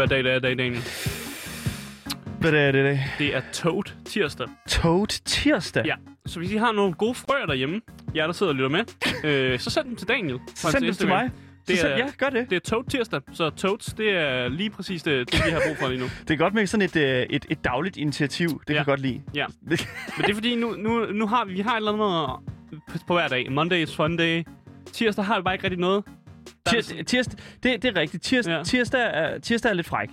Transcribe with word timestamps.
hvad 0.00 0.08
dag 0.08 0.24
det 0.24 0.32
er 0.32 0.36
i 0.36 0.40
dag, 0.40 0.58
Daniel? 0.58 0.82
Hvad 2.40 2.52
er 2.52 2.72
det, 2.72 2.84
det? 2.84 3.00
Det 3.18 3.36
er 3.36 3.40
Toad 3.52 3.82
tirsdag. 4.04 4.46
Toad 4.68 5.06
tirsdag? 5.24 5.84
Ja, 5.86 5.94
så 6.26 6.38
hvis 6.38 6.52
I 6.52 6.56
har 6.56 6.72
nogle 6.72 6.92
gode 6.94 7.14
frøer 7.14 7.46
derhjemme, 7.46 7.80
jer 8.16 8.26
der 8.26 8.32
sidder 8.32 8.52
og 8.52 8.56
lytter 8.56 8.68
med, 8.70 8.84
øh, 9.24 9.58
så 9.58 9.70
send 9.70 9.86
dem 9.86 9.96
til 9.96 10.08
Daniel. 10.08 10.38
send 10.54 10.84
dem 10.84 10.94
til 10.94 11.08
mig. 11.08 11.30
Det 11.68 11.78
Så 11.78 11.88
er- 11.88 11.96
ja, 11.96 12.06
gør 12.18 12.28
det. 12.28 12.50
Det 12.50 12.56
er 12.56 12.60
Toad 12.60 12.84
tirsdag, 12.90 13.20
så 13.32 13.50
Toads, 13.50 13.84
det 13.86 14.10
er 14.10 14.48
lige 14.48 14.70
præcis 14.70 15.02
det, 15.02 15.32
det 15.32 15.42
vi 15.46 15.50
har 15.50 15.60
brug 15.66 15.76
for 15.76 15.88
lige 15.88 16.00
nu. 16.00 16.06
Det 16.28 16.34
er 16.34 16.38
godt 16.38 16.54
med 16.54 16.66
sådan 16.66 16.84
et, 16.84 16.96
øh, 16.96 17.22
et, 17.30 17.46
et 17.50 17.64
dagligt 17.64 17.96
initiativ. 17.96 18.48
Det 18.48 18.66
kan 18.66 18.74
Ja. 18.74 18.78
jeg 18.80 18.86
godt 18.86 19.00
lide. 19.00 19.22
Ja. 19.34 19.46
Men 19.66 19.78
det 20.18 20.30
er 20.30 20.34
fordi, 20.34 20.54
nu, 20.54 20.74
nu, 20.78 21.06
nu 21.12 21.26
har 21.26 21.44
vi, 21.44 21.52
vi 21.52 21.60
har 21.60 21.72
et 21.72 21.76
eller 21.76 21.92
andet 21.92 22.80
på, 22.92 22.98
på 23.06 23.14
hver 23.14 23.28
dag. 23.28 23.52
Monday 23.52 23.82
is 23.82 23.96
fun 23.96 24.16
day. 24.16 24.44
Tirsdag 24.92 25.24
har 25.24 25.36
vi 25.36 25.42
bare 25.42 25.54
ikke 25.54 25.64
rigtig 25.64 25.80
noget. 25.80 26.04
Er 26.66 26.70
Tirs, 26.70 26.94
tirsdag, 27.06 27.38
det, 27.62 27.82
det 27.82 27.96
er 27.96 28.00
rigtigt. 28.00 28.22
Tirs, 28.22 28.46
Ja. 28.46 28.62
tirsdag, 28.64 29.00
er, 29.14 29.38
tirsdag 29.38 29.70
er 29.70 29.74
lidt 29.74 29.86
fræk. 29.86 30.08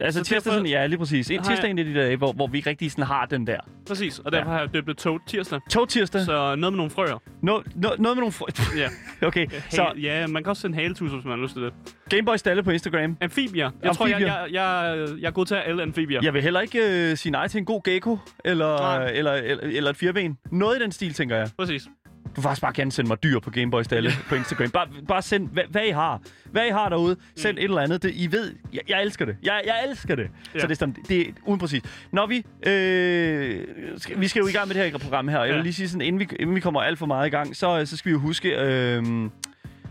Altså 0.00 0.18
Så 0.20 0.24
tirsdag, 0.24 0.52
sådan, 0.52 0.66
ja, 0.66 0.86
lige 0.86 0.98
præcis. 0.98 1.30
En 1.30 1.42
tirsdag 1.42 1.66
er 1.66 1.70
en 1.70 1.78
af 1.78 1.84
de 1.84 1.94
dage, 1.94 2.16
hvor, 2.16 2.32
hvor 2.32 2.46
vi 2.46 2.60
rigtig 2.60 2.90
sådan 2.90 3.04
har 3.04 3.26
den 3.26 3.46
der. 3.46 3.60
Præcis, 3.86 4.18
og 4.18 4.32
derfor 4.32 4.50
Ja. 4.50 4.56
har 4.56 4.60
jeg 4.64 4.74
døbt 4.74 4.86
det 4.86 4.96
Toad 4.96 5.18
tirsdag. 5.26 5.60
Tog 5.70 5.88
tirsdag. 5.88 6.20
Så 6.24 6.32
noget 6.32 6.60
med 6.60 6.70
nogle 6.70 6.90
frøer. 6.90 7.22
No, 7.42 7.60
no, 7.74 7.88
noget 7.98 8.00
med 8.00 8.14
nogle... 8.14 8.32
fr- 8.32 8.78
Ja. 8.78 8.88
okay, 9.28 9.46
Så... 9.50 9.76
så 9.76 9.92
Ja, 10.02 10.26
man 10.26 10.42
kan 10.44 10.50
også 10.50 10.62
sende 10.62 10.76
haletus, 10.76 11.12
hvis 11.12 11.24
man 11.24 11.38
har 11.38 11.42
lyst 11.44 11.54
til 11.54 11.62
det. 11.62 11.72
Gameboy 12.08 12.36
Stalle 12.36 12.62
på 12.62 12.70
Instagram. 12.70 13.16
Amfibier. 13.22 13.70
Jeg 13.82 13.96
tror, 13.96 14.06
jeg, 14.06 14.14
Amfibier. 14.16 14.34
jeg, 14.38 14.52
jeg, 14.52 15.08
jeg 15.20 15.26
er 15.26 15.32
god 15.32 15.46
til 15.46 15.54
alle 15.54 15.82
amfibier. 15.82 16.20
Jeg 16.22 16.34
vil 16.34 16.42
heller 16.42 16.60
ikke 16.60 17.10
øh, 17.10 17.16
sige 17.16 17.32
nej 17.32 17.48
til 17.48 17.58
en 17.58 17.64
god 17.64 17.82
gecko, 17.84 18.18
eller, 18.44 18.78
Nej. 18.78 19.10
eller, 19.14 19.32
eller, 19.32 19.64
eller 19.64 19.90
et 19.90 19.96
fireben. 19.96 20.38
Noget 20.52 20.80
i 20.80 20.82
den 20.82 20.92
stil, 20.92 21.14
tænker 21.14 21.36
jeg. 21.36 21.48
Præcis. 21.58 21.88
Du 22.30 22.34
vil 22.34 22.42
faktisk 22.42 22.62
bare 22.62 22.72
gerne 22.72 22.92
sende 22.92 23.08
mig 23.08 23.22
dyr 23.22 23.38
på 23.38 23.50
Gameboy 23.50 23.82
Stalle 23.82 24.10
på 24.28 24.34
Instagram. 24.34 24.70
Bare, 24.70 24.86
bare 25.08 25.22
send, 25.22 25.48
hvad, 25.48 25.62
hvad 25.70 25.84
I 25.86 25.90
har. 25.90 26.20
Hvad 26.52 26.66
I 26.66 26.70
har 26.70 26.88
derude. 26.88 27.16
Send 27.36 27.58
et 27.58 27.64
eller 27.64 27.80
andet. 27.80 28.02
Det, 28.02 28.12
I 28.14 28.32
ved, 28.32 28.54
jeg, 28.72 28.80
jeg 28.88 29.02
elsker 29.02 29.24
det. 29.24 29.36
Jeg, 29.42 29.62
jeg 29.66 29.84
elsker 29.88 30.14
det. 30.14 30.28
Ja. 30.54 30.60
Så 30.60 30.66
det 30.66 30.72
er, 30.72 30.76
sådan, 30.78 30.96
det 31.08 31.20
er 31.20 31.32
uden 31.46 31.60
præcis. 31.60 31.82
Når 32.12 32.26
vi... 32.26 32.36
Øh, 32.70 33.60
skal, 33.98 34.20
vi 34.20 34.28
skal 34.28 34.40
jo 34.40 34.46
i 34.46 34.52
gang 34.52 34.68
med 34.68 34.74
det 34.76 34.90
her 34.92 34.98
program 34.98 35.28
her. 35.28 35.38
Jeg 35.40 35.48
Ja. 35.48 35.54
vil 35.54 35.62
lige 35.62 35.72
sige 35.74 35.88
sådan, 35.88 36.06
inden 36.06 36.20
vi, 36.20 36.28
inden 36.40 36.54
vi 36.56 36.60
kommer 36.60 36.82
alt 36.82 36.98
for 36.98 37.06
meget 37.06 37.26
i 37.26 37.30
gang, 37.30 37.56
så, 37.56 37.86
så 37.86 37.96
skal 37.96 38.08
vi 38.08 38.12
jo 38.12 38.18
huske, 38.20 38.48
øh, 38.60 39.02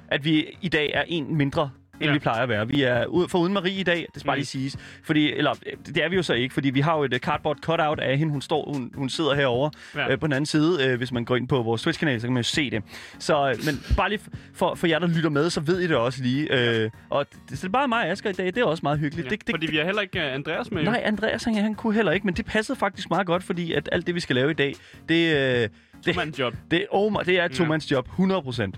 at 0.07 0.25
vi 0.25 0.45
i 0.61 0.69
dag 0.69 0.91
er 0.93 1.03
en 1.07 1.35
mindre 1.37 1.69
end 2.01 2.03
Ja. 2.09 2.13
vi 2.13 2.19
plejer 2.19 2.43
at 2.43 2.49
være. 2.49 2.67
Vi 2.67 2.81
er 2.83 3.05
ud, 3.05 3.27
for 3.27 3.39
uden 3.39 3.53
Marie 3.53 3.79
i 3.79 3.83
dag, 3.83 3.95
det 4.13 4.19
skal 4.21 4.25
bare 4.27 4.35
Mm. 4.35 4.39
lige 4.39 4.45
siges. 4.45 4.77
Fordi, 5.03 5.33
eller, 5.33 5.51
øh, 5.65 5.73
det 5.95 6.03
er 6.03 6.09
vi 6.09 6.15
jo 6.15 6.23
så 6.23 6.33
ikke, 6.33 6.53
fordi 6.53 6.69
vi 6.69 6.79
har 6.79 6.97
jo 6.97 7.03
et 7.03 7.13
uh, 7.13 7.19
cardboard 7.19 7.57
cutout 7.61 7.99
af 7.99 8.17
hende. 8.17 8.31
Hun, 8.31 8.41
står, 8.41 8.73
hun, 8.73 8.91
hun 8.95 9.09
sidder 9.09 9.35
herovre 9.35 9.71
Ja. 9.95 10.01
ja. 10.01 10.11
øh, 10.11 10.19
på 10.19 10.27
den 10.27 10.33
anden 10.33 10.45
side. 10.45 10.85
Øh, 10.87 10.97
hvis 10.97 11.11
man 11.11 11.25
går 11.25 11.35
ind 11.35 11.47
på 11.47 11.61
vores 11.61 11.81
Twitch-kanal, 11.81 12.21
så 12.21 12.27
kan 12.27 12.33
man 12.33 12.41
jo 12.43 12.47
se 12.47 12.69
det. 12.69 12.83
Så, 13.19 13.49
øh, 13.49 13.55
men 13.65 13.95
bare 13.97 14.09
lige 14.09 14.21
for, 14.53 14.75
for 14.75 14.87
jer, 14.87 14.99
der 14.99 15.07
lytter 15.07 15.29
med, 15.29 15.49
så 15.49 15.61
ved 15.61 15.79
I 15.79 15.87
det 15.87 15.95
også 15.95 16.23
lige. 16.23 16.53
Øh, 16.83 16.89
og 17.09 17.25
det, 17.49 17.57
så 17.59 17.67
det 17.67 17.69
er 17.69 17.71
bare 17.77 17.87
mig 17.87 18.03
og 18.03 18.09
Asger 18.09 18.29
i 18.29 18.33
dag. 18.33 18.45
Det 18.45 18.57
er 18.57 18.63
også 18.65 18.81
meget 18.83 18.99
hyggeligt. 18.99 19.25
Ja. 19.25 19.29
Det, 19.29 19.47
det, 19.47 19.53
Fordi 19.53 19.67
vi 19.71 19.77
har 19.77 19.83
heller 19.85 20.01
ikke 20.01 20.19
uh, 20.19 20.33
Andreas 20.33 20.71
med. 20.71 20.83
Nej, 20.83 21.01
Andreas 21.05 21.43
han, 21.43 21.55
han 21.55 21.75
kunne 21.75 21.93
heller 21.93 22.11
ikke, 22.11 22.25
men 22.27 22.33
det 22.35 22.45
passede 22.45 22.79
faktisk 22.79 23.09
meget 23.09 23.27
godt, 23.27 23.43
fordi 23.43 23.73
at 23.73 23.89
alt 23.91 24.07
det, 24.07 24.15
vi 24.15 24.19
skal 24.19 24.35
lave 24.35 24.51
i 24.51 24.53
dag, 24.53 24.75
det, 25.09 25.35
øh, 25.63 25.69
det, 26.05 26.39
job. 26.39 26.53
det, 26.71 26.85
oh 26.91 27.11
my, 27.11 27.17
det 27.25 27.39
er 27.39 27.45
et 27.45 27.59
Ja. 27.59 27.63
to-mands 27.65 27.91
job, 27.91 28.07
100%. 28.19 28.71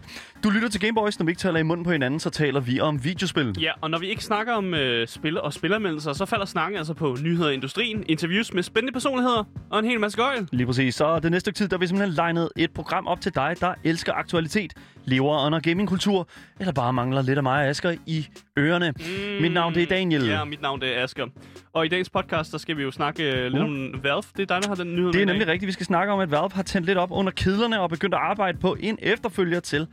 Du 0.43 0.49
lytter 0.49 0.69
til 0.69 0.81
Gameboys, 0.81 1.19
når 1.19 1.25
vi 1.25 1.31
ikke 1.31 1.39
taler 1.39 1.59
i 1.59 1.63
munden 1.63 1.83
på 1.83 1.91
hinanden, 1.91 2.19
så 2.19 2.29
taler 2.29 2.59
vi 2.59 2.79
om 2.79 3.03
videospil. 3.03 3.55
Ja, 3.61 3.71
og 3.81 3.89
når 3.91 3.97
vi 3.97 4.07
ikke 4.09 4.23
snakker 4.23 4.53
om 4.53 4.73
øh, 4.73 5.07
spil 5.07 5.41
og 5.41 5.53
spilanmeldelser, 5.53 6.13
så 6.13 6.25
falder 6.25 6.45
snakken 6.45 6.77
altså 6.77 6.93
på 6.93 7.17
nyheder 7.23 7.49
i 7.49 7.53
industrien, 7.53 8.03
interviews 8.09 8.53
med 8.53 8.63
spændende 8.63 8.93
personligheder 8.93 9.43
og 9.69 9.79
en 9.79 9.85
hel 9.85 9.99
masse 9.99 10.17
gøjl. 10.17 10.47
Lige 10.51 10.65
præcis. 10.67 10.95
Så 10.95 11.19
det 11.19 11.31
næste 11.31 11.51
tid, 11.51 11.67
der 11.67 11.77
vi 11.77 11.87
simpelthen 11.87 12.13
legnet 12.15 12.49
et 12.57 12.71
program 12.71 13.07
op 13.07 13.21
til 13.21 13.35
dig, 13.35 13.55
der 13.59 13.73
elsker 13.83 14.13
aktualitet, 14.13 14.73
lever 15.05 15.45
under 15.45 15.59
gamingkultur, 15.59 16.27
eller 16.59 16.73
bare 16.73 16.93
mangler 16.93 17.21
lidt 17.21 17.37
af 17.37 17.43
mig 17.43 17.53
og 17.63 17.67
Asger 17.67 17.95
i 18.05 18.27
ørerne. 18.59 18.91
Mm. 18.99 19.41
Mit 19.41 19.51
navn 19.53 19.73
det 19.73 19.83
er 19.83 19.87
Daniel. 19.87 20.25
Ja, 20.25 20.43
mit 20.45 20.61
navn 20.61 20.81
det 20.81 20.97
er 20.97 21.03
Asger. 21.03 21.27
Og 21.73 21.85
i 21.85 21.89
dagens 21.89 22.09
podcast, 22.09 22.51
der 22.51 22.57
skal 22.57 22.77
vi 22.77 22.83
jo 22.83 22.91
snakke 22.91 23.23
øh, 23.31 23.43
lidt 23.51 23.55
Uh. 23.55 23.61
om 23.69 23.99
Valve. 24.03 24.21
Det 24.37 24.51
er 24.51 24.55
dig, 24.55 24.61
der 24.63 24.67
har 24.67 24.75
den 24.75 24.95
nyhed 24.95 25.13
Det 25.13 25.21
er 25.21 25.25
nemlig 25.25 25.47
rigtigt. 25.47 25.67
Vi 25.67 25.71
skal 25.71 25.85
snakke 25.85 26.13
om, 26.13 26.19
at 26.19 26.31
Valve 26.31 26.49
har 26.53 26.63
tændt 26.63 26.87
lidt 26.87 26.97
op 26.97 27.10
under 27.11 27.31
kedlerne 27.31 27.79
og 27.79 27.89
begyndt 27.89 28.15
at 28.15 28.21
arbejde 28.21 28.57
på 28.57 28.77
en 28.79 28.97
efterfølger 29.01 29.59
til 29.59 29.87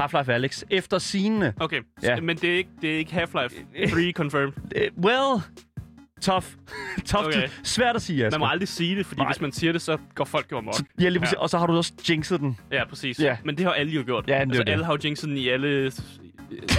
Half-Life 0.00 0.30
Alyx 0.30 0.62
efter 0.70 0.98
scenene. 0.98 1.52
Okay, 1.60 1.80
Ja. 2.02 2.20
men 2.20 2.36
det 2.36 2.50
er 2.52 2.56
ikke, 2.56 2.70
det 2.82 2.94
er 2.94 2.98
ikke 2.98 3.12
Half-Life 3.12 3.88
3 3.94 4.12
confirmed. 4.12 4.52
Uh, 4.98 5.04
well, 5.04 5.42
tough. 6.20 6.46
tough. 7.06 7.26
Okay. 7.26 7.48
Svært 7.62 7.96
at 7.96 8.02
sige, 8.02 8.26
Asger. 8.26 8.38
Man 8.38 8.46
må 8.46 8.50
aldrig 8.50 8.68
sige 8.68 8.96
det, 8.96 9.06
fordi 9.06 9.20
Nej. 9.20 9.28
hvis 9.32 9.40
man 9.40 9.52
siger 9.52 9.72
det, 9.72 9.82
så 9.82 9.98
går 10.14 10.24
folk 10.24 10.52
jo 10.52 10.58
amok. 10.58 10.74
Ja, 11.00 11.08
lige 11.08 11.20
præcis. 11.20 11.32
Ja. 11.32 11.38
Og 11.40 11.50
så 11.50 11.58
har 11.58 11.66
du 11.66 11.76
også 11.76 11.92
jinxet 12.08 12.40
den. 12.40 12.58
Ja, 12.72 12.84
præcis. 12.88 13.18
Ja. 13.20 13.36
Men 13.44 13.56
det 13.56 13.64
har 13.66 13.72
alle 13.72 13.92
jo 13.92 14.02
gjort. 14.06 14.24
Ja, 14.28 14.34
altså, 14.34 14.62
det. 14.62 14.68
alle 14.68 14.84
har 14.84 14.92
jo 14.92 14.98
jinxet 15.04 15.28
den 15.28 15.36
i 15.36 15.48
alle 15.48 15.92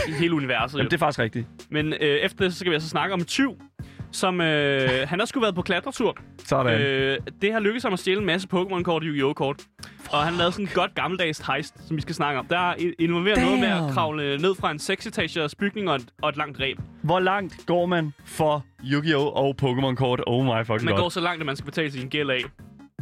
i 0.07 0.11
hele 0.19 0.33
universet. 0.35 0.73
Jamen, 0.77 0.83
jo. 0.85 0.89
det 0.89 0.93
er 0.93 0.99
faktisk 0.99 1.19
rigtigt. 1.19 1.47
Men 1.69 1.93
øh, 1.93 1.99
efter 2.01 2.43
det, 2.45 2.53
så 2.53 2.59
skal 2.59 2.69
vi 2.69 2.73
altså 2.73 2.89
snakke 2.89 3.13
om 3.13 3.19
en 3.19 3.25
tyv, 3.25 3.61
som 4.15 4.41
øh, 4.41 5.07
han 5.07 5.19
har 5.19 5.25
sgu 5.25 5.39
været 5.39 5.55
på 5.55 5.61
klatretur. 5.61 6.17
Sådan. 6.45 6.81
Øh, 6.81 7.17
det 7.41 7.53
har 7.53 7.59
lykkedes 7.59 7.83
ham 7.83 7.93
at 7.93 7.99
stjæle 7.99 8.19
en 8.19 8.25
masse 8.25 8.47
Pokémon-kort 8.53 9.01
og 9.01 9.03
Yu-Gi-Oh! 9.03 9.33
kort. 9.33 9.61
Og 10.11 10.23
han 10.23 10.33
lavede 10.33 10.51
sådan 10.51 10.65
en 10.65 10.71
godt 10.73 10.95
gammeldags 10.95 11.39
heist, 11.47 11.87
som 11.87 11.95
vi 11.97 12.01
skal 12.01 12.15
snakke 12.15 12.39
om. 12.39 12.45
Der 12.45 12.57
er 12.71 12.75
involveret 12.99 13.41
noget 13.43 13.59
med 13.59 13.67
at 13.67 13.75
Damn. 13.81 13.93
kravle 13.93 14.37
ned 14.37 14.55
fra 14.55 14.71
en 14.71 14.77
6-etagers 14.77 15.55
bygning 15.59 15.89
og 15.89 15.95
et, 15.95 16.05
og 16.21 16.29
et 16.29 16.37
langt 16.37 16.59
ræb. 16.59 16.77
Hvor 17.01 17.19
langt 17.19 17.55
går 17.65 17.85
man 17.85 18.13
for 18.25 18.65
Yu-Gi-Oh! 18.83 19.25
og 19.35 19.55
Pokémon-kort? 19.61 20.21
Oh 20.27 20.45
my 20.45 20.65
fucking 20.65 20.85
Man 20.85 20.93
god. 20.93 21.01
går 21.01 21.09
så 21.09 21.19
langt, 21.19 21.39
at 21.41 21.45
man 21.45 21.55
skal 21.55 21.65
betale 21.65 21.91
sin 21.91 22.09
gæld 22.09 22.29
af. 22.29 22.41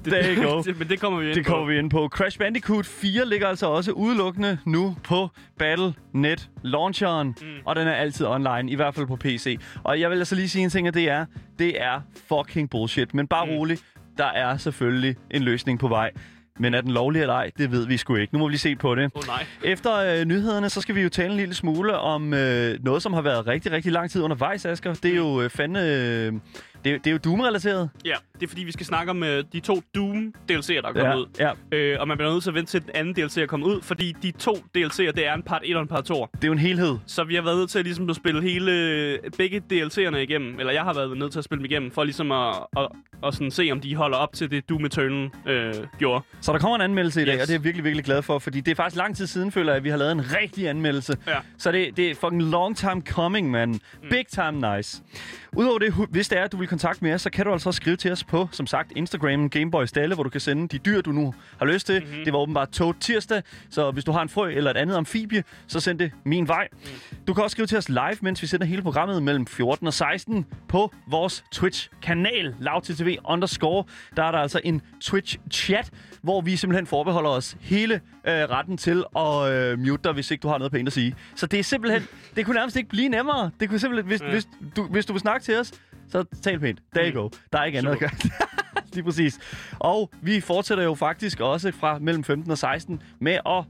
Det, 0.06 0.14
There 0.14 0.36
you 0.36 0.44
go. 0.56 0.64
men 0.80 0.88
det 0.90 1.00
kommer 1.00 1.19
vi 1.19 1.28
ind 1.28 1.36
Det 1.36 1.46
på. 1.46 1.52
kommer 1.52 1.66
vi 1.68 1.78
ind 1.80 1.90
på. 1.90 2.08
Crash 2.08 2.40
Bandicoot 2.40 2.86
4 2.86 3.25
ligger 3.30 3.47
altså 3.47 3.68
også 3.68 3.91
udelukkende 3.91 4.58
nu 4.66 4.96
på 5.03 5.30
Battle.net 5.59 6.50
launcheren, 6.64 7.28
mm. 7.41 7.47
og 7.66 7.75
den 7.75 7.88
er 7.88 7.94
altid 7.94 8.25
online, 8.25 8.72
i 8.72 8.75
hvert 8.75 8.96
fald 8.96 9.08
på 9.08 9.16
PC. 9.16 9.59
Og 9.84 10.00
jeg 10.00 10.09
vil 10.09 10.18
altså 10.18 10.36
lige 10.36 10.50
sige 10.50 10.63
en 10.63 10.69
ting, 10.69 10.88
at 10.88 10.94
det 10.94 11.09
er, 11.09 11.25
det 11.59 11.81
er 11.81 12.02
fucking 12.30 12.69
bullshit. 12.69 13.13
Men 13.13 13.28
bare 13.28 13.46
Mm. 13.46 13.52
mm. 13.52 13.58
rolig, 13.58 13.78
der 14.18 14.25
er 14.25 14.58
selvfølgelig 14.58 15.16
en 15.31 15.42
løsning 15.44 15.80
på 15.80 15.88
vej. 15.88 16.12
Men 16.59 16.74
er 16.74 16.81
den 16.81 16.92
lovlig 16.92 17.22
eller 17.22 17.34
ej, 17.34 17.52
det 17.58 17.72
ved 17.72 17.88
vi 17.88 17.97
sgu 17.97 18.16
ikke. 18.16 18.34
Nu 18.34 18.40
må 18.40 18.46
vi 18.47 18.52
lige 18.52 18.59
se 18.59 18.75
på 18.75 18.96
det. 18.96 19.12
Oh, 19.16 19.28
nej. 19.28 19.46
Efter 19.63 19.96
øh, 20.19 20.25
nyhederne, 20.25 20.69
så 20.69 20.81
skal 20.81 20.96
vi 20.96 21.02
jo 21.02 21.09
tale 21.09 21.31
en 21.31 21.38
lille 21.38 21.53
smule 21.53 21.97
om 21.97 22.34
øh, 22.34 22.80
noget, 22.84 23.02
som 23.03 23.13
har 23.13 23.22
været 23.22 23.47
rigtig, 23.47 23.72
rigtig 23.72 23.92
lang 23.92 24.12
tid 24.12 24.22
undervejs, 24.22 24.66
Asger. 24.66 24.94
Det 24.94 25.12
er 25.12 25.16
jo 25.16 25.42
øh, 25.42 25.50
fandme... 25.50 25.80
Øh, 25.86 26.34
det, 26.83 26.94
er, 26.94 26.97
det 26.97 27.07
er 27.07 27.11
jo 27.11 27.17
Doom-relateret. 27.17 27.89
Ja, 28.05 28.16
det 28.33 28.44
er 28.44 28.47
fordi, 28.47 28.63
vi 28.63 28.71
skal 28.71 28.85
snakke 28.85 29.09
om 29.09 29.23
øh, 29.23 29.44
de 29.53 29.59
to 29.59 29.73
Doom-DLC'er, 29.97 30.81
der 30.81 30.88
er 30.88 30.94
kommet 30.94 31.03
Ja, 31.39 31.49
ud. 31.51 31.55
ja. 31.71 31.77
Øh, 31.77 31.97
og 31.99 32.07
man 32.07 32.17
bliver 32.17 32.31
nødt 32.31 32.44
til 32.44 32.49
at 32.49 32.53
vente 32.55 32.71
til 32.71 32.81
den 32.81 32.89
anden 32.94 33.13
DLC 33.13 33.38
er 33.38 33.45
kommet 33.45 33.67
ud, 33.67 33.81
fordi 33.81 34.16
de 34.23 34.31
to 34.31 34.53
DLC'er, 34.77 35.11
det 35.11 35.27
er 35.27 35.33
en 35.33 35.44
part 35.44 35.61
1 35.66 35.75
og 35.75 35.81
en 35.81 35.88
part 35.88 36.03
2. 36.05 36.27
Det 36.35 36.44
er 36.44 36.47
jo 36.47 36.51
en 36.53 36.59
helhed. 36.59 36.97
Så 37.05 37.23
vi 37.23 37.35
har 37.35 37.41
været 37.41 37.57
nødt 37.57 37.69
til 37.69 37.79
at, 37.79 37.85
ligesom, 37.85 38.09
at 38.09 38.16
spille 38.16 38.41
hele, 38.41 39.19
begge 39.38 39.61
DLC'erne 39.73 40.16
igennem, 40.17 40.59
eller 40.59 40.73
jeg 40.73 40.83
har 40.83 40.94
været 40.94 41.17
nødt 41.17 41.31
til 41.31 41.39
at 41.39 41.45
spille 41.45 41.59
dem 41.59 41.66
igennem, 41.71 41.91
for 41.91 42.03
ligesom 42.03 42.31
at, 42.31 42.55
at, 42.77 42.88
at 43.25 43.33
sådan 43.33 43.51
se, 43.51 43.69
om 43.71 43.79
de 43.81 43.95
holder 43.95 44.17
op 44.17 44.33
til 44.33 44.51
det 44.51 44.69
Doom 44.69 44.85
Eternal 44.85 45.29
øh, 45.47 45.73
gjorde. 46.00 46.23
Så 46.41 46.53
der 46.53 46.59
kommer 46.59 46.75
en 46.75 46.81
anmeldelse 46.81 47.21
i 47.21 47.25
dag, 47.25 47.33
Yes. 47.35 47.41
og 47.41 47.47
det 47.47 47.53
er 47.53 47.57
jeg 47.57 47.63
virkelig, 47.63 47.83
virkelig 47.83 48.05
glad 48.05 48.21
for, 48.21 48.39
fordi 48.39 48.61
det 48.61 48.71
er 48.71 48.75
faktisk 48.75 48.97
lang 48.97 49.17
tid 49.17 49.27
siden, 49.27 49.51
føler 49.51 49.71
jeg, 49.71 49.77
at 49.77 49.83
vi 49.83 49.89
har 49.89 49.97
lavet 49.97 50.11
en 50.11 50.21
rigtig 50.41 50.69
anmeldelse. 50.69 51.17
Ja. 51.27 51.38
Så 51.57 51.71
det, 51.71 51.97
det 51.97 52.11
er 52.11 52.15
fucking 52.15 52.44
long 52.44 52.77
time 52.77 53.01
coming, 53.01 53.51
man. 53.51 53.69
Mm. 53.69 53.79
Big 54.09 54.27
time 54.27 54.75
nice. 54.77 55.01
Udover 55.57 55.79
det, 55.79 55.94
hvis 56.09 56.29
det 56.29 56.39
er, 56.39 56.44
at 56.44 56.51
du 56.51 56.57
vil 56.57 56.67
kontakte 56.73 57.03
med 57.03 57.13
os, 57.13 57.22
så 57.22 57.29
kan 57.29 57.45
du 57.45 57.51
altså 57.51 57.72
skrive 57.72 57.95
til 57.95 58.11
os 58.11 58.23
på, 58.23 58.50
som 58.51 58.67
sagt, 58.67 58.91
Instagram 58.95 59.50
Gameboy 59.50 59.86
Stalle, 59.86 60.15
hvor 60.15 60.24
du 60.24 60.30
kan 60.30 60.42
sende 60.42 60.68
de 60.68 60.77
dyr, 60.77 61.01
du 61.01 61.12
nu 61.12 61.33
har 61.59 61.65
lyst 61.65 61.88
til. 61.88 62.03
Mm-hmm. 62.03 62.24
Det 62.25 62.33
var 62.33 62.39
åbenbart 62.39 62.69
Toad 62.69 62.94
tirsdag, 63.00 63.44
så 63.69 63.92
hvis 63.92 64.03
du 64.03 64.12
har 64.12 64.21
en 64.21 64.30
frø 64.30 64.51
eller 64.51 64.71
et 64.71 64.77
andet 64.77 64.95
amfibie, 64.95 65.44
så 65.68 65.80
send 65.80 66.00
det 66.00 66.12
min 66.24 66.48
vej. 66.48 66.68
Mm. 66.71 66.89
Du 67.27 67.33
kan 67.33 67.44
også 67.44 67.53
skrive 67.53 67.68
til 67.68 67.77
os 67.77 67.89
live, 67.89 68.18
mens 68.21 68.42
vi 68.42 68.48
sender 68.48 68.65
hele 68.65 68.81
programmet 68.81 69.24
mellem 69.24 69.48
14 69.48 69.88
og 69.88 69.94
16 69.94 70.45
på 70.68 70.94
vores 71.07 71.44
Twitch-kanal, 71.51 72.56
LavTTV 72.59 73.18
underscore. 73.30 73.83
Der 74.15 74.24
er 74.24 74.31
der 74.31 74.39
altså 74.39 74.62
en 74.63 74.81
Twitch-chat, 75.03 75.89
hvor 76.21 76.42
vi 76.42 76.56
simpelthen 76.56 76.88
forbeholder 76.88 77.30
os 77.30 77.57
hele 77.62 77.94
øh, 78.27 78.33
retten 78.33 78.77
til 78.77 79.03
at 79.18 79.51
øh, 79.51 79.80
mute 79.80 80.03
dig, 80.03 80.13
hvis 80.13 80.31
ikke 80.31 80.42
du 80.42 80.48
har 80.48 80.57
noget 80.57 80.71
pænt 80.71 80.88
at 80.88 80.94
sige. 80.94 81.15
Så 81.36 81.45
det 81.45 81.59
er 81.59 81.63
simpelthen, 81.63 82.07
det 82.36 82.45
kunne 82.45 82.56
nærmest 82.56 82.75
ikke 82.75 82.89
blive 82.89 83.09
nemmere. 83.09 83.51
Det 83.59 83.69
kunne 83.69 83.80
simpelthen, 83.80 84.07
hvis, 84.07 84.21
ja. 84.21 84.30
hvis, 84.30 84.48
du, 84.75 84.83
hvis 84.83 85.06
du 85.06 85.13
vil 85.13 85.19
snakke 85.19 85.44
til 85.45 85.59
os, 85.59 85.71
så 86.09 86.23
tal 86.41 86.59
pænt. 86.59 86.79
There 86.95 87.11
you 87.11 87.21
go. 87.21 87.29
Der 87.53 87.59
er 87.59 87.63
ikke 87.65 87.77
andet 87.77 87.91
at 87.91 88.00
gøre. 88.00 88.09
Lige 88.94 89.03
præcis. 89.03 89.39
Og 89.79 90.11
vi 90.21 90.39
fortsætter 90.41 90.83
jo 90.83 90.95
faktisk 90.95 91.39
også 91.39 91.71
fra 91.71 92.00
mellem 92.00 92.23
15 92.23 92.51
og 92.51 92.57
16 92.57 93.01
med 93.19 93.38
at 93.45 93.63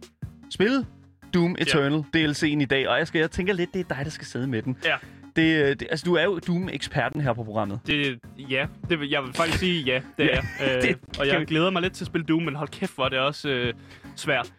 spille 0.49 0.85
Doom 1.33 1.55
Eternal 1.59 2.03
ja. 2.15 2.27
DLC'en 2.27 2.45
i 2.61 2.65
dag. 2.65 2.87
Og 2.89 2.97
jeg, 2.97 3.07
skal, 3.07 3.19
jeg 3.19 3.31
tænker 3.31 3.53
lidt, 3.53 3.73
det 3.73 3.79
er 3.79 3.95
dig, 3.95 4.05
der 4.05 4.11
skal 4.11 4.27
sidde 4.27 4.47
med 4.47 4.61
den. 4.61 4.77
Ja. 4.85 4.95
Det, 5.35 5.61
øh, 5.63 5.69
det, 5.69 5.87
altså, 5.91 6.03
du 6.05 6.13
er 6.15 6.23
jo 6.23 6.39
Doom-eksperten 6.47 7.21
her 7.21 7.33
på 7.33 7.43
programmet. 7.43 7.79
Det, 7.87 8.19
ja, 8.37 8.65
det, 8.89 8.99
vil- 8.99 9.09
jeg 9.09 9.23
vil 9.23 9.33
faktisk 9.33 9.59
sige 9.59 9.83
ja, 9.83 10.01
det 10.17 10.23
Ja, 10.23 10.29
er 10.59 10.65
jeg. 10.65 10.75
Øh, 10.77 10.81
det 10.81 10.97
og 11.19 11.27
jeg 11.27 11.45
glæder 11.47 11.69
mig 11.69 11.81
lidt 11.81 11.93
til 11.93 12.03
at 12.03 12.07
spille 12.07 12.25
Doom, 12.25 12.41
men 12.43 12.55
hold 12.55 12.69
kæft, 12.69 12.95
hvor 12.95 13.05
er 13.05 13.09
det 13.09 13.19
også 13.19 13.49
øh, 13.49 13.73
svært. 14.15 14.53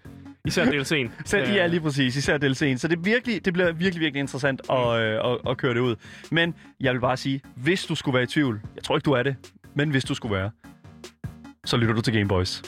Især 0.46 0.64
DLC'en. 0.64 1.36
Øh, 1.36 1.54
ja, 1.54 1.66
lige 1.66 1.80
præcis. 1.80 2.16
Især 2.16 2.38
DLC'en. 2.38 2.76
Så 2.76 2.88
det, 2.88 3.04
virkelig, 3.04 3.44
det 3.44 3.52
bliver 3.52 3.72
virkelig, 3.72 4.00
virkelig 4.00 4.20
interessant 4.20 4.60
at, 4.70 5.00
øh, 5.00 5.32
at, 5.32 5.38
at 5.50 5.56
køre 5.56 5.74
det 5.74 5.80
ud. 5.80 5.96
Men 6.30 6.54
jeg 6.80 6.92
vil 6.92 7.00
bare 7.00 7.16
sige, 7.16 7.40
hvis 7.56 7.84
du 7.84 7.94
skulle 7.94 8.14
være 8.14 8.22
i 8.22 8.26
tvivl, 8.26 8.60
jeg 8.74 8.84
tror 8.84 8.96
ikke, 8.96 9.04
du 9.04 9.12
er 9.12 9.22
det, 9.22 9.36
men 9.74 9.90
hvis 9.90 10.04
du 10.04 10.14
skulle 10.14 10.34
være, 10.34 10.50
så 11.64 11.76
lytter 11.76 11.94
du 11.94 12.00
til 12.00 12.12
Gameboys. 12.12 12.62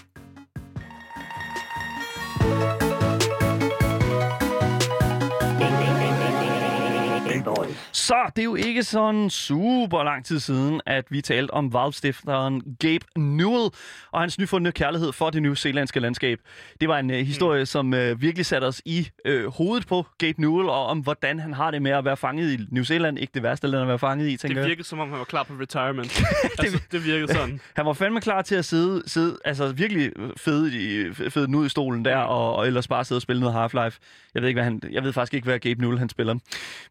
Så 8.06 8.30
det 8.36 8.42
er 8.42 8.44
jo 8.44 8.54
ikke 8.54 8.82
sådan 8.82 9.30
super 9.30 10.02
lang 10.04 10.24
tid 10.24 10.40
siden, 10.40 10.80
at 10.86 11.04
vi 11.10 11.20
talte 11.20 11.50
om 11.50 11.72
Valve-stifteren 11.72 12.62
Gabe 12.80 13.04
Newell 13.16 13.70
og 14.12 14.20
hans 14.20 14.38
nyfundne 14.38 14.72
kærlighed 14.72 15.12
for 15.12 15.30
det 15.30 15.42
nyzeelandske 15.42 16.00
landskab. 16.00 16.38
Det 16.80 16.88
var 16.88 16.98
en 16.98 17.10
uh, 17.10 17.16
historie, 17.16 17.62
mm. 17.62 17.66
som 17.66 17.92
uh, 17.92 18.22
virkelig 18.22 18.46
satte 18.46 18.64
os 18.64 18.82
i 18.84 19.08
uh, 19.28 19.46
hovedet 19.46 19.86
på 19.86 20.06
Gabe 20.18 20.40
Newell, 20.40 20.68
og 20.68 20.86
om 20.86 20.98
hvordan 20.98 21.40
han 21.40 21.52
har 21.54 21.70
det 21.70 21.82
med 21.82 21.90
at 21.90 22.04
være 22.04 22.16
fanget 22.16 22.52
i 22.52 22.66
New 22.70 22.84
Zealand. 22.84 23.18
Ikke 23.18 23.30
det 23.34 23.42
værste 23.42 23.66
land 23.66 23.82
at 23.82 23.88
være 23.88 23.98
fanget 23.98 24.28
i, 24.28 24.36
tænker 24.36 24.54
Det 24.54 24.62
jeg. 24.62 24.68
virkede 24.68 24.88
som 24.88 24.98
om, 25.00 25.10
han 25.10 25.18
var 25.18 25.24
klar 25.24 25.42
på 25.42 25.54
retirement. 25.60 26.22
altså, 26.58 26.82
det 26.92 27.04
virkede 27.04 27.32
sådan. 27.38 27.60
Han 27.76 27.86
var 27.86 27.92
fandme 27.92 28.20
klar 28.20 28.42
til 28.42 28.54
at 28.54 28.64
sidde, 28.64 29.02
sidde 29.06 29.38
altså 29.44 29.72
virkelig 29.72 30.12
fed, 30.36 30.72
i, 30.72 31.12
fed 31.30 31.54
ud 31.54 31.66
i 31.66 31.68
stolen 31.68 32.04
der, 32.04 32.16
og, 32.16 32.56
og 32.56 32.66
ellers 32.66 32.88
bare 32.88 33.04
sidde 33.04 33.18
og 33.18 33.22
spille 33.22 33.40
noget 33.40 33.54
Half-Life. 33.54 33.98
Jeg 34.34 34.42
ved, 34.42 34.48
ikke, 34.48 34.56
hvad 34.58 34.64
han, 34.64 34.82
jeg 34.90 35.04
ved 35.04 35.12
faktisk 35.12 35.34
ikke, 35.34 35.44
hvad 35.44 35.58
Gabe 35.58 35.80
Newell 35.80 35.98
han 35.98 36.08
spiller. 36.08 36.34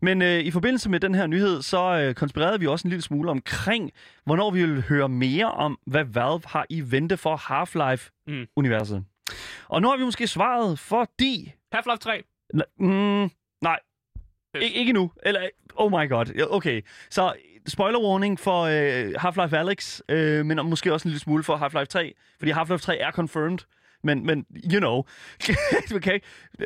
Men 0.01 0.21
øh, 0.21 0.39
i 0.39 0.51
forbindelse 0.51 0.89
med 0.89 0.99
den 1.07 1.15
her 1.15 1.27
nyhed, 1.27 1.61
så 1.61 1.81
øh, 1.97 2.15
konspirerede 2.15 2.59
vi 2.59 2.67
også 2.67 2.87
en 2.87 2.89
lille 2.89 3.01
smule 3.03 3.31
omkring, 3.31 3.91
hvornår 4.25 4.51
vi 4.51 4.65
vil 4.65 4.81
høre 4.89 5.09
mere 5.09 5.51
om, 5.51 5.79
hvad 5.87 6.03
Valve 6.03 6.41
har 6.45 6.65
i 6.69 6.91
vente 6.91 7.17
for 7.17 7.35
Half-Life-universet. 7.37 8.97
Mm. 8.97 9.05
Og 9.67 9.81
nu 9.81 9.89
har 9.89 9.97
vi 9.97 10.03
måske 10.03 10.27
svaret, 10.27 10.79
fordi... 10.79 11.53
Half-Life 11.75 11.97
3. 11.97 12.23
N- 12.55 12.61
mm, 12.85 13.29
nej, 13.61 13.79
I- 14.55 14.59
ikke 14.59 14.93
nu. 14.93 15.11
Eller, 15.23 15.49
oh 15.75 15.91
my 15.91 16.09
god. 16.09 16.47
Okay, 16.49 16.81
så 17.09 17.33
spoiler 17.67 17.99
warning 17.99 18.39
for 18.39 18.61
øh, 18.61 19.13
Half-Life 19.19 19.55
Alyx, 19.55 20.01
øh, 20.09 20.45
men 20.45 20.59
måske 20.69 20.93
også 20.93 21.07
en 21.07 21.09
lille 21.11 21.19
smule 21.19 21.43
for 21.43 21.57
Half-Life 21.57 21.85
3, 21.85 22.13
fordi 22.39 22.51
Half-Life 22.51 22.77
3 22.77 22.97
er 22.97 23.11
confirmed. 23.11 23.57
Men, 24.05 24.25
men 24.25 24.45
you 24.73 24.79
know, 24.79 25.03
okay. 25.95 26.19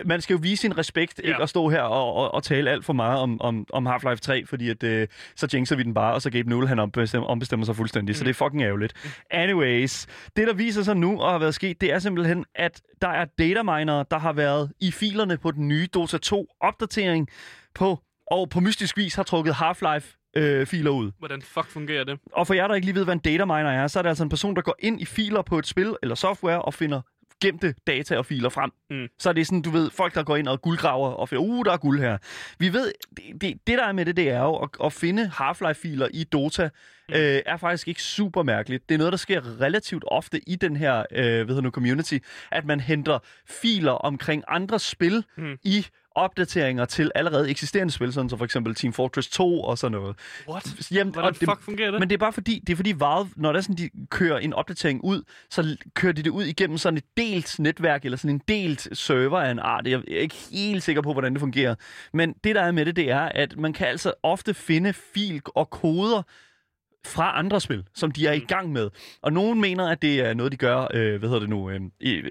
man 0.05 0.21
skal 0.21 0.33
jo 0.33 0.39
vise 0.43 0.61
sin 0.61 0.77
respekt, 0.77 1.19
ikke 1.19 1.29
Ja. 1.29 1.43
at 1.43 1.49
stå 1.49 1.69
her 1.69 1.81
og, 1.81 2.13
og, 2.13 2.33
og 2.33 2.43
tale 2.43 2.69
alt 2.71 2.85
for 2.85 2.93
meget 2.93 3.19
om, 3.19 3.41
om, 3.41 3.65
om 3.73 3.87
Half-Life 3.87 4.15
3, 4.15 4.45
fordi 4.45 4.69
at, 4.69 4.83
øh, 4.83 5.07
så 5.35 5.47
jinxer 5.53 5.75
vi 5.75 5.83
den 5.83 5.93
bare, 5.93 6.13
og 6.13 6.21
så 6.21 6.29
Gabe 6.29 6.49
Newell, 6.49 6.67
han 6.67 6.79
ombestemmer, 6.79 7.27
ombestemmer 7.27 7.65
sig 7.65 7.75
fuldstændig, 7.75 8.13
mm. 8.13 8.15
så 8.17 8.23
det 8.23 8.29
er 8.29 8.33
fucking 8.33 8.63
ærgerligt. 8.63 8.93
Anyways, 9.31 10.07
det 10.35 10.47
der 10.47 10.53
viser 10.53 10.83
sig 10.83 10.97
nu 10.97 11.21
og 11.21 11.31
har 11.31 11.37
været 11.39 11.55
sket, 11.55 11.81
det 11.81 11.93
er 11.93 11.99
simpelthen, 11.99 12.45
at 12.55 12.81
der 13.01 13.07
er 13.09 13.25
dataminer, 13.25 14.03
der 14.03 14.17
har 14.19 14.33
været 14.33 14.71
i 14.79 14.91
filerne 14.91 15.37
på 15.37 15.51
den 15.51 15.67
nye 15.67 15.87
Dota 15.93 16.17
2 16.17 16.47
opdatering 16.61 17.27
på, 17.75 17.99
og 18.31 18.49
på 18.49 18.59
mystisk 18.59 18.97
vis 18.97 19.15
har 19.15 19.23
trukket 19.23 19.53
Half-Life 19.53 20.31
øh, 20.37 20.65
filer 20.67 20.91
ud. 20.91 21.11
Hvordan 21.19 21.41
fuck 21.41 21.67
fungerer 21.69 22.03
det? 22.03 22.19
Og 22.33 22.47
for 22.47 22.53
jer, 22.53 22.67
der 22.67 22.75
ikke 22.75 22.87
lige 22.87 22.95
ved, 22.95 23.03
hvad 23.03 23.13
en 23.13 23.19
dataminer 23.19 23.69
er, 23.71 23.87
så 23.87 23.99
er 23.99 24.03
det 24.03 24.09
altså 24.09 24.23
en 24.23 24.29
person, 24.29 24.55
der 24.55 24.61
går 24.61 24.75
ind 24.79 25.01
i 25.01 25.05
filer 25.05 25.41
på 25.41 25.59
et 25.59 25.67
spil 25.67 25.95
eller 26.01 26.15
software 26.15 26.61
og 26.61 26.73
finder 26.73 27.01
gemte 27.41 27.75
data 27.87 28.17
og 28.17 28.25
filer 28.25 28.49
frem. 28.49 28.71
Mm. 28.89 29.07
Så 29.19 29.29
er 29.29 29.33
det 29.33 29.47
sådan, 29.47 29.61
du 29.61 29.69
ved, 29.69 29.89
folk, 29.89 30.15
der 30.15 30.23
går 30.23 30.35
ind 30.35 30.47
og 30.47 30.61
guldgraver 30.61 31.09
og 31.09 31.29
finder, 31.29 31.43
uh, 31.43 31.65
der 31.65 31.71
er 31.71 31.77
guld 31.77 31.99
her. 31.99 32.17
Vi 32.59 32.73
ved, 32.73 32.91
det, 33.17 33.41
det, 33.41 33.67
det 33.67 33.77
der 33.77 33.83
er 33.83 33.91
med 33.91 34.05
det, 34.05 34.17
det 34.17 34.29
er 34.29 34.41
jo 34.41 34.55
at, 34.55 34.69
at 34.83 34.93
finde 34.93 35.31
Half-Life-filer 35.33 36.07
i 36.13 36.23
Dota. 36.23 36.69
Øh, 37.15 37.41
er 37.45 37.57
faktisk 37.57 37.87
ikke 37.87 38.03
super 38.03 38.43
mærkeligt. 38.43 38.89
Det 38.89 38.95
er 38.95 38.99
noget, 38.99 39.11
der 39.13 39.17
sker 39.17 39.61
relativt 39.61 40.03
ofte 40.07 40.49
i 40.49 40.55
den 40.55 40.75
her, 40.75 41.03
øh, 41.11 41.47
hedder 41.47 41.61
nu, 41.61 41.69
community, 41.69 42.17
at 42.51 42.65
man 42.65 42.79
henter 42.79 43.19
filer 43.49 43.91
omkring 43.91 44.43
andre 44.47 44.79
spil 44.79 45.23
Mm. 45.37 45.57
i 45.63 45.85
opdateringer 46.15 46.85
til 46.85 47.11
allerede 47.15 47.49
eksisterende 47.49 47.93
spil, 47.93 48.13
sådan 48.13 48.29
som 48.29 48.37
for 48.37 48.45
eksempel 48.45 48.75
Team 48.75 48.93
Fortress 48.93 49.29
2 49.29 49.61
og 49.61 49.77
sådan 49.77 49.91
noget. 49.91 50.15
What? 50.49 50.91
Jamen, 50.91 51.13
Hvordan 51.13 51.33
det, 51.33 51.39
fuck 51.49 51.61
fungerer 51.61 51.91
det? 51.91 51.99
men 51.99 52.09
det 52.09 52.13
er 52.15 52.19
bare 52.19 52.33
fordi, 52.33 52.63
det 52.67 52.73
er 52.73 52.75
fordi 52.77 52.89
Valve, 52.99 53.29
når 53.35 53.51
det 53.51 53.57
er 53.57 53.61
sådan, 53.61 53.75
de 53.75 53.89
kører 54.11 54.37
en 54.39 54.53
opdatering 54.53 55.03
ud, 55.03 55.21
så 55.49 55.77
kører 55.93 56.13
de 56.13 56.23
det 56.23 56.29
ud 56.29 56.43
igennem 56.43 56.77
sådan 56.77 56.97
et 56.97 57.03
delt 57.17 57.59
netværk, 57.59 58.05
eller 58.05 58.17
sådan 58.17 58.35
en 58.35 58.41
delt 58.47 58.97
server 58.97 59.39
af 59.39 59.51
en 59.51 59.59
art. 59.59 59.87
Jeg 59.87 59.99
er 60.07 60.19
ikke 60.21 60.35
helt 60.51 60.83
sikker 60.83 61.01
på, 61.01 61.13
hvordan 61.13 61.33
det 61.33 61.39
fungerer. 61.39 61.75
Men 62.13 62.33
det, 62.43 62.55
der 62.55 62.61
er 62.61 62.71
med 62.71 62.85
det, 62.85 62.95
det 62.95 63.11
er, 63.11 63.21
at 63.21 63.57
man 63.57 63.73
kan 63.73 63.87
altså 63.87 64.13
ofte 64.23 64.53
finde 64.53 64.93
fil 64.93 65.41
og 65.45 65.69
koder 65.69 66.21
fra 67.05 67.39
andre 67.39 67.61
spil, 67.61 67.83
som 67.95 68.11
de 68.11 68.27
er 68.27 68.33
i 68.33 68.39
Mm. 68.39 68.45
gang 68.45 68.71
med. 68.71 68.89
Og 69.21 69.33
nogen 69.33 69.61
mener, 69.61 69.87
at 69.89 70.01
det 70.01 70.19
er 70.19 70.33
noget, 70.33 70.51
de 70.51 70.57
gør, 70.57 70.87
øh, 70.93 71.19
hvad 71.19 71.29
hedder 71.29 71.39
det 71.39 71.49
nu, 71.49 71.69
øh, 71.69 71.81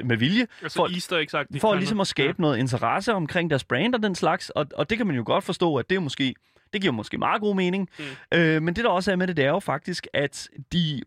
med 0.04 0.16
vilje, 0.16 0.46
altså 0.62 0.76
for- 0.76 0.92
Easter 0.92 1.24
sagt. 1.28 1.60
for 1.60 1.74
ligesom 1.74 2.00
at 2.00 2.06
skabe 2.06 2.40
noget 2.40 2.58
interesse 2.58 3.12
omkring 3.14 3.50
deres 3.50 3.64
brand 3.64 3.94
og 3.94 4.02
den 4.02 4.14
slags, 4.14 4.50
og, 4.50 4.66
og 4.74 4.90
det 4.90 4.98
kan 4.98 5.06
man 5.06 5.16
jo 5.16 5.22
godt 5.26 5.44
forstå, 5.44 5.76
at 5.76 5.90
det 5.90 5.96
er 5.96 6.00
måske, 6.00 6.34
det 6.72 6.80
giver 6.80 6.92
måske 6.92 7.18
meget 7.18 7.40
god 7.40 7.54
mening. 7.56 7.88
Mm. 7.98 8.38
Øh, 8.38 8.62
men 8.62 8.76
det 8.76 8.84
der 8.84 8.90
også 8.90 9.12
er 9.12 9.16
med 9.16 9.26
det, 9.26 9.36
det 9.36 9.44
er 9.44 9.48
jo 9.50 9.60
faktisk, 9.60 10.06
at 10.14 10.48
de, 10.72 11.02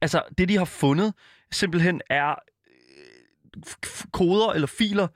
altså 0.00 0.22
det 0.38 0.48
de 0.48 0.56
har 0.58 0.64
fundet, 0.64 1.14
simpelthen 1.52 2.00
er 2.10 2.30
øh, 2.30 3.62
koder 4.12 4.52
eller 4.52 4.66
filer, 4.68 5.08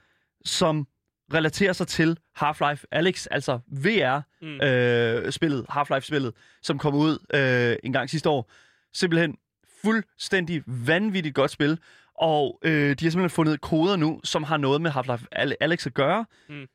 som 0.44 0.86
relaterer 1.34 1.72
sig 1.72 1.86
til 1.86 2.18
Half-Life 2.42 2.84
Alyx, 2.90 3.26
altså 3.30 3.58
VR-spillet, 3.68 4.24
Mm. 4.42 4.60
øh, 4.60 5.32
spillet, 5.32 5.66
Half-Life-spillet, 5.70 6.32
som 6.62 6.78
kom 6.78 6.94
ud 6.94 7.18
øh, 7.34 7.76
en 7.84 7.92
gang 7.92 8.10
sidste 8.10 8.28
år. 8.28 8.50
Simpelthen 8.92 9.36
fuldstændig 9.84 10.62
vanvittigt 10.66 11.34
godt 11.34 11.50
spil, 11.50 11.78
og 12.18 12.60
øh, 12.64 12.72
de 12.72 12.88
har 12.88 12.94
simpelthen 13.10 13.30
fundet 13.30 13.60
koder 13.60 13.96
nu, 13.96 14.20
som 14.24 14.42
har 14.42 14.56
noget 14.56 14.80
med 14.82 14.90
Half-Life 14.90 15.24
Al- 15.32 15.56
Alyx 15.60 15.86
at 15.86 15.94
gøre, 15.94 16.24
Mm. 16.48 16.66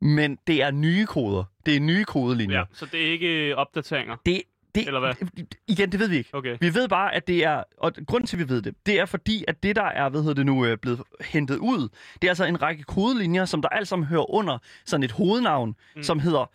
men 0.00 0.38
det 0.46 0.62
er 0.62 0.70
nye 0.70 1.06
koder. 1.06 1.44
Det 1.66 1.76
er 1.76 1.80
nye 1.80 2.04
kodelinjer. 2.04 2.58
Ja, 2.58 2.64
så 2.72 2.86
det 2.92 3.06
er 3.08 3.10
ikke 3.12 3.56
opdateringer. 3.56 4.16
Det, 4.26 4.42
det, 4.80 4.86
Eller 4.86 5.00
hvad? 5.00 5.14
Igen, 5.68 5.92
det 5.92 6.00
ved 6.00 6.08
vi 6.08 6.16
ikke. 6.16 6.30
Okay. 6.32 6.56
Vi 6.60 6.74
ved 6.74 6.88
bare, 6.88 7.14
at 7.14 7.26
det 7.26 7.44
er, 7.44 7.62
og 7.78 7.92
grunden 8.06 8.26
til, 8.26 8.36
at 8.36 8.48
vi 8.48 8.48
ved 8.54 8.62
det, 8.62 8.74
det 8.86 9.00
er 9.00 9.04
fordi, 9.06 9.44
at 9.48 9.62
det, 9.62 9.76
der 9.76 9.82
er, 9.84 10.08
hvad 10.08 10.20
hedder 10.20 10.34
det 10.34 10.46
nu, 10.46 10.64
øh, 10.64 10.78
blevet 10.78 11.02
hentet 11.20 11.56
ud, 11.56 11.88
det 12.22 12.24
er 12.24 12.30
altså 12.30 12.44
en 12.44 12.62
række 12.62 12.82
kodelinjer, 12.82 13.44
som 13.44 13.62
der 13.62 13.68
alt 13.68 13.88
sammen 13.88 14.06
hører 14.06 14.30
under 14.30 14.58
sådan 14.86 15.02
et 15.04 15.12
hovednavn, 15.12 15.68
mm. 15.68 15.74
Mm. 15.96 16.02
som 16.02 16.18
hedder 16.18 16.50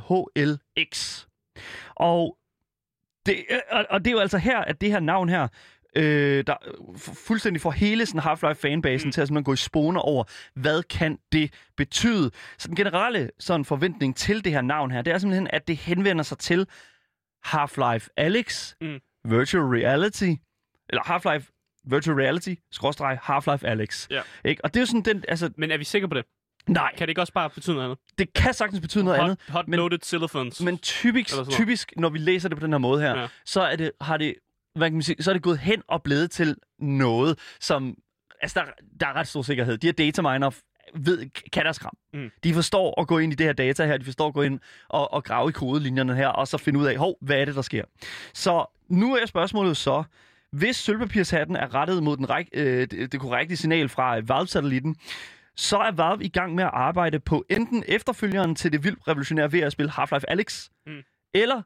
HLVR-HLX. 0.00 1.26
Og 1.96 2.36
det, 3.26 3.36
øh, 3.50 3.58
og- 3.70 3.86
og 3.90 4.04
det 4.04 4.10
er 4.10 4.12
jo 4.12 4.18
altså 4.20 4.38
her, 4.38 4.58
at 4.58 4.80
det 4.80 4.90
her 4.90 5.00
navn 5.00 5.28
her, 5.28 5.48
øh, 5.96 6.44
der 6.46 6.54
fu- 6.96 7.26
fuldstændig 7.26 7.60
får 7.62 7.70
hele 7.70 8.06
sådan 8.06 8.20
Half-Life-fanbasen 8.20 9.06
mm. 9.08 9.12
Til 9.12 9.20
at 9.20 9.28
simpelthen 9.28 9.44
gå 9.44 9.52
i 9.52 9.56
spåner 9.56 10.00
over, 10.00 10.24
hvad 10.54 10.82
kan 10.82 11.18
det 11.32 11.52
betyde? 11.76 12.30
Så 12.58 12.68
den 12.68 12.76
generelle 12.76 13.30
sådan 13.38 13.64
forventning 13.64 14.16
til 14.16 14.44
det 14.44 14.52
her 14.52 14.60
navn 14.62 14.90
her, 14.90 15.02
det 15.02 15.12
er 15.12 15.18
simpelthen, 15.18 15.48
at 15.52 15.68
det 15.68 15.76
henvender 15.76 16.22
sig 16.22 16.38
til 16.38 16.66
Half-Life 17.46 18.08
Alyx, 18.16 18.74
Mm. 18.80 18.98
Virtual 19.24 19.64
Reality, 19.64 20.30
eller 20.88 21.02
Half-Life 21.02 21.56
Virtual 21.84 22.16
Reality, 22.16 22.54
skråstreg 22.72 23.18
Half-Life 23.22 23.66
Alyx. 23.66 24.06
Ja. 24.10 24.20
Ikke? 24.44 24.64
Og 24.64 24.74
det 24.74 24.80
er 24.80 24.82
jo 24.82 24.86
sådan 24.86 25.02
den, 25.02 25.24
altså, 25.28 25.50
Men 25.56 25.70
er 25.70 25.78
vi 25.78 25.84
sikre 25.84 26.08
på 26.08 26.14
det? 26.14 26.24
nej, 26.68 26.92
Kan 26.96 27.06
det 27.06 27.08
ikke 27.10 27.20
også 27.20 27.32
bare 27.32 27.50
betyde 27.50 27.74
noget 27.76 27.84
andet? 27.86 27.98
det 28.18 28.32
kan 28.34 28.54
sagtens 28.54 28.80
betyde 28.80 29.04
noget 29.04 29.20
hot, 29.20 29.24
andet, 29.30 29.38
Hot 29.48 29.68
men- 29.68 29.76
loaded 29.76 29.98
xylophones. 30.04 30.60
men 30.62 30.78
typisk, 30.78 31.34
typisk, 31.50 31.92
når 31.96 32.08
vi 32.08 32.18
læser 32.18 32.48
det 32.48 32.58
på 32.58 32.64
den 32.64 32.72
her 32.72 32.78
måde 32.78 33.02
her. 33.02 33.18
Ja. 33.20 33.26
så 33.44 33.60
er 33.60 33.76
det, 33.76 33.92
har 34.00 34.16
det, 34.16 34.34
hvad 34.74 34.88
kan 34.88 34.92
man 34.94 35.02
sige, 35.02 35.22
så 35.22 35.30
er 35.30 35.32
det 35.32 35.42
gået 35.42 35.58
hen 35.58 35.82
og 35.88 36.02
blevet 36.02 36.30
til 36.30 36.56
noget, 36.78 37.38
som, 37.60 37.94
altså 38.42 38.60
der, 38.60 38.66
der 39.00 39.06
er 39.06 39.12
ret 39.12 39.28
stor 39.28 39.42
sikkerhed. 39.42 39.78
De 39.78 39.86
her 39.86 39.92
dataminer 39.92 40.50
ved, 40.94 41.26
kan 41.52 41.64
deres 41.64 41.78
kram. 41.78 41.96
Mm. 42.14 42.30
De 42.44 42.54
forstår 42.54 43.00
at 43.00 43.06
gå 43.08 43.18
ind 43.18 43.32
i 43.32 43.36
det 43.36 43.46
her 43.46 43.52
data 43.52 43.86
her, 43.86 43.96
de 43.96 44.04
forstår 44.04 44.28
at 44.28 44.34
gå 44.34 44.42
ind 44.42 44.60
og, 44.88 45.12
og 45.12 45.24
grave 45.24 45.48
i 45.48 45.52
kodelinjerne 45.52 46.14
her, 46.16 46.28
og 46.28 46.48
så 46.48 46.58
finde 46.58 46.78
ud 46.80 46.86
af, 46.86 46.96
hov, 46.96 47.18
hvad 47.20 47.36
er 47.40 47.44
det, 47.44 47.54
der 47.54 47.62
sker? 47.62 47.84
Så 48.34 48.64
nu 48.88 49.14
er 49.16 49.26
spørgsmålet 49.26 49.76
så, 49.76 50.02
hvis 50.52 50.76
sølvpapirshatten 50.76 51.56
er 51.56 51.74
rettet 51.74 52.02
mod 52.02 52.16
den 52.16 52.30
ræk, 52.30 52.48
øh, 52.52 52.86
det, 52.90 53.12
det 53.12 53.20
korrekte 53.20 53.56
signal 53.56 53.88
fra 53.88 54.16
Valve-satellitten, 54.20 54.96
så 55.56 55.78
er 55.78 55.90
Valve 55.90 56.24
i 56.24 56.28
gang 56.28 56.54
med 56.54 56.64
at 56.64 56.70
arbejde 56.72 57.20
på 57.20 57.44
enten 57.50 57.84
efterfølgeren 57.88 58.54
til 58.54 58.72
det 58.72 58.84
vildt 58.84 59.08
revolutionære 59.08 59.52
VR-spil 59.52 59.88
Half-Life 59.90 60.24
Alyx, 60.28 60.68
Mm. 60.86 60.92
eller 61.34 61.62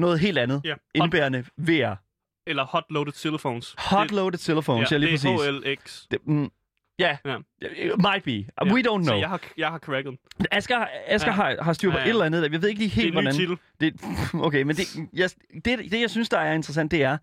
noget 0.00 0.20
helt 0.20 0.38
andet. 0.38 0.62
Hot, 0.72 1.04
indbærende 1.04 1.44
VR. 1.56 1.94
Eller 2.50 2.64
hot 2.64 2.84
loaded 2.90 3.12
xylophones. 3.12 3.74
Hot-loaded 3.78 4.38
telephones, 4.38 4.90
ja, 4.92 4.96
ja, 4.96 4.98
lige 4.98 5.16
det 5.16 5.24
er 5.24 5.36
præcis. 5.36 5.68
HLX. 5.84 6.02
Det, 6.10 6.18
mm, 6.26 6.50
ja, 6.98 7.16
yeah. 7.26 7.40
might 7.98 8.24
be. 8.24 8.30
Ja. 8.66 8.72
We 8.72 8.80
don't 8.80 9.04
Så 9.04 9.10
know. 9.10 9.18
jeg 9.20 9.28
har, 9.28 9.40
jeg 9.56 9.68
har 9.68 9.78
corrected. 9.78 10.12
Asger, 10.50 10.86
Asger 11.06 11.28
Ja. 11.30 11.34
har, 11.34 11.56
har 11.62 11.72
styr 11.72 11.90
på 11.90 11.96
Ja, 11.96 12.02
ja. 12.02 12.06
et 12.06 12.10
eller 12.10 12.24
andet. 12.24 12.52
Jeg 12.52 12.62
ved 12.62 12.68
ikke 12.68 12.78
lige 12.80 12.88
helt, 12.90 13.06
Det 13.06 13.14
er 13.14 13.18
en 13.18 13.24
hvordan... 13.24 13.40
titel. 13.40 13.56
Det, 13.80 13.94
okay, 14.46 14.62
men 14.62 14.76
det 14.76 14.86
jeg, 15.12 15.30
det, 15.64 15.78
det, 15.92 16.00
jeg 16.00 16.10
synes, 16.10 16.28
der 16.28 16.38
er 16.38 16.52
interessant, 16.52 16.90
det 16.90 17.02
er, 17.02 17.18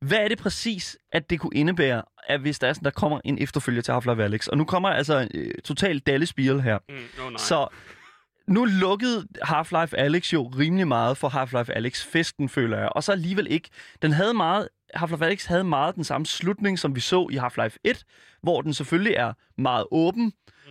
hvad 0.00 0.18
er 0.18 0.28
det 0.28 0.38
præcis, 0.38 0.98
at 1.12 1.30
det 1.30 1.40
kunne 1.40 1.54
indebære, 1.54 2.02
at 2.28 2.40
hvis 2.40 2.58
der, 2.58 2.68
er 2.68 2.72
sådan, 2.72 2.84
der 2.84 2.90
kommer 2.90 3.20
en 3.24 3.38
efterfølger 3.42 3.82
til 3.82 3.92
Half-Life 3.92 4.20
Alyx? 4.22 4.46
Og 4.46 4.58
nu 4.58 4.64
kommer 4.64 4.88
altså 4.88 5.28
øh, 5.34 5.50
totalt 5.64 6.06
Dalle 6.06 6.26
Spiel 6.26 6.60
her. 6.62 6.78
Mm, 6.88 6.94
oh, 6.94 7.30
nej. 7.30 7.36
Så 7.38 7.68
nu 8.48 8.64
lukkede 8.64 9.26
Half-Life 9.44 9.96
Alyx 9.96 10.32
jo 10.32 10.46
rimelig 10.58 10.88
meget 10.88 11.16
for 11.16 11.28
Half-Life 11.28 11.72
Alyx-festen, 11.72 12.48
føler 12.48 12.78
jeg. 12.78 12.88
Og 12.88 13.02
så 13.02 13.12
alligevel 13.12 13.46
ikke. 13.50 13.68
Den 14.02 14.12
havde 14.12 14.34
meget, 14.34 14.68
Half-Life 14.96 15.24
Alyx 15.24 15.44
havde 15.44 15.64
meget 15.64 15.94
den 15.94 16.04
samme 16.04 16.26
slutning, 16.26 16.78
som 16.78 16.94
vi 16.94 17.00
så 17.00 17.28
i 17.32 17.36
Half-Life 17.36 17.76
1, 17.84 18.04
hvor 18.42 18.62
den 18.62 18.74
selvfølgelig 18.74 19.14
er 19.14 19.32
meget 19.58 19.86
åben, 19.90 20.24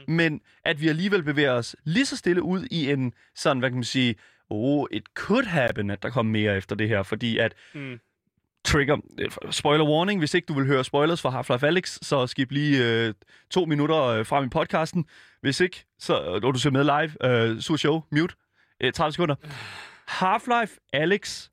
mm. 0.08 0.14
men 0.14 0.42
at 0.66 0.82
vi 0.82 0.88
alligevel 0.88 1.24
bevæger 1.24 1.52
os 1.52 1.76
lige 1.84 2.06
så 2.06 2.18
stille 2.18 2.44
ud 2.44 2.68
i 2.72 2.92
en 2.92 3.14
sådan, 3.36 3.60
hvad 3.60 3.70
kan 3.70 3.78
man 3.78 3.84
sige, 3.84 4.16
oh, 4.50 4.86
it 4.92 5.04
could 5.16 5.46
happen, 5.46 5.90
at 5.90 6.04
der 6.04 6.10
kommer 6.10 6.32
mere 6.32 6.58
efter 6.58 6.76
det 6.76 6.88
her, 6.90 7.04
fordi 7.04 7.38
at 7.38 7.54
Mm. 7.74 8.00
Trigger, 8.66 8.98
øh, 9.20 9.32
spoiler 9.52 9.86
warning, 9.86 10.20
hvis 10.20 10.34
ikke 10.34 10.46
du 10.46 10.54
vil 10.54 10.66
høre 10.66 10.84
spoilers 10.84 11.22
fra 11.22 11.42
Half-Life 11.42 11.66
Alyx, 11.66 11.98
så 12.02 12.28
skip 12.28 12.52
lige 12.52 12.86
øh, 12.86 13.14
to 13.52 13.66
minutter 13.66 14.04
øh, 14.04 14.26
frem 14.26 14.46
i 14.46 14.50
podcasten. 14.50 15.06
Hvis 15.42 15.60
ikke, 15.60 15.86
så, 16.00 16.14
og 16.18 16.42
du 16.54 16.60
ser 16.60 16.70
med 16.70 16.84
live, 16.84 17.32
øh, 17.32 17.62
sur 17.62 17.76
show, 17.78 18.02
mute. 18.12 18.36
øh, 18.82 18.94
30 18.94 19.12
sekunder. 19.12 19.36
Half-Life 20.10 20.90
Alex 20.94 21.50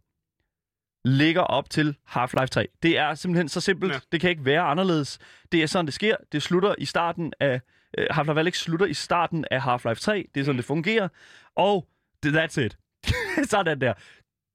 ligger 1.04 1.40
op 1.40 1.70
til 1.70 1.96
Half-Life 2.16 2.46
3. 2.46 2.68
Det 2.82 2.98
er 2.98 3.14
simpelthen 3.14 3.48
så 3.48 3.60
simpelt. 3.60 3.92
Ja. 3.92 3.98
Det 4.12 4.20
kan 4.20 4.30
ikke 4.30 4.44
være 4.44 4.60
anderledes. 4.62 5.18
Det 5.52 5.62
er 5.62 5.66
sådan, 5.66 5.86
det 5.86 5.94
sker. 5.94 6.16
Det 6.32 6.42
slutter 6.42 6.74
i 6.78 6.84
starten 6.84 7.32
af... 7.40 7.60
Øh, 7.98 8.06
Half-Life 8.10 8.38
Alex 8.38 8.56
slutter 8.58 8.86
i 8.86 8.94
starten 8.94 9.44
af 9.50 9.60
Half-Life 9.60 10.00
3. 10.00 10.28
Det 10.34 10.40
er 10.40 10.44
sådan, 10.44 10.56
det 10.56 10.64
fungerer. 10.64 11.08
Og 11.56 11.88
that's 12.26 12.60
it. 12.60 12.78
sådan 13.50 13.80
der. 13.80 13.94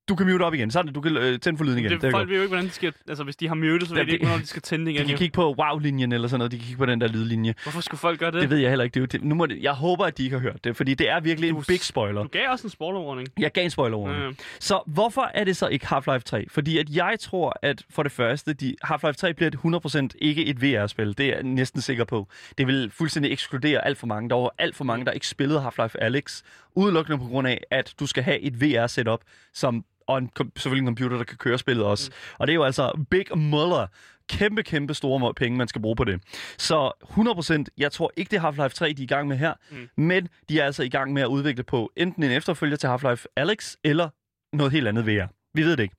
Du 0.09 0.15
kan 0.15 0.27
mute 0.31 0.43
op 0.43 0.53
igen. 0.53 0.71
Sådan, 0.71 0.93
du 0.93 1.01
kan 1.01 1.17
øh, 1.17 1.39
tænde 1.39 1.57
for 1.57 1.65
lyden 1.65 1.79
igen. 1.79 1.91
Det, 1.91 2.03
er 2.03 2.11
folk 2.11 2.29
ved 2.29 2.35
jo 2.35 2.41
ikke, 2.41 2.49
hvordan 2.51 2.65
de 2.65 2.71
skal... 2.71 2.93
Altså, 3.07 3.23
hvis 3.23 3.35
de 3.35 3.47
har 3.47 3.55
muted, 3.55 3.87
så 3.87 3.93
ved 3.95 4.05
de 4.05 4.11
ikke, 4.11 4.21
det- 4.21 4.27
hvornår 4.27 4.41
de 4.41 4.47
skal 4.47 4.61
tænde 4.61 4.85
det 4.85 4.93
De 4.93 4.95
igen. 4.95 5.07
kan 5.07 5.17
kigge 5.17 5.33
på 5.33 5.55
wow-linjen 5.59 6.11
eller 6.13 6.27
sådan 6.27 6.39
noget. 6.39 6.51
De 6.51 6.57
kan 6.57 6.65
kigge 6.65 6.77
på 6.77 6.85
den 6.85 7.01
der 7.01 7.07
lydlinje. 7.07 7.53
Hvorfor 7.63 7.81
skulle 7.81 7.99
folk 7.99 8.19
gøre 8.19 8.31
det? 8.31 8.41
Det 8.41 8.49
ved 8.49 8.57
jeg 8.57 8.69
heller 8.69 8.83
ikke. 8.83 8.93
Det 8.93 8.99
er 8.99 9.01
jo, 9.01 9.05
det, 9.05 9.23
nu 9.23 9.35
må 9.35 9.45
det, 9.45 9.61
jeg 9.63 9.73
håber, 9.73 10.05
at 10.05 10.17
de 10.17 10.23
ikke 10.23 10.35
har 10.35 10.41
hørt 10.41 10.63
det, 10.63 10.75
fordi 10.77 10.93
det 10.93 11.09
er 11.09 11.19
virkelig 11.19 11.49
Du 11.51 11.57
en 11.57 11.63
big 11.67 11.79
spoiler. 11.83 12.21
Du 12.23 12.27
gav 12.27 12.49
også 12.51 12.67
en 12.67 12.71
spoilerwarning. 12.71 13.27
Jeg 13.39 13.51
gav 13.51 13.63
en 13.63 13.69
spoiler 13.69 13.97
over 13.97 14.09
Ja, 14.11 14.23
ja. 14.25 14.31
Så 14.59 14.81
hvorfor 14.87 15.31
er 15.33 15.43
det 15.43 15.57
så 15.57 15.67
ikke 15.67 15.85
Half-Life 15.85 16.23
3? 16.25 16.45
Fordi 16.49 16.77
at 16.77 16.89
jeg 16.89 17.15
tror, 17.19 17.59
at 17.61 17.83
for 17.89 18.03
det 18.03 18.11
første, 18.11 18.53
de, 18.53 18.75
Half-Life 18.85 19.11
3 19.11 19.33
bliver 19.33 19.49
et 19.49 20.09
100% 20.11 20.17
ikke 20.21 20.45
et 20.45 20.61
VR-spil. 20.61 21.17
Det 21.17 21.25
er 21.25 21.33
jeg 21.33 21.43
næsten 21.43 21.81
sikker 21.81 22.03
på. 22.03 22.27
Det 22.57 22.67
vil 22.67 22.91
fuldstændig 22.91 23.31
ekskludere 23.31 23.85
alt 23.85 23.97
for 23.97 24.07
mange. 24.07 24.29
Der 24.29 24.35
var 24.35 24.53
alt 24.57 24.75
for 24.75 24.83
mange, 24.83 25.05
der 25.05 25.11
ikke 25.11 25.27
spillede 25.27 25.59
Half-Life 25.61 25.95
Alyx, 26.01 26.41
udelukkende 26.75 27.17
på 27.17 27.25
grund 27.25 27.47
af, 27.47 27.61
at 27.71 27.93
du 27.99 28.05
skal 28.05 28.23
have 28.23 28.39
et 28.39 28.61
VR-setup, 28.61 29.19
som 29.53 29.85
og 30.07 30.17
en, 30.17 30.29
selvfølgelig 30.57 30.81
en 30.81 30.87
computer, 30.87 31.17
der 31.17 31.23
kan 31.23 31.37
køre 31.37 31.57
spillet 31.57 31.85
også. 31.85 32.09
Mm. 32.09 32.35
Og 32.39 32.47
det 32.47 32.53
er 32.53 32.55
jo 32.55 32.63
altså 32.63 33.05
Big 33.09 33.37
Muller. 33.37 33.87
Kæmpe, 34.29 34.63
kæmpe 34.63 34.93
store 34.93 35.33
penge, 35.33 35.57
man 35.57 35.67
skal 35.67 35.81
bruge 35.81 35.95
på 35.95 36.03
det. 36.03 36.21
Så 36.57 36.91
100%, 37.03 37.63
jeg 37.77 37.91
tror 37.91 38.11
ikke, 38.17 38.31
det 38.31 38.37
er 38.37 38.51
Half-Life 38.51 38.73
3, 38.73 38.93
de 38.93 39.01
er 39.01 39.03
i 39.03 39.05
gang 39.05 39.27
med 39.27 39.37
her. 39.37 39.53
Mm. 39.71 39.89
Men 39.97 40.27
de 40.49 40.59
er 40.59 40.65
altså 40.65 40.83
i 40.83 40.89
gang 40.89 41.13
med 41.13 41.21
at 41.21 41.27
udvikle 41.27 41.63
på 41.63 41.91
enten 41.95 42.23
en 42.23 42.31
efterfølger 42.31 42.77
til 42.77 42.87
Half-Life 42.87 43.25
Alyx, 43.35 43.75
eller 43.83 44.09
noget 44.53 44.71
helt 44.73 44.87
andet 44.87 45.07
VR. 45.07 45.27
Vi 45.53 45.63
ved 45.63 45.77
det 45.77 45.83
ikke. 45.83 45.95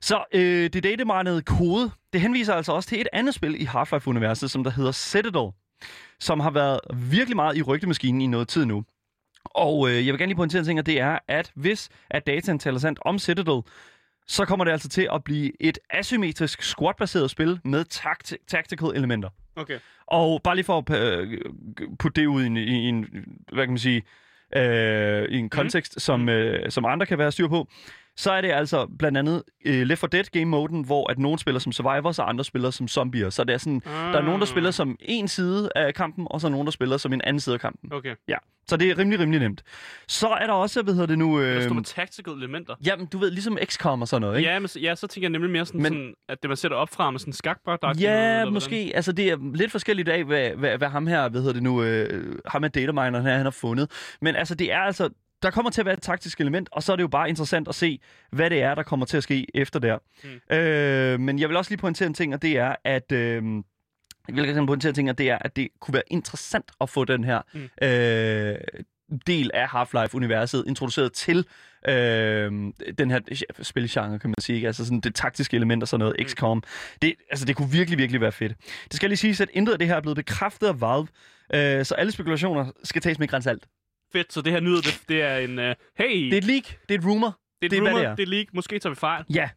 Så 0.00 0.24
øh, 0.32 0.70
det 0.72 0.82
datamindede 0.82 1.42
kode, 1.42 1.90
det 2.12 2.20
henviser 2.20 2.54
altså 2.54 2.72
også 2.72 2.88
til 2.88 3.00
et 3.00 3.08
andet 3.12 3.34
spil 3.34 3.62
i 3.62 3.64
Half-Life-universet, 3.64 4.50
som 4.50 4.64
der 4.64 4.70
hedder 4.70 4.92
Citadel, 4.92 5.50
som 6.20 6.40
har 6.40 6.50
været 6.50 6.80
virkelig 6.94 7.36
meget 7.36 7.56
i 7.56 7.62
rygtemaskinen 7.62 8.20
i 8.20 8.26
noget 8.26 8.48
tid 8.48 8.64
nu. 8.64 8.84
Og 9.54 9.88
øh, 9.88 9.94
jeg 9.94 10.12
vil 10.12 10.18
gerne 10.18 10.26
lige 10.30 10.36
pointere 10.36 10.58
en 10.58 10.64
ting, 10.64 10.78
og 10.78 10.86
det 10.86 11.00
er, 11.00 11.18
at 11.28 11.52
hvis 11.54 11.88
at 12.10 12.26
dataen 12.26 12.58
taler 12.58 12.78
sandt 12.78 12.98
om 13.02 13.18
Citadel, 13.18 13.62
så 14.26 14.44
kommer 14.44 14.64
det 14.64 14.72
altså 14.72 14.88
til 14.88 15.08
at 15.12 15.24
blive 15.24 15.62
et 15.62 15.78
asymmetrisk 15.90 16.62
squad-baseret 16.62 17.30
spil 17.30 17.60
med 17.64 17.84
tact- 17.94 18.46
tactical 18.48 18.88
elementer. 18.94 19.28
Okay. 19.56 19.78
Og 20.06 20.40
bare 20.42 20.54
lige 20.54 20.64
for 20.64 20.78
at 20.78 21.18
øh, 21.18 21.38
putte 21.98 22.20
det 22.20 22.26
ud 22.26 22.42
i 22.42 22.46
en, 22.46 22.56
i 22.56 22.88
en 22.88 23.06
hvad 23.52 23.64
kan 23.64 23.70
man 23.70 23.78
sige, 23.78 24.02
øh, 24.56 25.24
i 25.28 25.36
en 25.36 25.50
kontekst, 25.50 26.00
som, 26.00 26.28
øh, 26.28 26.70
som 26.70 26.84
andre 26.84 27.06
kan 27.06 27.18
være 27.18 27.32
styr 27.32 27.48
på, 27.48 27.68
så 28.16 28.32
er 28.32 28.40
det 28.40 28.50
altså 28.52 28.86
blandt 28.98 29.18
andet 29.18 29.42
øh, 29.66 29.82
Left 29.86 30.00
4 30.00 30.08
Dead 30.12 30.24
game-moden, 30.36 30.84
hvor 30.86 31.10
at 31.10 31.18
nogen 31.18 31.38
spiller 31.38 31.58
som 31.58 31.72
survivors, 31.72 32.18
og 32.18 32.28
andre 32.28 32.44
spiller 32.44 32.70
som 32.70 32.88
zombier. 32.88 33.30
Så 33.30 33.44
det 33.44 33.54
er 33.54 33.58
sådan, 33.58 33.82
Ah. 33.86 34.12
der 34.12 34.18
er 34.18 34.24
nogen, 34.24 34.40
der 34.40 34.46
spiller 34.46 34.70
som 34.70 34.96
en 35.00 35.28
side 35.28 35.70
af 35.76 35.94
kampen, 35.94 36.26
og 36.30 36.40
så 36.40 36.46
er 36.46 36.50
nogen, 36.50 36.66
der 36.66 36.70
spiller 36.70 36.96
som 36.96 37.12
en 37.12 37.20
anden 37.24 37.40
side 37.40 37.54
af 37.54 37.60
kampen. 37.60 37.92
Okay. 37.92 38.14
Ja, 38.28 38.36
så 38.68 38.76
det 38.76 38.90
er 38.90 38.98
rimelig, 38.98 39.18
rimelig 39.20 39.40
nemt. 39.40 39.62
Så 40.08 40.28
er 40.28 40.46
der 40.46 40.52
også, 40.52 40.82
hvad 40.82 40.94
hedder 40.94 41.06
det 41.06 41.18
nu... 41.18 41.42
Der 41.42 41.56
Øh, 41.56 41.62
står 41.62 41.74
med 41.74 41.82
tactical 41.82 42.32
elementer. 42.32 42.74
jamen, 42.86 43.06
du 43.06 43.18
ved, 43.18 43.30
ligesom 43.30 43.58
XCOM 43.64 44.02
og 44.02 44.08
sådan 44.08 44.20
noget, 44.20 44.38
ikke? 44.38 44.50
Ja, 44.50 44.58
men, 44.58 44.68
ja, 44.82 44.94
så 44.94 45.06
tænker 45.06 45.24
jeg 45.26 45.32
nemlig 45.32 45.50
mere 45.50 45.66
sådan, 45.66 45.82
Men- 45.82 45.92
sådan 45.92 46.14
at 46.28 46.42
det 46.42 46.50
man 46.50 46.56
sætter 46.56 46.76
op 46.76 46.88
fra 46.92 47.10
med 47.10 47.18
sådan 47.20 47.28
en 47.28 47.34
skakbræt. 47.34 48.00
Ja, 48.00 48.44
måske. 48.50 48.92
Altså, 48.94 49.12
det 49.12 49.30
er 49.30 49.36
lidt 49.54 49.70
forskelligt 49.70 50.08
af, 50.08 50.24
hvad, 50.24 50.50
hvad, 50.50 50.78
hvad 50.78 50.88
ham 50.88 51.06
her, 51.06 51.28
hvad 51.28 51.40
hedder 51.40 51.52
det 51.54 51.62
nu, 51.62 51.82
øh, 51.82 52.36
ham 52.46 52.60
med 52.62 52.70
datamineren 52.70 53.26
her, 53.26 53.36
han 53.36 53.46
har 53.46 53.50
fundet. 53.50 53.90
Men 54.20 54.36
altså, 54.36 54.54
det 54.54 54.72
er 54.72 54.78
altså, 54.78 55.08
der 55.44 55.50
kommer 55.50 55.70
til 55.70 55.82
at 55.82 55.84
være 55.86 55.94
et 55.94 56.02
taktisk 56.02 56.40
element, 56.40 56.68
og 56.72 56.82
så 56.82 56.92
er 56.92 56.96
det 56.96 57.02
jo 57.02 57.08
bare 57.08 57.28
interessant 57.28 57.68
at 57.68 57.74
se, 57.74 58.00
hvad 58.30 58.50
det 58.50 58.62
er, 58.62 58.74
der 58.74 58.82
kommer 58.82 59.06
til 59.06 59.16
at 59.16 59.22
ske 59.22 59.46
efter 59.54 59.78
der. 59.80 59.98
Mm. 60.24 60.56
Øh, 60.56 61.20
men 61.20 61.38
jeg 61.38 61.48
vil 61.48 61.56
også 61.56 61.70
lige 61.70 61.78
pointere 61.78 62.06
en 62.06 62.14
ting, 62.14 62.34
og 62.34 62.42
det 62.42 62.58
er, 62.58 62.76
at... 62.84 63.12
Øh, 63.12 63.42
jeg 64.28 64.36
vil 64.36 64.46
gerne 64.46 64.66
pointere 64.66 64.88
en 64.88 64.94
ting, 64.94 65.10
og 65.10 65.18
det 65.18 65.30
er, 65.30 65.38
at 65.40 65.56
det 65.56 65.68
kunne 65.80 65.94
være 65.94 66.02
interessant 66.06 66.70
at 66.80 66.90
få 66.90 67.04
den 67.04 67.24
her 67.24 67.40
mm. 67.54 67.86
øh, 67.86 68.58
del 69.26 69.50
af 69.54 69.66
Half-Life-universet 69.68 70.64
introduceret 70.66 71.12
til 71.12 71.46
øh, 71.88 72.52
den 72.98 73.10
her 73.10 73.20
spilgenre, 73.62 74.18
kan 74.18 74.30
man 74.30 74.34
sige. 74.40 74.56
Ikke? 74.56 74.66
Altså 74.66 74.84
sådan 74.84 75.00
det 75.00 75.14
taktiske 75.14 75.56
element 75.56 75.82
og 75.82 75.88
sådan 75.88 75.98
noget, 75.98 76.16
Mm. 76.18 76.26
XCOM. 76.26 76.62
Det, 77.02 77.14
altså, 77.30 77.44
det 77.44 77.56
kunne 77.56 77.70
virkelig, 77.70 77.98
virkelig 77.98 78.20
være 78.20 78.32
fedt. 78.32 78.52
Det 78.84 78.94
skal 78.94 79.10
lige 79.10 79.16
siges, 79.16 79.40
at 79.40 79.48
intet 79.52 79.72
af 79.72 79.78
det 79.78 79.88
her 79.88 79.96
er 79.96 80.00
blevet 80.00 80.16
bekræftet 80.16 80.66
af 80.66 80.80
Valve, 80.80 81.06
øh, 81.54 81.84
så 81.84 81.94
alle 81.94 82.12
spekulationer 82.12 82.70
skal 82.84 83.02
tages 83.02 83.18
med 83.18 83.28
grænsalt. 83.28 83.66
Fedt, 84.14 84.32
så 84.32 84.42
det 84.42 84.52
her 84.52 84.60
nyhed, 84.60 84.76
det, 84.76 85.02
det 85.08 85.22
er 85.22 85.36
en... 85.36 85.58
Uh, 85.58 85.64
hey, 85.98 86.24
Det 86.24 86.32
er 86.32 86.38
et 86.38 86.44
leak, 86.44 86.64
det 86.88 86.94
er 86.94 86.98
et 86.98 87.04
rumor. 87.04 87.38
det 87.62 87.70
det 87.70 87.76
er, 87.76 87.80
er, 87.80 87.82
hvad 87.82 87.92
rumor, 87.92 87.98
det 88.00 88.08
er. 88.08 88.14
det 88.14 88.22
er 88.22 88.26
leak. 88.26 88.46
Måske 88.52 88.78
tager 88.78 88.90
vi 88.94 88.96
fejl. 88.96 89.24
Ja. 89.34 89.48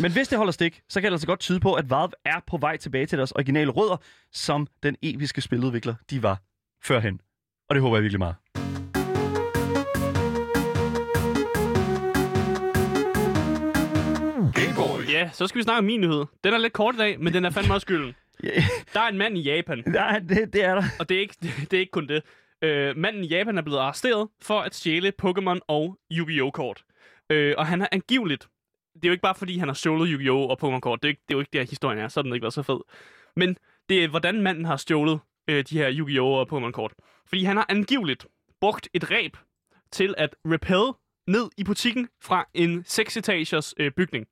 Men 0.00 0.12
hvis 0.12 0.28
det 0.28 0.38
holder 0.38 0.52
stik, 0.52 0.80
så 0.88 1.00
kan 1.00 1.10
det 1.10 1.14
altså 1.14 1.26
godt 1.26 1.40
tyde 1.40 1.60
på, 1.60 1.74
at 1.74 1.90
Valve 1.90 2.12
er 2.24 2.40
på 2.46 2.56
vej 2.56 2.76
tilbage 2.76 3.06
til 3.06 3.18
deres 3.18 3.32
originale 3.32 3.70
rødder, 3.70 3.96
som 4.32 4.66
den 4.82 4.96
episke 5.02 5.40
spiludvikler, 5.40 5.94
de 6.10 6.22
var 6.22 6.40
førhen. 6.84 7.20
Og 7.68 7.74
det 7.74 7.82
håber 7.82 7.96
jeg 7.96 8.02
virkelig 8.02 8.18
meget. 8.18 8.34
Ja, 15.12 15.30
så 15.32 15.46
skal 15.46 15.58
vi 15.58 15.62
snakke 15.62 15.78
om 15.78 15.84
min 15.84 16.00
nyhed. 16.00 16.24
Den 16.44 16.54
er 16.54 16.58
lidt 16.58 16.72
kort 16.72 16.94
i 16.94 16.98
dag, 16.98 17.20
men 17.20 17.32
den 17.34 17.44
er 17.44 17.50
fandme 17.50 17.74
også 17.74 17.84
skylden. 17.84 18.14
Der 18.94 19.00
er 19.00 19.08
en 19.08 19.18
mand 19.18 19.38
i 19.38 19.40
Japan, 19.40 19.82
Nej, 19.86 20.18
det, 20.18 20.52
det 20.52 20.64
er 20.64 20.74
der. 20.74 20.82
og 20.98 21.08
det 21.08 21.16
er 21.16 21.20
ikke, 21.20 21.34
det 21.70 21.72
er 21.72 21.80
ikke 21.80 21.90
kun 21.90 22.06
det. 22.08 22.22
Øh, 22.62 22.96
manden 22.96 23.24
i 23.24 23.26
Japan 23.26 23.58
er 23.58 23.62
blevet 23.62 23.78
arresteret 23.78 24.28
for 24.42 24.60
at 24.60 24.74
stjæle 24.74 25.12
Pokémon 25.22 25.58
og 25.68 25.98
Yu-Gi-Oh! 26.10 26.50
kort. 26.52 26.84
Øh, 27.30 27.54
og 27.58 27.66
han 27.66 27.80
har 27.80 27.88
angiveligt... 27.92 28.48
Det 28.94 29.04
er 29.04 29.08
jo 29.08 29.12
ikke 29.12 29.22
bare 29.22 29.34
fordi, 29.34 29.58
han 29.58 29.68
har 29.68 29.74
stjålet 29.74 30.08
Yu-Gi-Oh! 30.08 30.50
og 30.50 30.58
Pokémon-kort. 30.62 31.02
Det 31.02 31.08
er, 31.08 31.10
ikke, 31.10 31.22
det 31.28 31.34
er 31.34 31.36
jo 31.36 31.40
ikke 31.40 31.58
det, 31.58 31.70
historien 31.70 31.98
er. 31.98 32.08
Så 32.08 32.20
har 32.20 32.22
den 32.22 32.34
ikke 32.34 32.44
været 32.44 32.54
så 32.54 32.62
fed. 32.62 32.80
Men 33.36 33.56
det 33.88 34.04
er, 34.04 34.08
hvordan 34.08 34.42
manden 34.42 34.64
har 34.64 34.76
stjålet 34.76 35.20
øh, 35.48 35.64
de 35.64 35.78
her 35.78 35.90
Yu-Gi-Oh! 35.92 36.32
og 36.32 36.48
Pokémon-kort. 36.52 36.92
Fordi 37.26 37.44
han 37.44 37.56
har 37.56 37.66
angiveligt 37.68 38.26
brugt 38.60 38.88
et 38.94 39.10
ræb 39.10 39.36
til 39.92 40.14
at 40.18 40.36
repel 40.44 40.92
ned 41.26 41.50
i 41.56 41.64
butikken 41.64 42.08
fra 42.22 42.48
en 42.54 42.84
6-etagers 42.88 43.72
øh, 43.76 43.92
bygning. 43.92 44.26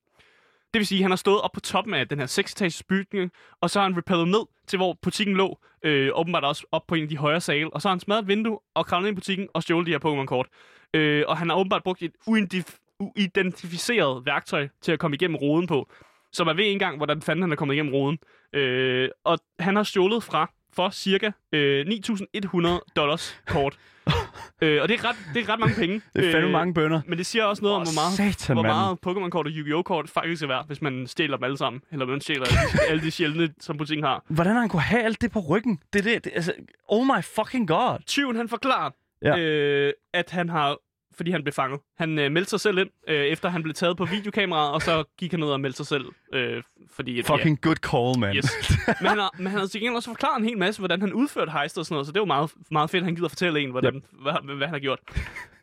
Det 0.75 0.79
vil 0.79 0.87
sige, 0.87 0.99
at 0.99 1.03
han 1.03 1.11
har 1.11 1.17
stået 1.17 1.41
op 1.41 1.51
på 1.55 1.61
toppen 1.61 1.95
af 1.95 2.09
den 2.09 2.19
her 2.19 2.27
6-etages 2.27 2.83
bygning, 2.83 3.31
og 3.61 3.71
så 3.71 3.81
har 3.81 3.89
han 3.89 3.99
repellet 3.99 4.29
ned 4.29 4.47
til, 4.67 4.77
hvor 4.77 4.99
butikken 5.03 5.37
lå, 5.37 5.59
øh, 5.83 6.11
åbenbart 6.15 6.45
også 6.45 6.67
op 6.73 6.87
på 6.89 6.95
en 6.95 7.03
af 7.03 7.09
de 7.09 7.17
højere 7.17 7.41
sale, 7.41 7.71
og 7.75 7.83
så 7.83 7.89
har 7.89 7.95
han 7.95 8.01
smadret 8.01 8.23
et 8.23 8.29
vindue 8.29 8.59
og 8.75 8.87
kravlet 8.87 9.09
ind 9.09 9.15
i 9.15 9.21
butikken 9.21 9.49
og 9.55 9.63
stjålet 9.63 9.87
de 9.87 9.93
her 9.93 9.99
Pokémon-kort. 9.99 10.47
Øh, 10.95 11.25
og 11.29 11.37
han 11.37 11.49
har 11.49 11.57
åbenbart 11.57 11.83
brugt 11.83 12.03
et 12.03 12.13
uidif- 12.31 12.97
uidentificeret 13.01 14.27
værktøj 14.27 14.69
til 14.83 14.93
at 14.93 14.99
komme 14.99 15.15
igennem 15.15 15.37
roden 15.37 15.67
på, 15.67 15.91
så 16.33 16.45
man 16.45 16.57
ved 16.57 16.65
ikke 16.65 16.73
engang, 16.73 16.97
hvordan 16.97 17.23
fanden 17.23 17.43
han 17.43 17.53
er 17.53 17.57
kommet 17.57 17.75
igennem 17.75 17.93
roden. 17.95 18.19
Øh, 18.53 19.09
og 19.25 19.39
han 19.59 19.77
har 19.77 19.83
stjålet 19.83 20.23
fra 20.23 20.51
for 20.73 20.91
cirka 20.91 21.31
øh, 21.53 21.87
9.100 21.87 22.93
dollars 22.97 23.41
kort. 23.47 23.79
øh, 24.63 24.83
og 24.83 24.89
det 24.89 25.01
er, 25.01 25.09
ret, 25.09 25.17
det 25.35 25.43
er 25.43 25.53
ret 25.53 25.61
mange 25.61 25.75
penge. 25.75 26.01
Det 26.17 26.27
er 26.27 26.33
fandme 26.33 26.47
Øh, 26.47 26.53
mange 26.53 26.75
bønder. 26.75 27.01
Men 27.07 27.19
det 27.19 27.27
siger 27.27 27.45
også 27.45 27.63
noget 27.63 27.77
om, 27.77 27.83
hvor 27.83 27.95
meget, 27.95 28.35
Satan, 28.37 28.57
hvor 28.57 28.63
meget 28.63 28.99
Pokémon-kort 29.07 29.47
og 29.47 29.53
Yu-Gi-Oh! 29.53 29.83
kort 29.83 30.11
faktisk 30.11 30.43
er 30.43 30.47
værd, 30.47 30.67
hvis 30.67 30.83
man 30.83 31.07
stjæler 31.07 31.37
dem 31.37 31.45
alle 31.45 31.59
sammen. 31.59 31.83
Eller 31.93 32.07
man 32.07 32.21
stjæler 32.21 32.47
alle 32.89 33.03
de, 33.03 33.11
sjældne, 33.11 33.49
som 33.61 33.77
butikken 33.77 34.05
har. 34.05 34.25
Hvordan 34.29 34.53
har 34.53 34.61
han 34.61 34.69
kunne 34.69 34.83
have 34.83 35.03
alt 35.03 35.21
det 35.21 35.33
på 35.33 35.41
ryggen? 35.41 35.79
Det 35.93 35.99
er 35.99 36.03
det, 36.03 36.25
det 36.25 36.33
altså, 36.35 36.53
oh 36.89 37.07
my 37.07 37.23
fucking 37.23 37.69
god. 37.69 37.99
Tyven, 38.07 38.37
han 38.37 38.49
forklarer, 38.49 38.91
ja. 39.23 39.39
øh, 39.39 39.93
at 40.15 40.31
han 40.31 40.49
har 40.49 40.77
fordi 41.19 41.31
han 41.31 41.43
blev 41.43 41.53
fanget. 41.53 41.81
Han 41.99 42.19
øh, 42.19 42.33
meldte 42.33 42.51
sig 42.51 42.61
selv 42.61 42.79
ind, 42.79 42.91
øh, 43.09 43.17
efter 43.17 43.49
han 43.49 43.63
blev 43.63 43.75
taget 43.75 43.97
på 43.97 44.05
videokameraet, 44.05 44.73
og 44.73 44.83
så 44.83 45.05
gik 45.19 45.31
han 45.31 45.41
ned 45.41 45.49
og 45.49 45.61
meldte 45.61 45.77
sig 45.77 45.87
selv. 45.87 46.05
Øh, 46.33 46.63
fordi, 46.91 47.19
at, 47.19 47.27
Fucking 47.27 47.61
good 47.61 47.77
call, 47.77 48.19
man. 48.21 48.33
Ja, 48.33 48.39
yes. 48.39 48.51
men, 49.01 49.09
han 49.09 49.19
har, 49.19 49.35
men 49.39 49.47
han 49.47 49.61
har 49.61 49.67
til 49.67 49.81
gengæld 49.81 49.97
også 49.97 50.11
forklaret 50.11 50.39
en 50.39 50.45
hel 50.45 50.59
masse, 50.59 50.81
hvordan 50.81 51.01
han 51.01 51.13
udførte 51.13 51.53
heist 51.53 51.79
og 51.79 51.85
sådan 51.85 51.95
noget, 51.95 52.07
så 52.07 52.13
det 52.13 52.21
var 52.21 52.27
meget, 52.27 52.51
meget 52.71 52.91
fedt, 52.91 53.01
at 53.01 53.05
han 53.05 53.15
gider 53.15 53.29
fortælle 53.29 53.61
en, 53.61 53.71
hvordan, 53.71 54.03
hvad, 54.23 54.33
hvad, 54.57 54.67
han 54.67 54.75
har 54.75 54.81
gjort. 54.81 54.99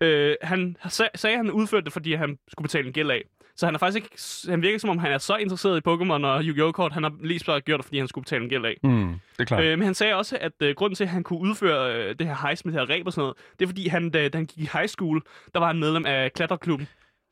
øh, 0.01 0.35
han 0.41 0.77
sag, 0.89 1.09
sagde, 1.15 1.33
at 1.33 1.39
han 1.45 1.51
udførte 1.51 1.85
det, 1.85 1.93
fordi 1.93 2.13
han 2.13 2.37
skulle 2.47 2.63
betale 2.63 2.87
en 2.87 2.93
gæld 2.93 3.11
af. 3.11 3.23
Så 3.57 3.65
han 3.65 3.75
er 3.75 3.79
faktisk 3.79 4.03
ikke, 4.03 4.17
han 4.51 4.61
virker 4.61 4.79
som 4.79 4.89
om, 4.89 4.97
han 4.97 5.11
er 5.11 5.17
så 5.17 5.35
interesseret 5.35 5.77
i 5.77 5.89
Pokémon 5.89 6.25
og 6.25 6.41
Yu-Gi-Oh! 6.43 6.71
kort, 6.71 6.93
han 6.93 7.03
har 7.03 7.13
lige 7.23 7.39
bare 7.45 7.61
gjort 7.61 7.77
det, 7.77 7.85
fordi 7.85 7.97
han 7.97 8.07
skulle 8.07 8.23
betale 8.23 8.43
en 8.43 8.49
gæld 8.49 8.65
af. 8.65 8.77
Mm, 8.83 9.07
det 9.09 9.39
er 9.39 9.45
klart. 9.45 9.63
Øh, 9.63 9.77
men 9.79 9.85
han 9.85 9.93
sagde 9.93 10.15
også, 10.15 10.37
at 10.41 10.51
øh, 10.61 10.75
grunden 10.75 10.95
til, 10.95 11.03
at 11.03 11.09
han 11.09 11.23
kunne 11.23 11.39
udføre 11.39 11.95
øh, 11.95 12.15
det 12.19 12.27
her 12.27 12.47
heist 12.47 12.65
med 12.65 12.73
det 12.73 12.81
her 12.81 12.89
ræb 12.95 13.07
og 13.07 13.13
sådan 13.13 13.21
noget, 13.21 13.35
det 13.59 13.65
er 13.65 13.67
fordi, 13.67 13.87
han, 13.87 14.09
da, 14.09 14.27
da 14.29 14.37
han 14.37 14.45
gik 14.45 14.57
i 14.57 14.69
high 14.73 14.87
school, 14.87 15.21
der 15.53 15.59
var 15.59 15.67
han 15.67 15.79
medlem 15.79 16.05
af 16.05 16.33
klatreklubben. 16.33 16.87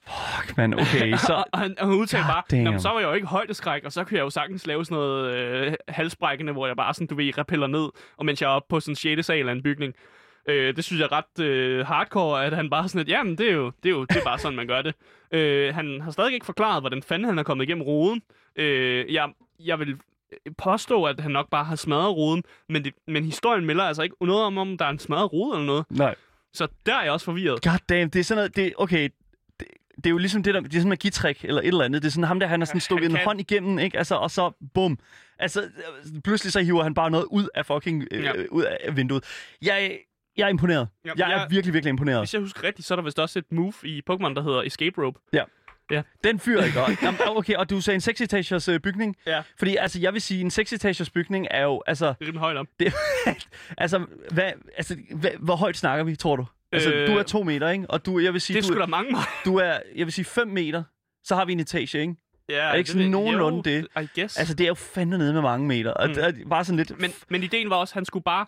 Fuck, 0.08 0.58
man. 0.58 0.74
Okay, 0.74 1.16
så... 1.28 1.44
og, 1.54 1.60
han, 1.60 1.76
og 1.80 1.88
han 1.88 1.96
udtalte 1.96 2.28
bare, 2.28 2.44
damn. 2.52 2.64
"Nå, 2.64 2.72
men 2.72 2.80
så 2.80 2.90
var 2.90 3.00
jeg 3.00 3.08
jo 3.08 3.14
ikke 3.14 3.28
højdeskræk, 3.28 3.84
og 3.86 3.92
så 3.92 4.04
kunne 4.04 4.18
jeg 4.18 4.24
jo 4.24 4.30
sagtens 4.30 4.68
lave 4.68 4.86
sådan 4.86 4.96
noget 4.96 5.36
øh, 5.36 5.74
halsbrækkende, 5.88 6.54
hvor 6.54 6.68
jeg 6.68 6.76
bare 6.76 6.94
sådan, 6.94 7.08
du 7.08 7.16
ved, 7.16 7.38
repeller 7.38 7.68
ned, 7.68 7.90
og 8.18 8.26
mens 8.26 8.42
jeg 8.42 8.48
er 8.48 8.52
oppe 8.52 8.68
på 8.70 8.80
sådan 8.80 8.92
en 8.92 8.96
6. 8.96 9.26
sal 9.26 9.50
af 9.50 9.52
en 9.52 9.64
bygning. 9.64 9.94
Øh, 10.50 10.76
det 10.76 10.84
synes 10.84 11.00
jeg 11.00 11.06
er 11.06 11.12
ret 11.12 11.46
øh, 11.46 11.86
hardcore, 11.86 12.46
at 12.46 12.54
han 12.54 12.70
bare 12.70 12.88
sådan, 12.88 13.02
at 13.02 13.08
jamen, 13.10 13.38
det 13.38 13.48
er 13.50 13.54
jo, 13.54 13.72
det 13.84 13.90
er 13.90 13.94
jo 13.94 14.06
det 14.06 14.18
er 14.18 14.24
bare 14.24 14.40
sådan, 14.40 14.56
man 14.56 14.68
gør 14.68 14.82
det. 14.82 14.96
Øh, 15.36 15.76
han 15.76 16.02
har 16.02 16.12
stadig 16.12 16.34
ikke 16.34 16.46
forklaret, 16.46 16.82
hvordan 16.84 17.04
fanden 17.04 17.28
han 17.28 17.40
er 17.40 17.44
kommet 17.44 17.64
igennem 17.66 17.82
roden. 17.84 18.22
Øh, 18.56 19.14
jeg, 19.14 19.30
jeg 19.60 19.80
vil 19.80 19.98
påstå, 20.58 21.04
at 21.04 21.20
han 21.20 21.32
nok 21.32 21.50
bare 21.50 21.64
har 21.64 21.76
smadret 21.76 22.16
roden, 22.16 22.44
men, 22.70 22.84
det, 22.84 22.94
men 23.08 23.24
historien 23.26 23.66
melder 23.66 23.84
altså 23.84 24.02
ikke 24.02 24.16
noget 24.22 24.44
om, 24.44 24.58
om 24.58 24.78
der 24.78 24.86
er 24.86 24.90
en 24.90 25.00
smadret 25.00 25.34
rode 25.34 25.56
eller 25.56 25.66
noget. 25.66 25.86
Nej. 25.90 26.16
Så 26.54 26.68
der 26.86 26.96
er 26.96 27.04
jeg 27.04 27.12
også 27.12 27.26
forvirret. 27.26 27.62
God 27.64 27.80
damn, 27.90 28.10
det 28.10 28.20
er 28.20 28.24
sådan 28.24 28.38
noget, 28.38 28.56
det, 28.56 28.74
okay, 28.78 29.10
det, 29.60 29.68
det 29.96 30.06
er 30.06 30.10
jo 30.10 30.18
ligesom 30.18 30.44
det 30.44 30.54
der, 30.54 30.60
det 30.60 30.68
er 30.70 30.74
sådan 30.74 30.86
en 30.86 30.90
magitrik 30.90 31.46
eller 31.46 31.62
et 31.62 31.68
eller 31.68 31.86
andet. 31.86 32.02
Det 32.02 32.08
er 32.08 32.12
sådan 32.12 32.24
ham 32.28 32.40
der, 32.40 32.48
han 32.48 32.60
har 32.62 32.66
sådan 32.66 32.82
stukket 32.82 33.10
en 33.12 33.18
hånd 33.18 33.40
igennem, 33.40 33.80
ikke? 33.80 33.98
Altså, 33.98 34.16
og 34.16 34.32
så 34.32 34.52
bum. 34.74 35.00
Altså, 35.40 35.70
pludselig 36.24 36.54
så 36.54 36.60
hiver 36.62 36.84
han 36.84 36.94
bare 36.94 37.12
noget 37.12 37.26
ud 37.32 37.48
af 37.56 37.66
fucking, 37.66 38.08
øh, 38.12 38.24
Ja. 38.24 38.32
ud 38.52 38.64
af 38.64 38.96
vinduet. 38.98 39.24
Jeg, 39.62 40.00
jeg 40.38 40.44
er 40.46 40.48
imponeret. 40.50 40.88
Ja, 41.06 41.12
Jeg 41.18 41.32
er 41.32 41.38
jeg- 41.40 41.48
virkelig, 41.50 41.74
virkelig 41.74 41.90
imponeret. 41.90 42.20
Hvis 42.22 42.34
jeg 42.34 42.42
husker 42.42 42.64
rigtigt, 42.64 42.88
så 42.88 42.94
er 42.94 42.96
der 42.96 43.04
vist 43.04 43.20
også 43.20 43.40
et 43.40 43.52
move 43.52 43.74
i 43.84 44.02
Pokémon, 44.12 44.34
der 44.34 44.44
hedder 44.44 44.62
Escape 44.62 45.06
Rope. 45.06 45.20
Den 46.24 46.40
fyrer 46.40 46.64
ikke 46.66 46.80
godt. 46.80 47.02
Jamen, 47.04 47.20
okay, 47.28 47.56
og 47.56 47.70
du 47.70 47.82
sagde 47.82 47.96
en 47.96 48.02
6-etagers 48.02 48.68
øh, 48.68 48.80
bygning. 48.80 49.16
Ja. 49.28 49.42
Fordi 49.60 49.76
altså, 49.76 50.00
jeg 50.00 50.14
vil 50.14 50.22
sige, 50.22 50.42
en 50.42 50.48
6-etagers 50.52 51.10
bygning 51.10 51.48
er 51.52 51.64
jo, 51.64 51.84
altså, 51.88 52.06
Det 52.06 52.12
er 52.22 52.22
rimelig 52.22 52.40
højt 52.40 52.58
op. 52.58 52.68
det, 52.80 52.94
altså, 53.78 54.06
hvad, 54.32 54.52
altså 54.78 54.96
hvad, 55.16 55.32
hvor 55.40 55.56
højt 55.56 55.78
snakker 55.78 56.04
vi, 56.06 56.16
tror 56.16 56.36
du? 56.36 56.46
Altså, 56.72 56.92
Øh, 56.94 57.08
du 57.08 57.18
er 57.18 57.24
to 57.24 57.44
meter, 57.44 57.70
ikke? 57.70 57.86
Og 57.90 58.06
du, 58.06 58.20
jeg 58.20 58.34
vil 58.34 58.42
sige, 58.42 58.62
Det 58.62 58.70
er 58.70 58.74
du, 58.74 58.80
da 58.80 58.86
mange 58.86 59.12
meget. 59.12 59.26
du 59.46 59.56
er, 59.56 59.78
jeg 59.96 60.06
vil 60.06 60.14
sige, 60.14 60.26
5 60.26 60.48
meter. 60.48 60.84
Så 61.24 61.36
har 61.36 61.46
vi 61.46 61.52
en 61.52 61.60
etage, 61.60 62.02
ikke? 62.02 62.16
Ja, 62.50 62.56
Er 62.56 62.72
det 62.72 62.78
ikke 62.78 62.90
sådan 62.92 63.10
nogenlunde 63.10 63.64
det? 63.70 63.88
I 64.02 64.20
guess. 64.20 64.38
Altså, 64.38 64.54
det 64.54 64.64
er 64.64 64.68
jo 64.68 64.74
fandme 64.74 65.18
nede 65.18 65.34
med 65.34 65.42
mange 65.42 65.68
meter. 65.68 65.92
Og 65.92 66.08
Mm. 66.08 66.14
det 66.14 66.24
er 66.26 66.32
bare 66.50 66.66
sådan 66.66 66.78
lidt... 66.78 67.00
men, 67.00 67.12
men 67.30 67.44
ideen 67.44 67.70
var 67.70 67.76
også, 67.76 67.92
at 67.92 67.96
han 67.96 68.06
skulle 68.06 68.24
bare... 68.24 68.46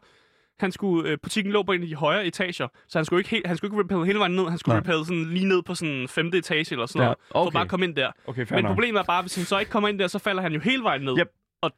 Han 0.59 0.71
skulle, 0.71 1.09
øh, 1.09 1.17
butikken 1.23 1.53
lå 1.53 1.63
på 1.63 1.71
en 1.71 1.81
af 1.81 1.87
de 1.87 1.95
højere 1.95 2.25
etager, 2.25 2.67
så 2.87 2.97
han 2.97 3.05
skulle 3.05 3.19
ikke, 3.19 3.29
helt, 3.29 3.47
han 3.47 3.57
skulle 3.57 3.83
ikke 3.83 4.05
hele 4.05 4.19
vejen 4.19 4.31
ned. 4.35 4.49
Han 4.49 4.57
skulle 4.57 4.79
Nej. 4.81 4.93
sådan 5.03 5.25
lige 5.25 5.45
ned 5.45 5.61
på 5.61 5.75
sådan 5.75 6.07
femte 6.07 6.37
etage 6.37 6.65
eller 6.71 6.85
sådan 6.85 7.01
Ja, 7.01 7.05
noget, 7.05 7.17
for 7.31 7.39
okay. 7.39 7.47
at 7.47 7.53
bare 7.53 7.67
komme 7.67 7.85
ind 7.85 7.95
der. 7.95 8.11
Okay, 8.27 8.45
Men 8.51 8.63
nok. 8.63 8.69
problemet 8.73 8.99
er 8.99 9.03
bare, 9.03 9.21
hvis 9.21 9.35
han 9.35 9.45
så 9.45 9.59
ikke 9.59 9.71
kommer 9.71 9.89
ind 9.89 9.99
der, 9.99 10.07
så 10.07 10.19
falder 10.19 10.41
han 10.41 10.53
jo 10.53 10.59
hele 10.59 10.83
vejen 10.83 11.01
ned. 11.01 11.19
Yep. 11.19 11.31
Og 11.61 11.71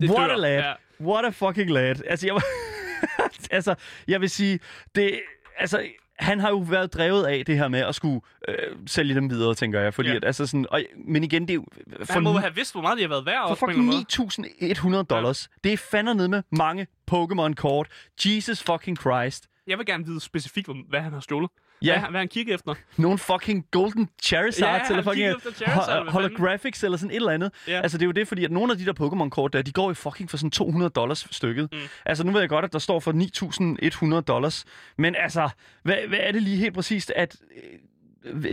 det 0.00 0.10
What 0.10 0.28
dør. 0.30 0.34
a 0.34 0.38
lad. 0.38 0.58
Ja. 0.58 0.72
What 1.00 1.24
a 1.24 1.28
fucking 1.28 1.70
lad. 1.70 1.94
Altså, 2.06 2.26
jeg, 2.26 2.40
altså, 3.50 3.74
jeg 4.08 4.20
vil 4.20 4.30
sige, 4.30 4.58
det, 4.94 5.20
altså, 5.58 5.82
han 6.18 6.40
har 6.40 6.48
jo 6.48 6.58
været 6.58 6.94
drevet 6.94 7.24
af 7.26 7.44
det 7.46 7.56
her 7.58 7.68
med 7.68 7.80
at 7.80 7.94
skulle 7.94 8.20
øh, 8.48 8.54
sælge 8.86 9.14
dem 9.14 9.30
videre, 9.30 9.54
tænker 9.54 9.80
jeg. 9.80 9.94
Fordi 9.94 10.08
Ja. 10.08 10.12
ja. 10.12 10.16
at, 10.16 10.24
altså 10.24 10.46
sådan, 10.46 10.66
og, 10.70 10.82
men 11.06 11.24
igen, 11.24 11.42
det 11.42 11.50
er 11.50 11.54
jo... 11.54 11.66
Han 12.10 12.22
må 12.22 12.32
have 12.32 12.54
vidst, 12.54 12.74
hvor 12.74 12.82
meget 12.82 12.96
de 12.98 13.02
har 13.02 13.08
været 13.08 13.26
værd. 13.26 13.48
For 13.48 13.54
fucking 13.54 13.78
anden 13.78 14.04
måde. 14.90 14.98
9.100 15.00 15.02
dollars. 15.02 15.48
Det 15.64 15.72
er 15.72 15.76
fandme 15.76 16.14
ned 16.14 16.28
med 16.28 16.42
mange 16.52 16.86
Pokémon-kort. 17.10 17.86
Jesus 18.26 18.62
fucking 18.62 18.96
Christ. 19.00 19.46
Jeg 19.66 19.78
vil 19.78 19.86
gerne 19.86 20.04
vide 20.06 20.20
specifikt, 20.20 20.68
hvad 20.88 21.00
han 21.00 21.12
har 21.12 21.20
stjålet. 21.20 21.50
Ja. 21.82 21.98
Hvad, 22.00 22.10
hvad 22.10 22.20
han 22.20 22.28
kigger 22.28 22.54
efter. 22.54 22.74
Nogle 22.96 23.18
fucking 23.18 23.66
golden 23.70 24.08
Charizards, 24.22 24.90
Ja, 24.90 24.96
eller 24.96 25.02
fucking 25.12 25.54
Charizard, 25.56 26.06
ho- 26.06 26.10
holographics, 26.10 26.84
eller 26.84 26.98
sådan 26.98 27.10
et 27.10 27.16
eller 27.16 27.30
andet. 27.32 27.52
Ja. 27.68 27.80
Altså, 27.80 27.98
det 27.98 28.02
er 28.02 28.06
jo 28.06 28.12
det, 28.12 28.28
fordi 28.28 28.44
at 28.44 28.50
nogle 28.50 28.72
af 28.72 28.78
de 28.78 28.84
der 28.84 28.92
Pokémon-kort 29.00 29.52
der, 29.52 29.62
de 29.62 29.72
går 29.72 29.88
jo 29.88 29.94
fucking 29.94 30.30
for 30.30 30.36
sådan 30.36 30.50
200 30.50 30.90
dollars 30.90 31.26
stykket. 31.30 31.68
Mm. 31.72 31.78
Altså, 32.06 32.24
nu 32.24 32.32
ved 32.32 32.40
jeg 32.40 32.48
godt, 32.48 32.64
at 32.64 32.72
der 32.72 32.78
står 32.78 33.00
for 33.00 33.12
9.100 34.16 34.20
dollars. 34.20 34.64
Men 34.98 35.14
altså, 35.18 35.48
hvad, 35.82 35.96
hvad 36.08 36.18
er 36.22 36.32
det 36.32 36.42
lige 36.42 36.56
helt 36.56 36.74
præcist, 36.74 37.10
at 37.16 37.36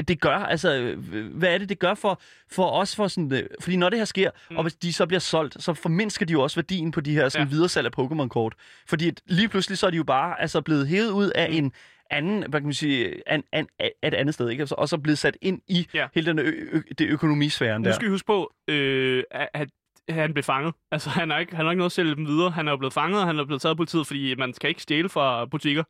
det 0.07 0.21
gør? 0.21 0.35
Altså, 0.37 0.75
øh, 0.75 0.97
hvad 1.37 1.53
er 1.53 1.57
det, 1.57 1.69
det 1.69 1.79
gør 1.79 1.93
for, 1.93 2.21
for 2.51 2.69
os? 2.69 2.95
For 2.95 3.07
sådan, 3.07 3.33
øh, 3.33 3.43
fordi 3.61 3.75
når 3.75 3.89
det 3.89 3.99
her 3.99 4.05
sker, 4.05 4.31
mm. 4.49 4.57
og 4.57 4.63
hvis 4.63 4.73
de 4.75 4.93
så 4.93 5.05
bliver 5.05 5.19
solgt, 5.19 5.63
så 5.63 5.73
formindsker 5.73 6.25
de 6.25 6.33
jo 6.33 6.41
også 6.41 6.55
værdien 6.55 6.91
på 6.91 7.01
de 7.01 7.13
her 7.13 7.29
sådan, 7.29 7.47
Ja. 7.47 7.51
videresalg 7.51 7.85
af 7.87 8.03
Pokémon-kort. 8.03 8.53
Fordi 8.87 9.11
lige 9.27 9.47
pludselig 9.49 9.77
så 9.77 9.85
er 9.87 9.91
de 9.91 9.97
jo 9.97 10.03
bare 10.03 10.41
altså, 10.41 10.61
blevet 10.61 10.87
hævet 10.87 11.09
ud 11.11 11.29
af 11.35 11.49
Mm. 11.49 11.55
en 11.57 11.71
anden, 12.09 12.39
hvad 12.49 12.59
kan 12.59 12.63
man 12.67 12.73
sige, 12.73 13.29
an, 13.29 13.43
an, 13.51 13.67
an, 13.79 13.89
et 14.03 14.13
andet 14.13 14.33
sted, 14.33 14.49
ikke? 14.49 14.61
Altså, 14.61 14.75
og 14.77 14.89
så 14.89 14.97
blevet 14.97 15.17
sat 15.17 15.37
ind 15.41 15.61
i 15.67 15.87
Ja. 15.93 16.07
hele 16.15 16.25
den 16.25 16.39
ø, 16.39 16.51
ø, 16.71 16.81
det 16.97 17.07
økonomisfæren 17.07 17.81
Nu 17.81 17.87
der. 17.87 17.93
skal 17.95 18.05
vi 18.05 18.11
huske 18.11 18.25
på, 18.27 18.53
øh, 18.67 19.23
at, 19.31 19.49
at 19.53 19.69
han 20.09 20.33
blev 20.33 20.43
fanget. 20.43 20.73
Altså, 20.91 21.09
han 21.09 21.29
har 21.29 21.39
ikke, 21.39 21.55
han 21.55 21.65
har 21.65 21.71
ikke 21.71 21.77
noget 21.77 21.89
at 21.89 21.93
sælge 21.93 22.15
dem 22.15 22.27
videre. 22.27 22.51
Han 22.51 22.67
er 22.67 22.71
jo 22.71 22.77
blevet 22.77 22.93
fanget, 22.93 23.21
og 23.21 23.27
han 23.27 23.39
er 23.39 23.45
blevet 23.45 23.61
taget 23.61 23.71
af 23.73 23.77
politiet, 23.77 24.07
fordi 24.07 24.35
man 24.35 24.53
skal 24.53 24.69
ikke 24.69 24.81
stjæle 24.81 25.09
fra 25.09 25.45
butikker. 25.45 25.83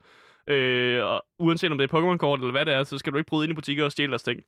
Øh, 0.51 1.05
og 1.05 1.25
uanset 1.39 1.71
om 1.71 1.77
det 1.77 1.91
er 1.91 1.97
Pokémon-kort 1.97 2.39
eller 2.39 2.51
hvad 2.51 2.65
det 2.65 2.73
er, 2.73 2.83
så 2.83 2.97
skal 2.97 3.13
du 3.13 3.17
ikke 3.17 3.29
bryde 3.29 3.45
ind 3.45 3.51
i 3.51 3.55
butikker 3.55 3.85
og 3.85 3.91
stjæle 3.91 4.09
deres 4.09 4.23
ting. 4.23 4.41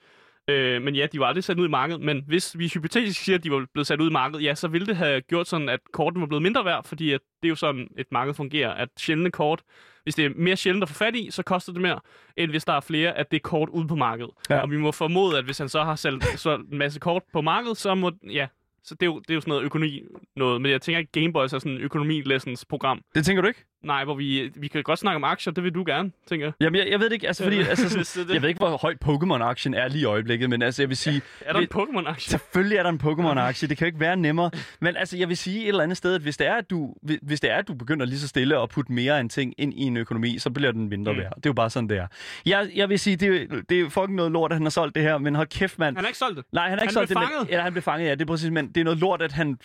Øh, 0.47 0.81
men 0.81 0.95
ja, 0.95 1.05
de 1.05 1.19
var 1.19 1.25
aldrig 1.25 1.43
sat 1.43 1.59
ud 1.59 1.67
i 1.67 1.69
markedet. 1.69 2.01
Men 2.01 2.23
hvis 2.27 2.57
vi 2.59 2.67
hypotetisk 2.73 3.23
siger, 3.23 3.37
at 3.37 3.43
de 3.43 3.51
var 3.51 3.65
blevet 3.73 3.87
sat 3.87 4.01
ud 4.01 4.09
i 4.09 4.13
markedet, 4.13 4.43
ja, 4.43 4.55
så 4.55 4.67
ville 4.67 4.87
det 4.87 4.95
have 4.95 5.21
gjort 5.21 5.47
sådan, 5.47 5.69
at 5.69 5.79
kortene 5.93 6.21
var 6.21 6.27
blevet 6.27 6.41
mindre 6.41 6.65
værd, 6.65 6.83
fordi 6.85 7.11
at 7.11 7.21
det 7.41 7.47
er 7.47 7.49
jo 7.49 7.55
sådan, 7.55 7.87
et 7.97 8.07
marked 8.11 8.33
fungerer. 8.33 8.73
At 8.73 8.89
sjældne 8.99 9.31
kort, 9.31 9.61
hvis 10.03 10.15
det 10.15 10.25
er 10.25 10.29
mere 10.35 10.55
sjældent 10.55 10.83
at 10.83 10.89
få 10.89 10.95
fat 10.95 11.15
i, 11.15 11.31
så 11.31 11.43
koster 11.43 11.73
det 11.73 11.81
mere, 11.81 11.99
end 12.37 12.51
hvis 12.51 12.65
der 12.65 12.73
er 12.73 12.79
flere 12.79 13.17
af 13.17 13.25
det 13.25 13.41
kort 13.41 13.69
ude 13.69 13.87
på 13.87 13.95
markedet. 13.95 14.31
Ja. 14.49 14.61
Og 14.61 14.71
vi 14.71 14.77
må 14.77 14.91
formode, 14.91 15.37
at 15.37 15.45
hvis 15.45 15.57
han 15.57 15.69
så 15.69 15.83
har 15.83 15.95
solgt 15.95 16.39
solgt 16.39 16.71
en 16.71 16.77
masse 16.77 16.99
kort 16.99 17.23
på 17.33 17.41
markedet, 17.41 17.77
så 17.77 17.95
må, 17.95 18.11
ja, 18.31 18.47
så 18.83 18.95
det 18.95 19.01
er, 19.03 19.05
jo, 19.05 19.19
det 19.19 19.29
er 19.29 19.33
jo 19.33 19.41
sådan 19.41 19.51
noget 19.51 19.63
økonomi 19.63 20.03
noget. 20.35 20.61
Men 20.61 20.71
jeg 20.71 20.81
tænker 20.81 20.99
ikke, 20.99 21.11
Gameboys 21.11 21.53
er 21.53 21.59
sådan 21.59 21.71
en 21.71 21.81
økonomi-lessons 21.81 22.65
program. 22.69 23.01
Det 23.15 23.25
tænker 23.25 23.41
du 23.41 23.47
ikke? 23.47 23.65
Nej, 23.83 24.03
hvor 24.03 24.15
vi, 24.15 24.51
vi 24.55 24.67
kan 24.67 24.83
godt 24.83 24.99
snakke 24.99 25.15
om 25.15 25.23
aktier, 25.23 25.53
det 25.53 25.63
vil 25.63 25.71
du 25.75 25.83
gerne, 25.87 26.11
tænker 26.29 26.45
jeg. 26.45 26.53
Jamen, 26.59 26.79
jeg, 26.79 26.87
jeg 26.91 26.99
ved 26.99 27.05
det 27.05 27.13
ikke, 27.13 27.27
altså, 27.27 27.43
fordi, 27.43 27.57
altså, 27.69 27.89
Så 27.89 28.03
sådan, 28.03 28.33
jeg 28.33 28.41
ved 28.41 28.49
ikke, 28.49 28.57
hvor 28.59 28.77
højt 28.77 28.97
Pokémon-aktien 29.05 29.73
er 29.73 29.87
lige 29.87 30.01
i 30.01 30.05
øjeblikket, 30.05 30.49
men 30.49 30.61
altså, 30.61 30.81
jeg 30.81 30.89
vil 30.89 30.97
sige, 30.97 31.21
Er 31.41 31.53
der 31.53 31.59
en 31.59 31.67
Pokémon-aktie? 31.75 32.29
Selvfølgelig 32.29 32.77
er 32.77 32.83
der 32.83 32.89
en 32.89 33.01
Pokémon-aktie. 33.03 33.67
Det 33.67 33.77
kan 33.77 33.85
jo 33.85 33.87
ikke 33.87 33.99
være 33.99 34.15
nemmere. 34.17 34.51
Men 34.81 34.95
altså, 34.95 35.17
jeg 35.17 35.29
vil 35.29 35.37
sige 35.37 35.61
et 35.63 35.67
eller 35.67 35.83
andet 35.83 35.97
sted, 35.97 36.15
at 36.15 36.21
hvis 36.21 36.37
det 36.37 36.47
er, 36.47 36.53
at 36.55 36.69
du, 36.69 36.93
hvis- 37.21 37.39
det 37.39 37.51
er, 37.51 37.55
at 37.55 37.67
du 37.67 37.73
begynder 37.73 38.05
lige 38.05 38.19
så 38.19 38.27
stille 38.27 38.61
at 38.61 38.69
putte 38.69 38.91
mere 38.91 39.19
en 39.19 39.29
ting 39.29 39.53
ind 39.57 39.73
i 39.73 39.81
en 39.81 39.97
økonomi, 39.97 40.37
så 40.39 40.49
bliver 40.49 40.71
den 40.71 40.89
mindre 40.89 41.13
Mm. 41.13 41.19
værd. 41.19 41.29
Det 41.35 41.45
er 41.45 41.49
jo 41.49 41.53
bare 41.53 41.69
sådan, 41.69 41.89
det 41.89 41.97
er. 41.97 42.07
Jeg, 42.45 42.69
jeg 42.75 42.89
vil 42.89 42.99
sige, 42.99 43.15
det, 43.15 43.41
er- 43.51 43.61
det 43.69 43.79
er 43.81 43.89
fucking 43.89 44.15
noget 44.15 44.31
lort, 44.31 44.51
at 44.51 44.55
han 44.55 44.63
har 44.65 44.69
solgt 44.69 44.95
det 44.95 45.03
her, 45.03 45.17
men 45.17 45.35
hold 45.35 45.47
kæft, 45.47 45.79
mand. 45.79 45.95
Han 45.95 46.03
har 46.03 46.09
ikke 46.09 46.17
solgt 46.19 46.37
det. 46.37 46.45
Nej, 46.51 46.69
han 46.69 46.77
har 46.77 46.83
ikke 46.83 46.87
Han 46.87 46.93
solgt 46.93 47.07
blev 47.09 47.21
det, 47.21 47.27
fanget. 47.27 47.41
men, 47.47 47.49
eller 47.53 47.63
han 47.63 47.71
blev 47.73 47.81
fanget, 47.83 48.05
ja, 48.07 48.11
det 48.11 48.21
er 48.21 48.25
præcis, 48.25 48.51
men 48.51 48.67
det 48.67 48.77
er 48.77 48.83
noget 48.83 48.99
lort, 48.99 49.21
at 49.21 49.31
han 49.31 49.57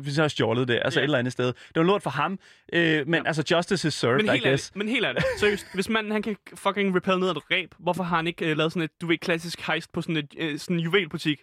hvis 0.00 0.16
han 0.16 0.22
har 0.22 0.28
stjålet 0.28 0.68
det, 0.68 0.78
altså 0.84 1.00
Ja. 1.00 1.04
et 1.04 1.04
eller 1.04 1.18
andet 1.18 1.32
sted. 1.32 1.46
Det 1.46 1.54
var 1.76 1.82
lort 1.82 2.02
for 2.02 2.10
ham, 2.10 2.38
øh, 2.72 3.06
men 3.08 3.14
Ja. 3.14 3.28
altså 3.28 3.42
justice 3.50 3.88
is 3.88 3.94
served, 3.94 4.16
Men 4.16 4.26
I 4.26 4.30
helt, 4.30 4.42
guess. 4.44 4.66
ærligt, 4.68 4.76
men 4.76 4.88
helt 4.88 5.04
ærligt, 5.06 5.24
seriøst, 5.40 5.66
hvis 5.74 5.88
manden 5.88 6.12
han 6.12 6.22
kan 6.22 6.36
fucking 6.54 6.96
repel 6.96 7.18
ned 7.18 7.28
ad 7.28 7.36
et 7.36 7.50
ræb, 7.50 7.74
hvorfor 7.78 8.02
har 8.04 8.16
han 8.16 8.26
ikke 8.26 8.50
uh, 8.50 8.56
lavet 8.56 8.72
sådan 8.72 8.82
et, 8.82 8.90
du 9.00 9.06
ved, 9.06 9.18
klassisk 9.18 9.60
heist 9.60 9.92
på 9.92 10.02
sådan 10.02 10.16
et 10.16 10.34
uh, 10.52 10.58
sådan 10.58 10.76
en 10.76 10.80
juvelbutik? 10.82 11.40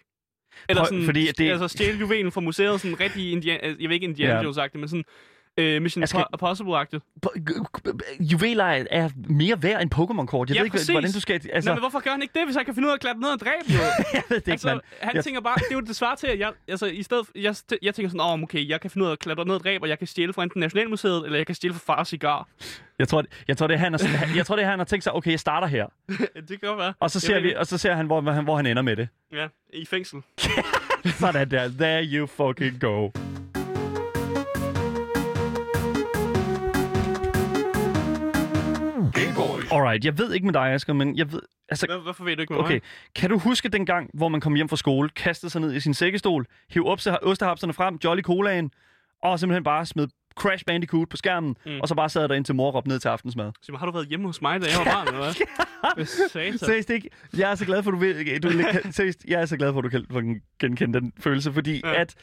Eller 0.68 0.84
sådan, 0.84 1.04
fordi 1.04 1.26
det- 1.26 1.50
altså 1.50 1.68
stjæle 1.68 1.98
juvelen 1.98 2.32
fra 2.32 2.40
museet, 2.40 2.80
sådan 2.80 3.00
rigtig 3.00 3.32
indian, 3.32 3.60
jeg 3.80 3.88
ved 3.88 3.94
ikke 3.94 4.04
Indiana 4.04 4.34
Ja. 4.34 4.42
Jones 4.42 4.58
agtigt 4.58 4.80
men 4.80 4.88
sådan 4.88 5.04
uh, 5.60 5.82
Mission 5.82 6.00
Jeg 6.00 6.08
skal- 6.08 6.24
Impossible-agtigt. 6.34 7.00
Juveler 8.20 8.64
er, 8.64 8.84
er 8.90 9.08
mere 9.28 9.62
værd 9.62 9.82
end 9.82 9.94
Pokémon-kort. 9.94 10.48
Jeg 10.48 10.54
Ja, 10.54 10.60
ved 10.60 10.66
ikke, 10.66 10.74
præcis. 10.74 10.88
hvordan 10.90 11.12
du 11.12 11.20
skal... 11.20 11.40
Altså... 11.52 11.70
Nå, 11.70 11.74
men 11.74 11.80
hvorfor 11.82 12.00
gør 12.00 12.10
han 12.10 12.22
ikke 12.22 12.34
det, 12.38 12.44
hvis 12.46 12.56
han 12.56 12.64
kan 12.64 12.74
finde 12.74 12.86
ud 12.86 12.90
af 12.90 12.94
at 12.94 13.00
klatre 13.00 13.20
ned 13.20 13.28
et 13.28 13.42
ræb, 13.42 13.74
jo? 13.74 13.78
jeg 14.14 14.22
ved 14.28 14.36
det 14.36 14.36
ikke, 14.36 14.50
altså, 14.52 14.80
han 15.00 15.16
Jeg- 15.16 15.24
tænker 15.24 15.40
bare, 15.40 15.54
det 15.54 15.64
er 15.70 15.74
jo 15.74 15.80
det 15.80 15.96
svar 15.96 16.14
til, 16.14 16.26
at 16.26 16.38
jeg, 16.38 16.52
altså, 16.68 16.86
i 16.86 17.02
stedet, 17.02 17.26
jeg, 17.34 17.54
jeg 17.82 17.94
tænker 17.94 18.08
sådan, 18.08 18.20
åh, 18.20 18.32
oh, 18.32 18.42
okay, 18.42 18.68
jeg 18.68 18.80
kan 18.80 18.90
finde 18.90 19.04
ud 19.04 19.08
af 19.08 19.12
at 19.12 19.18
klatre 19.18 19.44
ned 19.46 19.56
et 19.56 19.66
ræb, 19.66 19.82
og 19.82 19.88
jeg 19.88 19.98
kan 19.98 20.06
stjæle 20.06 20.32
fra 20.32 20.42
enten 20.42 20.60
Nationalmuseet, 20.60 21.22
eller 21.24 21.36
jeg 21.38 21.46
kan 21.46 21.54
stjæle 21.54 21.74
fra 21.74 21.94
fars 21.94 22.08
cigar. 22.08 22.48
Jeg 22.98 23.08
tror, 23.08 23.20
det, 23.22 23.30
jeg 23.48 23.56
tror, 23.56 23.66
det 23.66 23.74
er, 23.74 23.78
han 23.78 23.92
har, 23.92 24.28
jeg 24.36 24.46
tror, 24.46 24.56
det 24.56 24.64
er, 24.64 24.68
han 24.70 24.78
har 24.78 24.84
tænkt 24.86 25.04
sig, 25.04 25.12
okay, 25.14 25.30
jeg 25.30 25.40
starter 25.40 25.66
her. 25.66 25.86
det 26.48 26.60
kan 26.60 26.68
være. 26.78 26.94
Og 27.00 27.10
så 27.10 27.20
ser, 27.20 27.40
vi, 27.40 27.54
og 27.54 27.66
så 27.66 27.78
ser 27.78 27.94
han, 27.94 28.06
hvor, 28.06 28.20
hvor 28.20 28.32
han, 28.32 28.44
hvor 28.44 28.56
han 28.56 28.66
ender 28.66 28.82
med 28.82 28.96
det. 28.96 29.08
Ja, 29.32 29.46
i 29.72 29.86
fængsel. 29.86 30.18
Sådan 31.20 31.50
der. 31.50 31.68
There 31.78 32.04
you 32.04 32.26
fucking 32.26 32.80
go. 32.80 33.10
Alright, 39.76 40.04
jeg 40.04 40.18
ved 40.18 40.32
ikke 40.32 40.46
med 40.46 40.52
dig, 40.54 40.62
Asger, 40.72 40.92
men 40.92 41.16
jeg 41.16 41.32
ved... 41.32 41.40
Altså, 41.68 41.86
Hvad, 41.86 41.98
hvorfor 41.98 42.24
ved 42.24 42.36
du 42.36 42.40
ikke 42.40 42.52
med 42.52 42.60
okay. 42.60 42.72
mig? 42.72 42.80
Kan 43.14 43.30
du 43.30 43.38
huske 43.38 43.68
den 43.68 43.86
gang, 43.86 44.10
hvor 44.14 44.28
man 44.28 44.40
kom 44.40 44.54
hjem 44.54 44.68
fra 44.68 44.76
skole, 44.76 45.08
kastede 45.08 45.50
sig 45.52 45.60
ned 45.60 45.74
i 45.74 45.80
sin 45.80 45.94
sækkestol, 45.94 46.46
hiv 46.70 46.86
op 46.86 46.98
ostehapserne 47.22 47.72
frem, 47.72 47.98
Jolly 48.04 48.22
Colaen, 48.22 48.70
og 49.22 49.40
simpelthen 49.40 49.64
bare 49.64 49.86
smed 49.86 50.08
Crash 50.38 50.64
Bandicoot 50.64 51.08
på 51.08 51.16
skærmen, 51.16 51.56
Mm. 51.66 51.80
og 51.80 51.88
så 51.88 51.94
bare 51.94 52.08
sad 52.08 52.28
der 52.28 52.34
indtil 52.34 52.54
mor 52.54 52.70
råbte 52.70 52.88
ned 52.88 52.98
til 52.98 53.08
aftensmad. 53.08 53.52
Så, 53.62 53.72
har 53.78 53.86
du 53.86 53.92
været 53.92 54.08
hjemme 54.08 54.26
hos 54.26 54.42
mig, 54.42 54.60
da 54.60 54.66
jeg 54.66 54.78
var 54.86 54.92
barn, 54.92 55.06
eller 55.06 55.20
hvad? 55.94 56.06
Seriøst 56.58 56.90
ikke? 56.90 57.10
Jeg 57.38 57.50
er 57.50 57.54
så 57.54 57.64
glad 57.66 57.82
for, 57.82 57.90
du 57.90 57.96
ved, 57.96 58.40
du 58.40 58.50
seriøst, 58.92 59.24
jeg 59.28 59.40
er 59.40 59.46
så 59.46 59.56
glad 59.56 59.72
for, 59.72 59.78
at 59.78 59.84
du 59.84 59.88
kan 60.20 60.40
genkende 60.60 61.00
den 61.00 61.12
følelse, 61.20 61.52
fordi 61.52 61.80
Ja. 61.84 61.90
ja. 61.90 62.00
at 62.00 62.14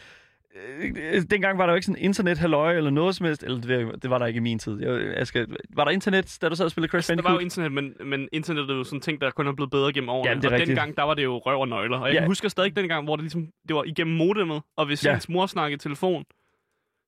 øh, 0.56 1.22
dengang 1.32 1.58
var 1.58 1.66
der 1.66 1.74
jo 1.74 1.76
ikke 1.76 1.86
sådan 1.86 2.02
internet 2.02 2.38
halløj 2.38 2.78
eller 2.78 2.90
noget 2.90 3.16
som 3.16 3.26
helst, 3.26 3.44
eller 3.44 3.62
det, 3.62 4.02
det 4.04 4.10
var 4.10 4.18
der 4.18 4.26
ikke 4.26 4.38
i 4.38 4.42
min 4.42 4.60
tid. 4.60 4.82
Jeg, 4.82 5.16
jeg 5.18 5.28
skal, 5.28 5.48
var 5.76 5.84
der 5.84 5.92
internet, 5.92 6.38
da 6.42 6.50
du 6.50 6.56
sad 6.56 6.66
og 6.66 6.72
spillede 6.72 6.92
Crash 6.92 7.08
Der 7.10 7.14
Bandicoot? 7.16 7.32
var 7.34 7.40
jo 7.40 7.44
internet, 7.44 7.72
men, 7.72 7.94
men 8.10 8.28
internet 8.32 8.70
er 8.70 8.76
jo 8.76 8.84
sådan 8.84 8.98
en 8.98 9.02
ting, 9.02 9.22
der 9.22 9.32
kun 9.32 9.48
er 9.48 9.54
blevet 9.54 9.72
bedre 9.72 9.94
gennem 9.94 10.10
årene. 10.10 10.30
Jamen, 10.30 10.42
det 10.42 10.48
er 10.48 10.52
og 10.52 10.54
rigtigt. 10.54 10.68
dengang, 10.78 10.98
der 10.98 11.04
var 11.04 11.14
det 11.14 11.24
jo 11.24 11.38
røv 11.38 11.60
og 11.60 11.68
nøgler. 11.68 11.98
Og 11.98 12.08
jeg 12.14 12.22
Ja. 12.22 12.26
husker 12.26 12.50
stadig 12.50 12.76
dengang, 12.76 13.04
hvor 13.04 13.16
det 13.16 13.24
ligesom, 13.24 13.48
det 13.68 13.76
var 13.76 13.84
igennem 13.84 14.16
modemet, 14.18 14.62
og 14.78 14.86
hvis 14.86 15.06
Ja. 15.06 15.14
ens 15.14 15.30
mor 15.30 15.46
snakkede 15.46 15.82
telefon, 15.82 16.24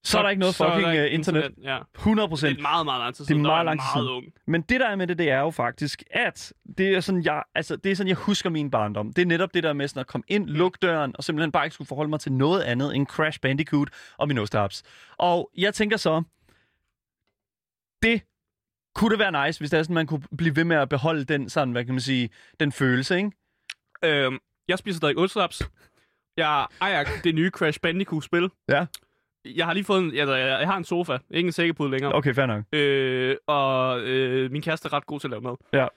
så 0.05 0.17
er 0.17 0.21
der 0.21 0.29
ikke 0.29 0.39
noget 0.39 0.55
fucking 0.55 0.77
ikke 0.93 1.03
øh, 1.05 1.13
internet. 1.13 1.51
Ja. 1.63 1.79
100 1.95 2.23
Det 2.25 2.29
procent. 2.29 2.57
er 2.57 2.61
meget, 2.61 2.85
meget 2.85 2.99
lang 3.01 3.15
tid 3.15 3.25
Det 3.25 3.33
er 3.33 3.37
meget 3.39 3.65
lang 3.65 3.79
tid 3.79 4.01
meget 4.01 4.09
ung. 4.09 4.25
Men 4.47 4.61
det 4.61 4.79
der 4.79 4.87
er 4.87 4.95
med 4.95 5.07
det, 5.07 5.17
det 5.17 5.29
er 5.29 5.39
jo 5.39 5.49
faktisk, 5.51 6.03
at 6.11 6.53
det 6.77 6.95
er 6.95 6.99
sådan, 6.99 7.23
jeg, 7.23 7.43
altså, 7.55 7.75
det 7.75 7.91
er 7.91 7.95
sådan, 7.95 8.07
jeg 8.07 8.17
husker 8.17 8.49
min 8.49 8.71
barndom. 8.71 9.13
Det 9.13 9.21
er 9.21 9.25
netop 9.25 9.53
det 9.53 9.63
der 9.63 9.73
med 9.73 9.87
sådan 9.87 9.99
at 9.99 10.07
komme 10.07 10.23
ind, 10.27 10.47
lukke 10.47 10.77
døren, 10.81 11.15
og 11.17 11.23
simpelthen 11.23 11.51
bare 11.51 11.65
ikke 11.65 11.73
skulle 11.73 11.87
forholde 11.87 12.09
mig 12.09 12.19
til 12.19 12.31
noget 12.31 12.61
andet 12.61 12.95
end 12.95 13.07
Crash 13.07 13.39
Bandicoot 13.39 13.89
og 14.17 14.27
min 14.27 14.37
ostehaps. 14.37 14.83
Og 15.17 15.51
jeg 15.57 15.73
tænker 15.73 15.97
så, 15.97 16.23
det 18.01 18.21
kunne 18.95 19.09
det 19.11 19.19
være 19.19 19.45
nice, 19.47 19.59
hvis 19.59 19.69
det 19.69 19.79
er 19.79 19.83
sådan, 19.83 19.93
man 19.93 20.07
kunne 20.07 20.21
blive 20.37 20.55
ved 20.55 20.63
med 20.63 20.77
at 20.77 20.89
beholde 20.89 21.23
den, 21.25 21.49
sådan, 21.49 21.71
hvad 21.71 21.85
kan 21.85 21.93
man 21.93 22.01
sige, 22.01 22.29
den 22.59 22.71
følelse, 22.71 23.17
ikke? 23.17 23.31
Øhm, 24.03 24.39
jeg 24.67 24.77
spiser 24.79 24.97
stadig 24.97 25.17
ostehaps. 25.17 25.61
Jeg 26.37 26.67
ejer 26.81 27.05
det 27.23 27.35
nye 27.35 27.49
Crash 27.49 27.79
Bandicoot-spil. 27.79 28.49
Ja. 28.69 28.85
Jeg 29.45 29.65
har 29.65 29.73
lige 29.73 29.83
fået 29.83 29.99
en, 30.03 30.17
altså, 30.17 30.35
jeg, 30.35 30.59
jeg 30.59 30.67
har 30.67 30.77
en 30.77 30.83
sofa, 30.83 31.17
ikke 31.31 31.47
en 31.47 31.51
sækkepude 31.51 31.91
længere. 31.91 32.15
Okay, 32.15 32.33
fair 32.33 32.45
nok. 32.45 32.63
Øh, 32.73 33.35
og 33.47 34.01
øh, 34.01 34.51
min 34.51 34.61
kæreste 34.61 34.87
er 34.87 34.93
ret 34.93 35.05
god 35.05 35.19
til 35.19 35.27
at 35.27 35.31
lave 35.31 35.41
mad. 35.41 35.55
Ja. 35.73 35.87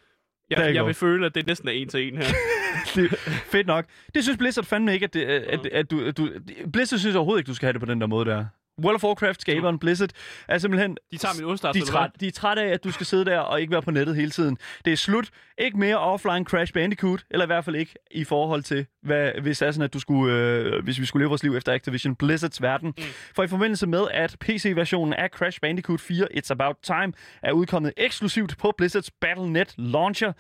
Jeg, 0.51 0.75
jeg 0.75 0.87
vil 0.87 0.95
føle, 0.95 1.27
at 1.27 1.35
det 1.35 1.47
næsten 1.47 1.69
er 1.69 1.73
en 1.73 1.89
til 1.89 2.09
en 2.09 2.17
her. 2.17 2.25
det, 2.95 3.11
fedt 3.51 3.67
nok. 3.67 3.85
Det 4.15 4.23
synes 4.23 4.39
Blizzard 4.39 4.65
fandme 4.65 4.93
ikke, 4.93 5.05
at, 5.05 5.15
det, 5.15 5.25
at, 5.25 5.67
at 5.67 5.91
du, 5.91 6.05
at 6.05 6.17
du... 6.17 6.29
Blizzard 6.73 6.99
synes 6.99 7.17
overhovedet 7.17 7.41
ikke, 7.41 7.49
du 7.49 7.55
skal 7.55 7.67
have 7.67 7.73
det 7.73 7.81
på 7.81 7.87
den 7.87 8.01
der 8.01 8.07
måde 8.07 8.25
der. 8.25 8.47
World 8.85 8.95
of 8.95 9.05
Warcraft, 9.05 9.41
skaberen 9.41 9.79
Blizzard, 9.79 10.11
er 10.49 10.59
simpelthen... 10.59 10.97
De 11.11 11.17
tager 11.17 11.35
min 11.41 11.45
ostart, 11.45 11.75
De 11.75 11.81
er, 11.81 11.85
træt, 11.85 12.11
de 12.21 12.27
er 12.27 12.33
trætte 12.33 12.62
af, 12.62 12.69
at 12.69 12.85
du 12.85 12.93
skal 12.93 13.07
sidde 13.07 13.25
der 13.25 13.38
og 13.38 13.61
ikke 13.61 13.71
være 13.71 13.83
på 13.83 13.91
nettet 13.91 14.17
hele 14.17 14.31
tiden. 14.31 14.59
Det 14.85 14.93
er 14.93 14.97
slut. 14.97 15.31
Ikke 15.59 15.79
mere 15.79 15.99
offline 15.99 16.45
Crash 16.45 16.73
Bandicoot, 16.73 17.25
eller 17.31 17.45
i 17.45 17.47
hvert 17.47 17.64
fald 17.64 17.77
ikke 17.77 17.95
i 18.11 18.25
forhold 18.25 18.62
til, 18.62 18.87
hvad, 19.03 19.33
hvis, 19.43 19.62
er 19.62 19.71
sådan, 19.71 19.85
at 19.85 19.95
du 19.95 20.01
skulle, 20.01 20.35
øh, 20.35 20.85
hvis 20.85 21.01
vi 21.01 21.07
skulle 21.07 21.23
leve 21.23 21.29
vores 21.29 21.43
liv 21.43 21.57
efter 21.57 21.73
Activision 21.73 22.17
Blizzards 22.17 22.62
verden. 22.62 22.95
Mm. 22.99 23.05
For 23.35 23.43
i 23.43 23.47
forbindelse 23.47 23.87
med, 23.87 24.07
at 24.11 24.37
PC-versionen 24.41 25.12
af 25.14 25.29
Crash 25.29 25.61
Bandicoot 25.61 26.01
4 26.01 26.27
It's 26.35 26.51
About 26.51 26.77
Time 26.83 27.12
er 27.43 27.53
udkommet 27.53 27.93
eksklusivt 27.97 28.59
på 28.59 28.75
Blizzards 28.79 29.11
Battle.net 29.11 29.75
launcher, 29.79 30.33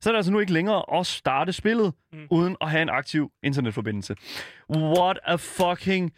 så 0.00 0.10
er 0.10 0.12
det 0.12 0.16
altså 0.16 0.32
nu 0.32 0.40
ikke 0.40 0.52
længere 0.52 0.98
at 0.98 1.06
starte 1.06 1.52
spillet, 1.52 1.92
mm. 2.12 2.26
uden 2.30 2.56
at 2.60 2.70
have 2.70 2.82
en 2.82 2.88
aktiv 2.88 3.30
internetforbindelse. 3.42 4.16
What 4.70 5.18
a 5.24 5.36
fucking 5.36 6.12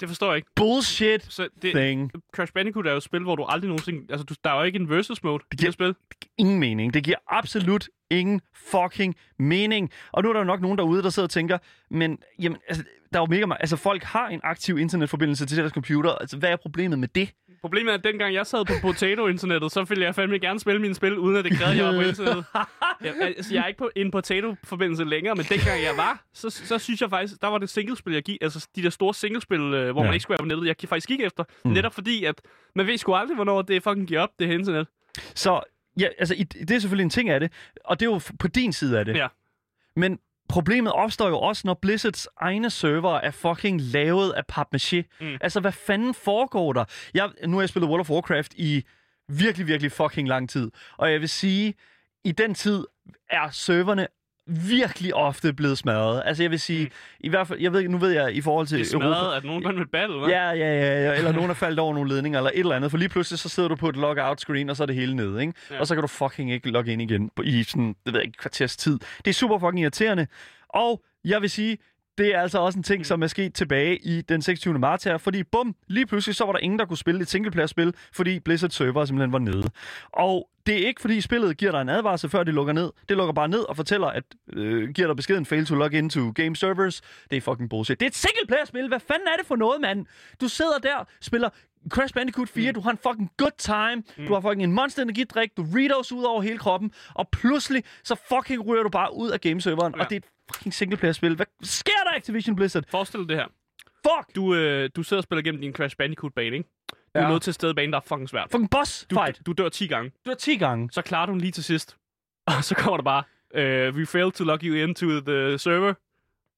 Det 0.00 0.08
forstår 0.08 0.26
jeg 0.26 0.36
ikke. 0.36 0.48
bullshit 0.56 1.24
Så 1.32 1.48
det, 1.62 1.74
thing. 1.74 2.10
Crash 2.34 2.52
Bandicoot 2.52 2.86
er 2.86 2.90
jo 2.90 2.96
et 2.96 3.02
spil, 3.02 3.22
hvor 3.22 3.36
du 3.36 3.44
aldrig 3.44 3.68
nogensinde... 3.68 4.06
Altså, 4.10 4.24
du, 4.24 4.34
der 4.44 4.50
er 4.50 4.56
jo 4.58 4.62
ikke 4.62 4.76
en 4.78 4.90
versus 4.90 5.22
mode 5.22 5.42
i 5.52 5.56
giver- 5.56 5.66
det 5.66 5.74
spil. 5.74 5.94
ingen 6.38 6.60
mening. 6.60 6.94
Det 6.94 7.04
giver 7.04 7.16
absolut 7.28 7.88
ingen 8.10 8.40
fucking 8.54 9.14
mening. 9.38 9.90
Og 10.12 10.22
nu 10.22 10.28
er 10.28 10.32
der 10.32 10.40
jo 10.40 10.44
nok 10.44 10.60
nogen 10.60 10.78
derude, 10.78 11.02
der 11.02 11.10
sidder 11.10 11.26
og 11.26 11.30
tænker, 11.30 11.58
men 11.90 12.18
jamen, 12.42 12.58
altså, 12.68 12.84
der 13.12 13.18
er 13.18 13.22
jo 13.22 13.26
mega 13.26 13.46
meget, 13.46 13.60
altså 13.60 13.76
folk 13.76 14.02
har 14.02 14.28
en 14.28 14.40
aktiv 14.44 14.78
internetforbindelse 14.78 15.46
til 15.46 15.56
deres 15.58 15.72
computer. 15.72 16.10
Altså, 16.10 16.36
hvad 16.36 16.50
er 16.50 16.56
problemet 16.56 16.98
med 16.98 17.08
det? 17.08 17.30
Problemet 17.62 17.90
er, 17.92 17.98
at 17.98 18.04
dengang 18.04 18.34
jeg 18.34 18.46
sad 18.46 18.64
på 18.64 18.72
Potato-internettet, 18.82 19.72
så 19.72 19.84
ville 19.84 20.04
jeg 20.04 20.14
fandme 20.14 20.38
gerne 20.38 20.60
spille 20.60 20.80
mine 20.80 20.94
spil, 20.94 21.18
uden 21.18 21.36
at 21.36 21.44
det 21.44 21.52
krævede, 21.58 21.72
at 21.72 21.78
jeg 21.78 21.86
var 21.86 21.92
på 22.02 22.08
internettet. 22.08 22.44
Jeg, 23.04 23.14
altså, 23.36 23.54
jeg 23.54 23.62
er 23.62 23.66
ikke 23.66 23.78
på 23.78 23.90
en 23.96 24.10
Potato-forbindelse 24.10 25.04
længere, 25.04 25.34
men 25.34 25.44
dengang 25.44 25.82
jeg 25.82 25.96
var, 25.96 26.24
så, 26.34 26.50
så 26.50 26.78
synes 26.78 27.00
jeg 27.00 27.10
faktisk, 27.10 27.40
der 27.42 27.48
var 27.48 27.58
det 27.58 27.68
singlespil, 27.70 28.12
jeg 28.12 28.22
gik, 28.22 28.38
altså 28.40 28.68
de 28.76 28.82
der 28.82 28.90
store 28.90 29.14
singlespil, 29.14 29.60
øh, 29.60 29.90
hvor 29.92 30.00
ja. 30.02 30.06
Man 30.06 30.14
ikke 30.14 30.22
skulle 30.22 30.34
være 30.38 30.42
på 30.44 30.44
nettet, 30.60 30.66
jeg 30.82 30.88
faktisk 30.88 31.08
gik 31.08 31.20
efter. 31.20 31.44
Mm. 31.64 31.70
Netop 31.70 31.94
fordi, 31.94 32.24
at 32.24 32.40
man 32.74 32.86
ved 32.86 32.98
sgu 32.98 33.14
aldrig, 33.14 33.34
hvornår 33.34 33.62
det 33.62 33.82
fucking 33.82 34.08
giver 34.08 34.20
op, 34.20 34.28
det 34.38 34.46
her 34.46 34.54
internet. 34.54 34.86
Så 35.34 35.60
ja, 36.00 36.06
altså, 36.18 36.34
i- 36.34 36.42
det 36.44 36.70
er 36.70 36.78
selvfølgelig 36.78 37.04
en 37.04 37.10
ting 37.10 37.28
af 37.30 37.40
det, 37.40 37.52
og 37.84 38.00
det 38.00 38.06
er 38.06 38.10
jo 38.10 38.20
på 38.38 38.48
din 38.48 38.72
side 38.72 38.98
af 38.98 39.04
det. 39.04 39.16
Ja. 39.16 39.26
Men 39.96 40.18
problemet 40.52 40.92
opstår 40.92 41.28
jo 41.28 41.38
også, 41.38 41.62
når 41.64 41.74
Blizzards 41.74 42.28
egne 42.36 42.70
server 42.70 43.14
er 43.14 43.30
fucking 43.30 43.80
lavet 43.80 44.32
af 44.32 44.42
papmaché. 44.52 45.02
Mm. 45.20 45.36
Altså, 45.40 45.60
hvad 45.60 45.72
fanden 45.72 46.14
foregår 46.14 46.72
der? 46.72 46.84
Jeg, 47.14 47.30
nu 47.46 47.56
har 47.56 47.62
jeg 47.62 47.68
spillet 47.68 47.88
World 47.88 48.00
of 48.00 48.10
Warcraft 48.10 48.54
i 48.54 48.84
virkelig, 49.28 49.66
virkelig 49.66 49.92
fucking 49.92 50.28
lang 50.28 50.50
tid. 50.50 50.70
Og 50.96 51.12
jeg 51.12 51.20
vil 51.20 51.28
sige, 51.28 51.74
i 52.24 52.32
den 52.32 52.54
tid 52.54 52.84
er 53.30 53.50
serverne 53.50 54.06
virkelig 54.46 55.14
ofte 55.14 55.52
blevet 55.52 55.78
smadret. 55.78 56.22
Altså, 56.26 56.42
jeg 56.42 56.50
vil 56.50 56.60
sige, 56.60 56.84
mm. 56.84 56.90
i 57.20 57.28
hvert 57.28 57.48
fald, 57.48 57.60
jeg 57.60 57.72
ved, 57.72 57.88
nu 57.88 57.98
ved 57.98 58.10
jeg 58.10 58.34
i 58.34 58.40
forhold 58.40 58.66
til 58.66 58.78
Det 58.78 58.88
er 58.88 58.94
Europa... 58.94 59.06
smadret, 59.06 59.36
at 59.36 59.44
nogen 59.44 59.62
går 59.62 59.72
med 59.72 59.86
battle, 59.86 60.16
hva'? 60.16 60.30
Ja, 60.30 60.50
ja, 60.50 60.54
ja, 60.54 61.02
ja, 61.04 61.14
eller 61.16 61.32
nogen 61.32 61.50
er 61.50 61.54
faldet 61.54 61.78
over 61.78 61.94
nogle 61.94 62.14
ledninger, 62.14 62.38
eller 62.38 62.50
et 62.50 62.58
eller 62.58 62.76
andet. 62.76 62.90
For 62.90 62.98
lige 62.98 63.08
pludselig, 63.08 63.38
så 63.38 63.48
sidder 63.48 63.68
du 63.68 63.76
på 63.76 63.88
et 63.88 63.96
logout-screen, 63.96 64.70
og 64.70 64.76
så 64.76 64.82
er 64.82 64.86
det 64.86 64.96
hele 64.96 65.14
nede, 65.14 65.40
ikke? 65.40 65.52
Ja. 65.70 65.80
Og 65.80 65.86
så 65.86 65.94
kan 65.94 66.02
du 66.02 66.08
fucking 66.08 66.52
ikke 66.52 66.70
logge 66.70 66.92
ind 66.92 67.02
igen 67.02 67.30
på, 67.36 67.42
i 67.42 67.62
sådan, 67.62 67.88
det 67.88 68.12
ved 68.12 68.20
jeg 68.20 68.26
ikke, 68.26 68.38
kvarters 68.38 68.76
tid. 68.76 68.98
Det 69.18 69.28
er 69.28 69.32
super 69.34 69.58
fucking 69.58 69.80
irriterende. 69.80 70.26
Og 70.68 71.02
jeg 71.24 71.42
vil 71.42 71.50
sige, 71.50 71.78
det 72.18 72.34
er 72.34 72.40
altså 72.40 72.58
også 72.58 72.78
en 72.78 72.82
ting, 72.82 72.98
mm. 72.98 73.04
som 73.04 73.22
er 73.22 73.26
sket 73.26 73.54
tilbage 73.54 73.96
i 73.98 74.20
den 74.20 74.42
26. 74.42 74.78
marts 74.78 75.04
her, 75.04 75.18
fordi 75.18 75.42
bum, 75.42 75.74
lige 75.86 76.06
pludselig 76.06 76.36
så 76.36 76.44
var 76.44 76.52
der 76.52 76.58
ingen, 76.58 76.78
der 76.78 76.84
kunne 76.84 76.96
spille 76.98 77.20
et 77.20 77.28
singleplayer-spil, 77.28 77.94
fordi 78.12 78.40
Blizzard 78.40 78.70
server 78.70 79.04
simpelthen 79.04 79.32
var 79.32 79.38
nede. 79.38 79.70
Og 80.12 80.48
det 80.66 80.82
er 80.82 80.86
ikke 80.86 81.00
fordi 81.00 81.20
spillet 81.20 81.56
giver 81.56 81.72
dig 81.72 81.80
en 81.80 81.88
advarsel, 81.88 82.30
før 82.30 82.42
det 82.42 82.54
lukker 82.54 82.72
ned. 82.72 82.90
Det 83.08 83.16
lukker 83.16 83.32
bare 83.32 83.48
ned 83.48 83.60
og 83.60 83.76
fortæller, 83.76 84.06
at 84.06 84.24
øh, 84.52 84.88
giver 84.90 85.08
dig 85.08 85.16
beskeden 85.16 85.46
fail 85.46 85.66
to 85.66 85.74
log 85.74 85.92
into 85.92 86.32
game 86.34 86.56
servers. 86.56 87.00
Det 87.30 87.36
er 87.36 87.40
fucking 87.40 87.70
bullshit. 87.70 88.00
Det 88.00 88.06
er 88.06 88.10
et 88.10 88.16
singleplayer-spil. 88.16 88.88
Hvad 88.88 89.00
fanden 89.00 89.28
er 89.28 89.36
det 89.38 89.46
for 89.46 89.56
noget, 89.56 89.80
mand? 89.80 90.06
Du 90.40 90.48
sidder 90.48 90.78
der, 90.78 91.06
spiller 91.20 91.48
Crash 91.88 92.14
Bandicoot 92.14 92.48
4, 92.48 92.70
mm. 92.70 92.74
du 92.74 92.80
har 92.80 92.90
en 92.90 92.98
fucking 93.02 93.30
good 93.36 93.50
time, 93.58 94.02
mm. 94.18 94.26
du 94.26 94.34
har 94.34 94.40
fucking 94.40 94.62
en 94.62 94.72
monster 94.72 95.02
energidrik, 95.02 95.56
du 95.56 95.66
reados 95.74 96.12
ud 96.12 96.22
over 96.24 96.42
hele 96.42 96.58
kroppen, 96.58 96.90
og 97.14 97.28
pludselig 97.28 97.84
så 98.04 98.14
fucking 98.28 98.66
ryger 98.68 98.82
du 98.82 98.88
bare 98.88 99.16
ud 99.16 99.30
af 99.30 99.40
gameserveren, 99.40 99.94
Ja. 99.96 100.04
og 100.04 100.10
det 100.10 100.16
er 100.16 100.20
fucking 100.54 100.74
singleplayer-spil. 100.74 101.36
Hvad 101.36 101.46
sker 101.62 101.92
der, 102.04 102.16
Activision 102.16 102.56
Blizzard? 102.56 102.84
Forestil 102.90 103.20
dig 103.20 103.28
det 103.28 103.36
her. 103.36 103.46
Fuck! 104.06 104.34
Du, 104.36 104.54
øh, 104.54 104.90
du 104.96 105.02
sidder 105.02 105.20
og 105.20 105.24
spiller 105.24 105.40
igennem 105.40 105.60
din 105.60 105.72
Crash 105.72 105.96
Bandicoot-bane, 105.96 106.56
ikke? 106.56 106.68
Du 106.90 106.96
ja. 107.14 107.24
er 107.24 107.28
nået 107.28 107.42
til 107.42 107.50
et 107.50 107.54
sted 107.54 107.70
i 107.70 107.74
banen, 107.74 107.92
der 107.92 107.96
er 107.98 108.02
fucking 108.06 108.28
svært. 108.28 108.48
Fucking 108.50 108.70
boss 108.70 109.06
Du, 109.10 109.14
fight. 109.16 109.46
du 109.46 109.52
dør 109.52 109.68
10 109.68 109.86
gange. 109.86 110.10
Du 110.24 110.30
har 110.30 110.34
10 110.34 110.56
gange. 110.56 110.90
Så 110.92 111.02
klarer 111.02 111.26
du 111.26 111.32
den 111.32 111.40
lige 111.40 111.52
til 111.52 111.64
sidst. 111.64 111.96
Og 112.56 112.64
så 112.64 112.74
kommer 112.74 112.96
der 112.96 113.04
bare, 113.04 113.24
uh, 113.90 113.96
we 113.96 114.06
failed 114.06 114.32
to 114.32 114.44
log 114.44 114.58
you 114.62 114.74
into 114.74 115.06
the 115.06 115.58
server. 115.58 115.94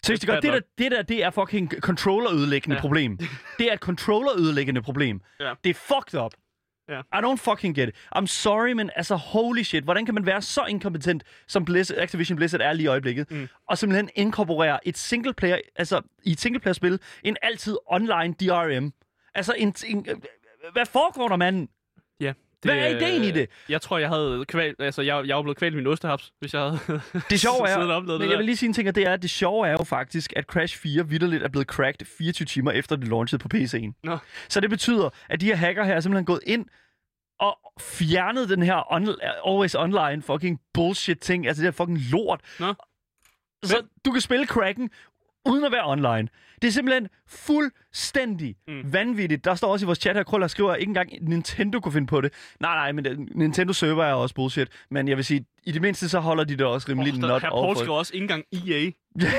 Seriøst, 0.06 0.22
det, 0.22 0.42
det, 0.42 0.52
der, 0.52 0.60
det 0.78 0.90
der, 0.90 1.02
det 1.02 1.24
er 1.24 1.30
fucking 1.30 1.72
controller-ødelæggende 1.80 2.74
ja. 2.76 2.80
problem. 2.80 3.18
Det 3.58 3.68
er 3.68 3.72
et 3.72 3.80
controller-ødelæggende 3.80 4.82
problem. 4.82 5.20
Ja. 5.40 5.52
Det 5.64 5.70
er 5.70 5.74
fucked 5.74 6.20
up. 6.20 6.32
Ja. 6.88 7.00
I 7.00 7.22
don't 7.22 7.36
fucking 7.36 7.76
get 7.76 7.88
it. 7.88 7.94
I'm 8.18 8.26
sorry, 8.26 8.72
men 8.72 8.90
altså 8.96 9.14
holy 9.16 9.62
shit. 9.62 9.84
Hvordan 9.84 10.04
kan 10.06 10.14
man 10.14 10.26
være 10.26 10.42
så 10.42 10.64
inkompetent, 10.68 11.24
som 11.48 11.64
Blizzard, 11.64 11.98
Activision 11.98 12.36
Blizzard 12.36 12.60
er 12.60 12.72
lige 12.72 12.84
i 12.84 12.86
øjeblikket, 12.86 13.30
Mm. 13.30 13.48
og 13.68 13.78
simpelthen 13.78 14.10
inkorporere 14.14 14.88
et 14.88 14.98
singleplayer, 14.98 15.58
altså 15.76 16.00
i 16.24 16.32
et 16.32 16.40
singleplayer-spil, 16.40 17.00
en 17.22 17.36
altid 17.42 17.76
online 17.86 18.34
DRM. 18.40 18.92
Altså 19.34 19.54
en, 19.58 19.74
en 19.86 20.06
hvad 20.72 20.86
foregår 20.86 21.28
der, 21.28 21.36
mand? 21.36 21.68
Ja. 22.20 22.32
Hvad 22.64 22.76
er 22.78 22.86
ideen 22.86 23.24
i 23.24 23.30
det? 23.30 23.48
Jeg 23.68 23.80
tror, 23.82 23.98
jeg 23.98 24.08
havde 24.08 24.44
kval... 24.48 24.74
Altså, 24.78 25.02
jeg, 25.02 25.26
jeg 25.26 25.36
var 25.36 25.42
blevet 25.42 25.56
kvalt 25.58 25.74
i 25.74 25.76
min 25.76 25.86
ostehaps, 25.86 26.32
hvis 26.40 26.54
jeg 26.54 26.62
havde 26.62 26.78
Det 27.30 27.40
sjove 27.40 27.68
er, 27.68 28.00
men 28.00 28.08
det 28.20 28.30
jeg 28.30 28.38
vil 28.38 28.44
lige 28.46 28.56
sige 28.56 28.66
en 28.68 28.72
ting, 28.72 28.88
og 28.88 28.94
det 28.94 29.06
er, 29.06 29.12
at 29.12 29.22
det 29.22 29.30
sjove 29.30 29.66
er 29.68 29.72
jo 29.72 29.84
faktisk, 29.84 30.32
at 30.36 30.44
Crash 30.44 30.78
4 30.78 31.08
vidderligt 31.08 31.42
er 31.42 31.48
blevet 31.48 31.66
cracked 31.66 32.06
24 32.18 32.46
timer 32.46 32.70
efter 32.70 32.96
det 32.96 33.08
launchede 33.08 33.42
på 33.42 33.48
PC'en. 33.54 34.00
Nå. 34.04 34.18
Så 34.48 34.60
det 34.60 34.70
betyder, 34.70 35.10
at 35.28 35.40
de 35.40 35.46
her 35.46 35.56
hacker 35.56 35.84
her 35.84 35.94
er 35.94 36.00
simpelthen 36.00 36.26
gået 36.26 36.40
ind 36.46 36.66
og 37.40 37.58
fjernet 37.80 38.48
den 38.48 38.62
her 38.62 38.76
on- 38.92 39.48
always 39.50 39.74
online 39.74 40.22
fucking 40.22 40.60
bullshit 40.74 41.18
ting, 41.18 41.46
altså 41.46 41.62
det 41.62 41.66
her 41.66 41.72
fucking 41.72 41.98
lort. 42.10 42.40
Nå. 42.60 42.74
Så 43.64 43.82
du 44.04 44.12
kan 44.12 44.20
spille 44.20 44.46
cracken 44.46 44.90
uden 45.46 45.64
at 45.64 45.72
være 45.72 45.86
online. 45.90 46.28
Det 46.62 46.68
er 46.68 46.72
simpelthen 46.72 47.08
fuldstændig 47.28 48.56
Mm. 48.68 48.92
vanvittigt. 48.92 49.44
Der 49.44 49.54
står 49.54 49.68
også 49.72 49.84
i 49.84 49.86
vores 49.86 49.98
chat 49.98 50.16
her, 50.16 50.22
Krøller 50.22 50.46
skriver, 50.46 50.72
at 50.72 50.80
ikke 50.80 50.90
engang 50.90 51.10
Nintendo 51.20 51.80
kunne 51.80 51.92
finde 51.92 52.06
på 52.06 52.20
det. 52.20 52.32
Nej, 52.60 52.74
nej, 52.74 52.92
men 52.92 53.04
det- 53.04 53.36
Nintendo 53.36 53.72
server 53.72 54.04
er 54.04 54.14
også 54.14 54.34
bullshit. 54.34 54.68
Men 54.90 55.08
jeg 55.08 55.16
vil 55.16 55.24
sige, 55.24 55.44
i 55.64 55.72
det 55.72 55.82
mindste 55.82 56.08
så 56.08 56.20
holder 56.20 56.44
de 56.44 56.56
det 56.56 56.66
også 56.66 56.88
rimelig 56.88 57.12
Oh, 57.14 57.18
not 57.20 57.42
her 57.42 57.50
Paul 57.50 57.76
skriver 57.76 57.94
også 57.98 58.14
ikke 58.14 58.22
engang 58.24 58.44
EA. 58.52 58.90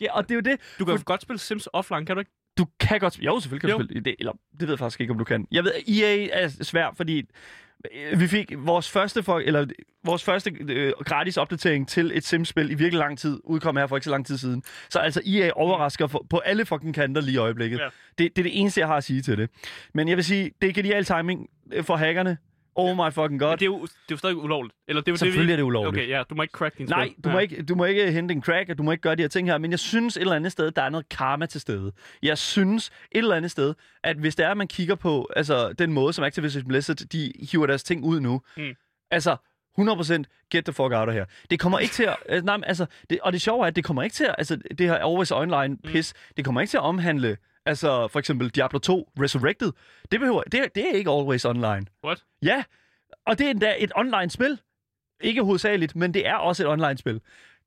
Ja, 0.00 0.12
og 0.16 0.22
det 0.22 0.30
er 0.30 0.34
jo 0.34 0.40
det. 0.40 0.60
Du 0.78 0.84
kan 0.84 0.94
jo 0.94 1.02
godt 1.06 1.22
spille 1.22 1.38
Sims 1.40 1.68
offline, 1.72 2.06
kan 2.06 2.16
du 2.16 2.20
ikke? 2.20 2.30
Du 2.58 2.66
kan 2.80 3.00
godt... 3.00 3.18
Jo, 3.18 3.40
selvfølgelig 3.40 3.60
kan 3.60 3.70
Jo. 3.70 3.78
du 3.78 3.84
spille 3.84 4.02
det. 4.04 4.16
Eller, 4.18 4.32
det 4.52 4.60
ved 4.60 4.68
jeg 4.68 4.78
faktisk 4.78 5.00
ikke, 5.00 5.10
om 5.10 5.18
du 5.18 5.24
kan. 5.24 5.46
Jeg 5.50 5.64
ved, 5.64 5.72
EA 5.88 6.28
er 6.32 6.48
svært, 6.48 6.96
fordi 6.96 7.18
øh, 7.18 7.24
vi 8.16 8.26
fik 8.26 8.52
vores 8.56 8.90
første, 8.90 9.22
for, 9.22 9.38
eller, 9.38 9.66
vores 10.04 10.24
første 10.24 10.50
øh, 10.68 10.92
gratis 11.04 11.36
opdatering 11.36 11.88
til 11.88 12.10
et 12.14 12.24
Sims-spil 12.24 12.70
i 12.70 12.74
virkelig 12.74 12.98
lang 12.98 13.18
tid, 13.18 13.40
udkom 13.44 13.76
her 13.76 13.86
for 13.86 13.96
ikke 13.96 14.04
så 14.04 14.10
lang 14.10 14.26
tid 14.26 14.38
siden. 14.38 14.62
Så 14.88 14.98
altså, 14.98 15.22
EA 15.26 15.50
overrasker 15.54 16.06
for, 16.06 16.26
på 16.30 16.38
alle 16.38 16.66
fucking 16.66 16.94
kanter 16.94 17.22
lige 17.22 17.34
i 17.34 17.36
øjeblikket. 17.36 17.78
Ja. 17.78 17.88
Det, 18.18 18.36
det 18.36 18.38
er 18.38 18.42
det 18.42 18.60
eneste, 18.60 18.80
jeg 18.80 18.88
har 18.88 18.96
at 18.96 19.04
sige 19.04 19.22
til 19.22 19.38
det. 19.38 19.50
Men 19.94 20.08
jeg 20.08 20.16
vil 20.16 20.24
sige, 20.24 20.50
det 20.62 20.68
er 20.68 20.72
genial 20.72 21.04
timing 21.04 21.48
øh, 21.72 21.84
for 21.84 21.96
hackerne. 21.96 22.38
Oh 22.80 22.96
my 22.96 23.10
fucking 23.12 23.30
Men 23.30 23.38
god. 23.38 23.52
det 23.52 23.62
er 23.62 23.66
jo, 23.66 23.80
det 23.82 23.90
er 23.90 23.94
jo 24.10 24.16
stadig 24.16 24.36
ulovligt. 24.36 24.74
Eller 24.88 25.02
det 25.02 25.08
er 25.08 25.12
jo 25.12 25.16
Selvfølgelig 25.16 25.42
det, 25.42 25.48
vi... 25.48 25.52
er 25.52 25.56
det 25.56 25.62
ulovligt. 25.62 25.94
Okay, 25.94 26.08
ja, 26.08 26.22
du 26.30 26.34
må 26.34 26.42
ikke 26.42 26.52
crack 26.52 26.78
din 26.78 26.86
Nej, 26.86 27.08
spil. 27.08 27.24
du 27.24 27.28
må, 27.28 27.34
ja. 27.34 27.40
ikke, 27.42 27.62
du 27.62 27.74
må 27.74 27.84
ikke 27.84 28.12
hente 28.12 28.32
en 28.32 28.42
crack, 28.42 28.70
og 28.70 28.78
du 28.78 28.82
må 28.82 28.92
ikke 28.92 29.02
gøre 29.02 29.14
de 29.14 29.22
her 29.22 29.28
ting 29.28 29.48
her, 29.48 29.58
men 29.58 29.70
jeg 29.70 29.78
synes 29.78 30.16
et 30.16 30.20
eller 30.20 30.36
andet 30.36 30.52
sted, 30.52 30.70
der 30.70 30.82
er 30.82 30.88
noget 30.88 31.08
karma 31.08 31.46
til 31.46 31.60
stede. 31.60 31.92
Jeg 32.22 32.38
synes 32.38 32.86
et 33.12 33.18
eller 33.18 33.36
andet 33.36 33.50
sted, 33.50 33.74
at 34.04 34.16
hvis 34.16 34.36
det 34.36 34.46
er, 34.46 34.50
at 34.50 34.56
man 34.56 34.68
kigger 34.68 34.94
på 34.94 35.28
altså, 35.36 35.72
den 35.72 35.92
måde, 35.92 36.12
som 36.12 36.24
Activision 36.24 36.64
Blizzard, 36.68 36.96
de 36.96 37.32
hiver 37.50 37.66
deres 37.66 37.82
ting 37.82 38.04
ud 38.04 38.20
nu, 38.20 38.42
Mm. 38.56 38.74
altså 39.10 39.36
100% 39.80 40.22
get 40.50 40.64
the 40.64 40.72
fuck 40.72 40.92
out 40.92 41.08
of 41.08 41.14
her. 41.14 41.24
Det 41.50 41.60
kommer 41.60 41.78
ikke 41.78 41.94
til 41.94 42.02
at... 42.04 42.16
øh, 42.28 42.44
nej, 42.44 42.56
men 42.56 42.64
altså, 42.64 42.86
det, 43.10 43.18
og 43.22 43.32
det 43.32 43.40
sjove 43.40 43.62
er, 43.62 43.66
at 43.66 43.76
det 43.76 43.84
kommer 43.84 44.02
ikke 44.02 44.14
til 44.14 44.24
at... 44.24 44.34
Altså, 44.38 44.56
det 44.78 44.86
her 44.86 44.94
always 44.94 45.30
online 45.30 45.76
pis, 45.84 46.14
mm. 46.16 46.32
det 46.36 46.44
kommer 46.44 46.60
ikke 46.60 46.70
til 46.70 46.76
at 46.76 46.82
omhandle... 46.82 47.36
Altså, 47.68 48.08
for 48.08 48.18
eksempel 48.18 48.48
Diablo 48.48 48.78
2 48.78 49.10
Resurrected. 49.20 49.72
Det, 50.12 50.20
behøver, 50.20 50.42
det, 50.42 50.60
er- 50.60 50.68
det 50.68 50.88
er 50.88 50.92
ikke 50.92 51.10
always 51.10 51.44
online. 51.44 51.86
What? 52.04 52.24
Ja, 52.42 52.64
og 53.26 53.38
det 53.38 53.46
er 53.46 53.50
endda 53.50 53.74
et 53.78 53.92
online-spil. 53.96 54.58
Ikke 55.20 55.42
hovedsageligt, 55.42 55.96
men 55.96 56.14
det 56.14 56.26
er 56.26 56.34
også 56.34 56.62
et 56.62 56.68
online-spil. 56.68 57.20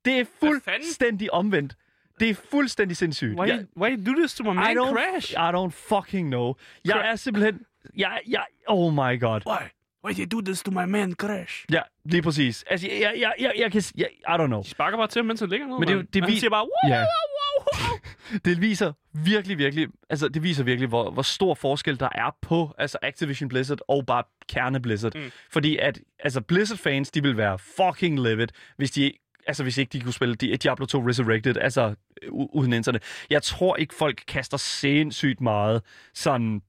Det 0.04 0.20
er 0.20 0.24
fuldstændig 0.40 1.32
omvendt. 1.32 1.74
Det 2.20 2.30
er 2.30 2.34
fuldstændig 2.34 2.96
sindssygt. 2.96 3.38
Why, 3.40 3.46
Jeg, 3.48 3.66
why 3.76 3.96
you 3.96 4.12
do 4.14 4.18
this 4.20 4.34
to 4.34 4.44
my 4.44 4.54
man 4.56 4.72
I 4.72 4.78
don't, 4.80 4.92
Crash? 4.92 5.32
I 5.32 5.36
don't 5.36 5.70
fucking 5.70 6.28
know. 6.28 6.54
Jeg 6.84 7.10
er 7.10 7.16
simpelthen... 7.16 7.60
Jeg, 7.96 8.20
jeg, 8.28 8.44
oh 8.68 8.92
my 8.92 9.20
god. 9.20 9.40
Why? 9.46 9.62
Why 10.06 10.12
you 10.18 10.26
do 10.26 10.40
this 10.40 10.62
to 10.62 10.70
my 10.70 10.84
man 10.84 11.12
Crash? 11.12 11.64
Ja, 11.72 11.80
lige 12.04 12.22
præcis. 12.22 12.62
Altså, 12.70 12.88
jeg, 12.88 13.00
jeg, 13.00 13.14
jeg, 13.18 13.32
jeg, 13.40 13.52
jeg 13.58 13.72
kan... 13.72 13.82
Jeg, 13.96 14.08
I 14.28 14.32
don't 14.32 14.46
know. 14.46 14.62
De 14.62 14.68
sparker 14.68 14.96
bare 14.98 15.06
til, 15.08 15.24
mens 15.24 15.40
han 15.40 15.48
ligger 15.48 15.66
ned. 15.66 15.78
Men 15.78 15.88
det 15.88 15.92
er 15.92 15.96
mand. 15.96 16.06
det 16.08 16.26
vi- 16.26 16.38
siger 16.38 16.50
bare, 16.50 16.62
wow, 16.64 16.90
Ja. 16.96 16.98
wow, 16.98 17.06
wow, 17.38 17.88
wow. 17.90 17.98
Det 18.44 18.60
viser 18.60 18.92
virkelig, 19.12 19.58
virkelig, 19.58 19.88
altså 20.10 20.28
det 20.28 20.42
viser 20.42 20.64
virkelig, 20.64 20.88
hvor, 20.88 21.10
hvor 21.10 21.22
stor 21.22 21.54
forskel 21.54 22.00
der 22.00 22.08
er 22.14 22.36
på 22.42 22.74
altså 22.78 22.98
Activision 23.02 23.48
Blizzard 23.48 23.78
og 23.88 24.06
bare 24.06 24.22
kerne 24.48 24.80
Blizzard. 24.82 25.14
Mm. 25.14 25.30
Fordi 25.50 25.76
at, 25.76 26.00
altså 26.18 26.40
Blizzard-fans, 26.40 27.10
de 27.10 27.22
vil 27.22 27.36
være 27.36 27.58
fucking 27.58 28.20
livid, 28.22 28.46
hvis 28.76 28.90
de 28.90 29.12
altså 29.46 29.62
hvis 29.62 29.78
ikke 29.78 29.90
de 29.92 30.00
kunne 30.00 30.12
spille 30.12 30.36
Di- 30.42 30.56
Diablo 30.56 30.86
2 30.86 30.98
Resurrected, 31.08 31.56
altså 31.56 31.94
u- 32.24 32.48
uden 32.52 32.72
internet. 32.72 33.02
Jeg 33.30 33.42
tror 33.42 33.76
ikke, 33.76 33.94
folk 33.94 34.22
kaster 34.28 34.56
sindssygt 34.56 35.40
meget 35.40 35.82
sådan... 36.14 36.62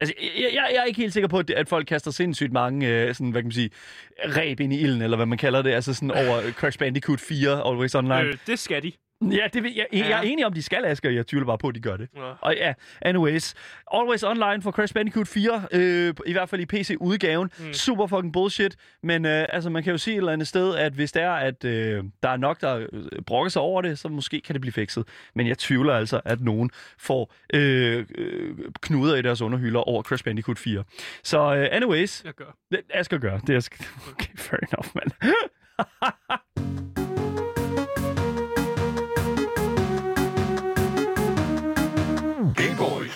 Altså, 0.00 0.14
jeg, 0.20 0.54
jeg, 0.54 0.70
jeg 0.74 0.80
er 0.80 0.84
ikke 0.84 1.00
helt 1.00 1.12
sikker 1.12 1.28
på, 1.28 1.38
at, 1.38 1.50
at 1.50 1.68
folk 1.68 1.86
kaster 1.86 2.10
sindssygt 2.10 2.52
mange, 2.52 2.88
øh, 2.88 3.14
sådan, 3.14 3.30
hvad 3.30 3.42
kan 3.42 3.46
man 3.46 3.52
sige, 3.52 3.70
ræb 4.24 4.60
ind 4.60 4.72
i 4.72 4.80
ilden, 4.80 5.02
eller 5.02 5.16
hvad 5.16 5.26
man 5.26 5.38
kalder 5.38 5.62
det, 5.62 5.70
altså 5.70 5.94
sådan 5.94 6.10
over 6.10 6.52
Crash 6.52 6.78
Bandicoot 6.78 7.20
4 7.20 7.68
Always 7.68 7.94
Online. 7.94 8.20
Øh, 8.20 8.36
det 8.46 8.58
skal 8.58 8.82
de. 8.82 8.92
Ja, 9.22 9.48
det, 9.54 9.62
vil- 9.62 9.74
jeg, 9.74 9.86
jeg, 9.92 9.98
jeg 10.08 10.18
er 10.18 10.22
enig 10.22 10.46
om, 10.46 10.52
de 10.52 10.62
skal, 10.62 10.84
Asger. 10.84 11.10
Jeg 11.10 11.26
tvivler 11.26 11.46
bare 11.46 11.58
på, 11.58 11.68
at 11.68 11.74
de 11.74 11.80
gør 11.80 11.96
det. 11.96 12.08
Ja. 12.16 12.32
Og 12.40 12.54
ja, 12.54 12.72
anyways. 13.02 13.54
Always 13.94 14.22
Online 14.22 14.62
for 14.62 14.70
Crash 14.70 14.94
Bandicoot 14.94 15.28
4, 15.28 15.62
øh, 15.72 16.14
i 16.26 16.32
hvert 16.32 16.48
fald 16.48 16.60
i 16.60 16.66
PC-udgaven. 16.66 17.50
Mm. 17.58 17.72
Super 17.72 18.06
fucking 18.06 18.32
bullshit. 18.32 18.76
Men 19.02 19.26
øh, 19.26 19.46
altså, 19.48 19.70
man 19.70 19.82
kan 19.82 19.90
jo 19.92 19.98
sige 19.98 20.14
et 20.14 20.18
eller 20.18 20.32
andet 20.32 20.48
sted, 20.48 20.74
at 20.76 20.92
hvis 20.92 21.12
det 21.12 21.22
er, 21.22 21.30
at 21.32 21.64
øh, 21.64 22.04
der 22.22 22.28
er 22.28 22.36
nok, 22.36 22.60
der 22.60 22.86
øh, 22.92 23.22
brokker 23.26 23.48
sig 23.50 23.62
over 23.62 23.82
det, 23.82 23.98
så 23.98 24.08
måske 24.08 24.40
kan 24.40 24.52
det 24.52 24.60
blive 24.60 24.72
fikset. 24.72 25.04
Men 25.34 25.46
jeg 25.46 25.58
tvivler 25.58 25.94
altså, 25.94 26.20
at 26.24 26.40
nogen 26.40 26.70
får 26.98 27.32
øh, 27.54 28.06
øh, 28.18 28.54
knuder 28.80 29.16
i 29.16 29.22
deres 29.22 29.40
underhylder 29.42 29.80
over 29.80 30.02
Crash 30.02 30.24
Bandicoot 30.24 30.58
4. 30.58 30.84
Så 31.22 31.54
øh, 31.54 31.68
anyways, 31.72 32.24
Jeg 32.24 32.32
gør. 32.34 32.56
Asger 32.94 33.18
gør. 33.18 33.38
Det 33.38 33.54
er 33.56 33.68
okay, 34.12 34.36
fair 34.36 34.58
enough, 34.72 34.88
mand. 34.94 35.10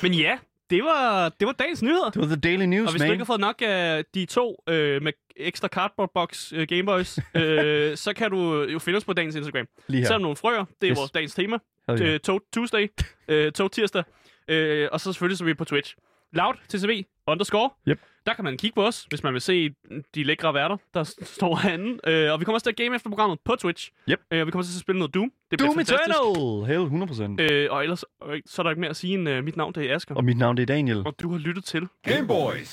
Men 0.02 0.14
ja, 0.14 0.38
det 0.70 0.84
var, 0.84 1.28
det 1.28 1.46
var 1.46 1.52
dagens 1.52 1.82
nyheder. 1.82 2.10
Det 2.10 2.20
var 2.20 2.26
The 2.26 2.36
Daily 2.36 2.64
News, 2.64 2.86
Og 2.86 2.92
hvis 2.92 3.00
man. 3.00 3.08
du 3.08 3.12
ikke 3.12 3.20
har 3.20 3.26
fået 3.26 3.40
nok 3.40 3.62
af 3.66 4.04
de 4.14 4.26
to 4.26 4.62
øh, 4.68 5.02
med 5.02 5.12
ekstra 5.36 5.68
cardboard 5.68 6.10
box 6.14 6.52
øh, 6.52 6.66
Gameboys, 6.68 7.18
øh, 7.36 7.96
så 7.96 8.12
kan 8.16 8.30
du 8.30 8.62
jo 8.62 8.78
finde 8.78 8.96
os 8.96 9.04
på 9.04 9.12
dagens 9.12 9.34
Instagram. 9.34 9.66
Lige 9.86 10.00
her. 10.00 10.06
Selvom 10.06 10.22
nogle 10.22 10.36
frøer, 10.36 10.64
det 10.80 10.86
er 10.86 10.90
Yes. 10.90 10.98
vores 10.98 11.10
dagens 11.10 11.34
tema. 11.34 11.58
Øh, 11.90 12.20
Tog 12.20 12.42
Tuesday, 12.52 12.88
øh, 13.28 13.52
Tog 13.52 13.72
Tirsdag, 13.72 14.04
øh, 14.48 14.88
og 14.92 15.00
så 15.00 15.12
selvfølgelig 15.12 15.38
så 15.38 15.44
vi 15.44 15.54
på 15.54 15.64
Twitch. 15.64 15.94
Loud 16.32 16.54
TCV 16.68 17.04
underscore. 17.26 17.70
Yep. 17.88 18.00
Der 18.26 18.34
kan 18.34 18.44
man 18.44 18.56
kigge 18.56 18.74
på 18.74 18.86
os, 18.86 19.06
hvis 19.08 19.22
man 19.22 19.32
vil 19.32 19.40
se 19.40 19.70
de 20.14 20.22
lækre 20.24 20.54
værter, 20.54 20.76
der 20.94 21.14
står 21.22 21.56
herinde. 21.56 21.98
Øh, 22.10 22.32
og 22.32 22.40
vi 22.40 22.44
kommer 22.44 22.56
også 22.56 22.64
til 22.64 22.70
at 22.70 22.76
game 22.76 22.96
efter 22.96 23.10
programmet 23.10 23.38
på 23.44 23.56
Twitch. 23.56 23.90
Yep. 24.10 24.20
Øh, 24.30 24.40
og 24.40 24.46
vi 24.46 24.50
kommer 24.50 24.62
til 24.64 24.76
at 24.76 24.80
spille 24.80 24.98
noget 24.98 25.14
Doom. 25.14 25.32
Det 25.50 25.58
bliver 25.58 25.72
Doom. 25.72 25.80
Eternal! 25.80 26.66
Hell, 26.66 27.48
100%. 27.48 27.54
Øh, 27.54 27.72
og 27.72 27.82
ellers 27.82 28.04
øh, 28.28 28.40
så 28.46 28.62
er 28.62 28.64
der 28.64 28.70
ikke 28.70 28.80
mere 28.80 28.90
at 28.90 28.96
sige 28.96 29.14
end 29.14 29.28
øh, 29.28 29.44
mit 29.44 29.56
navn, 29.56 29.72
det 29.74 29.90
er 29.90 29.94
Asger. 29.96 30.14
Og 30.14 30.24
mit 30.24 30.38
navn 30.38 30.56
det 30.56 30.62
er 30.62 30.66
Daniel. 30.66 31.06
Og 31.06 31.14
du 31.22 31.30
har 31.30 31.38
lyttet 31.38 31.64
til 31.64 31.88
Game 32.02 32.26
Boys. 32.26 32.72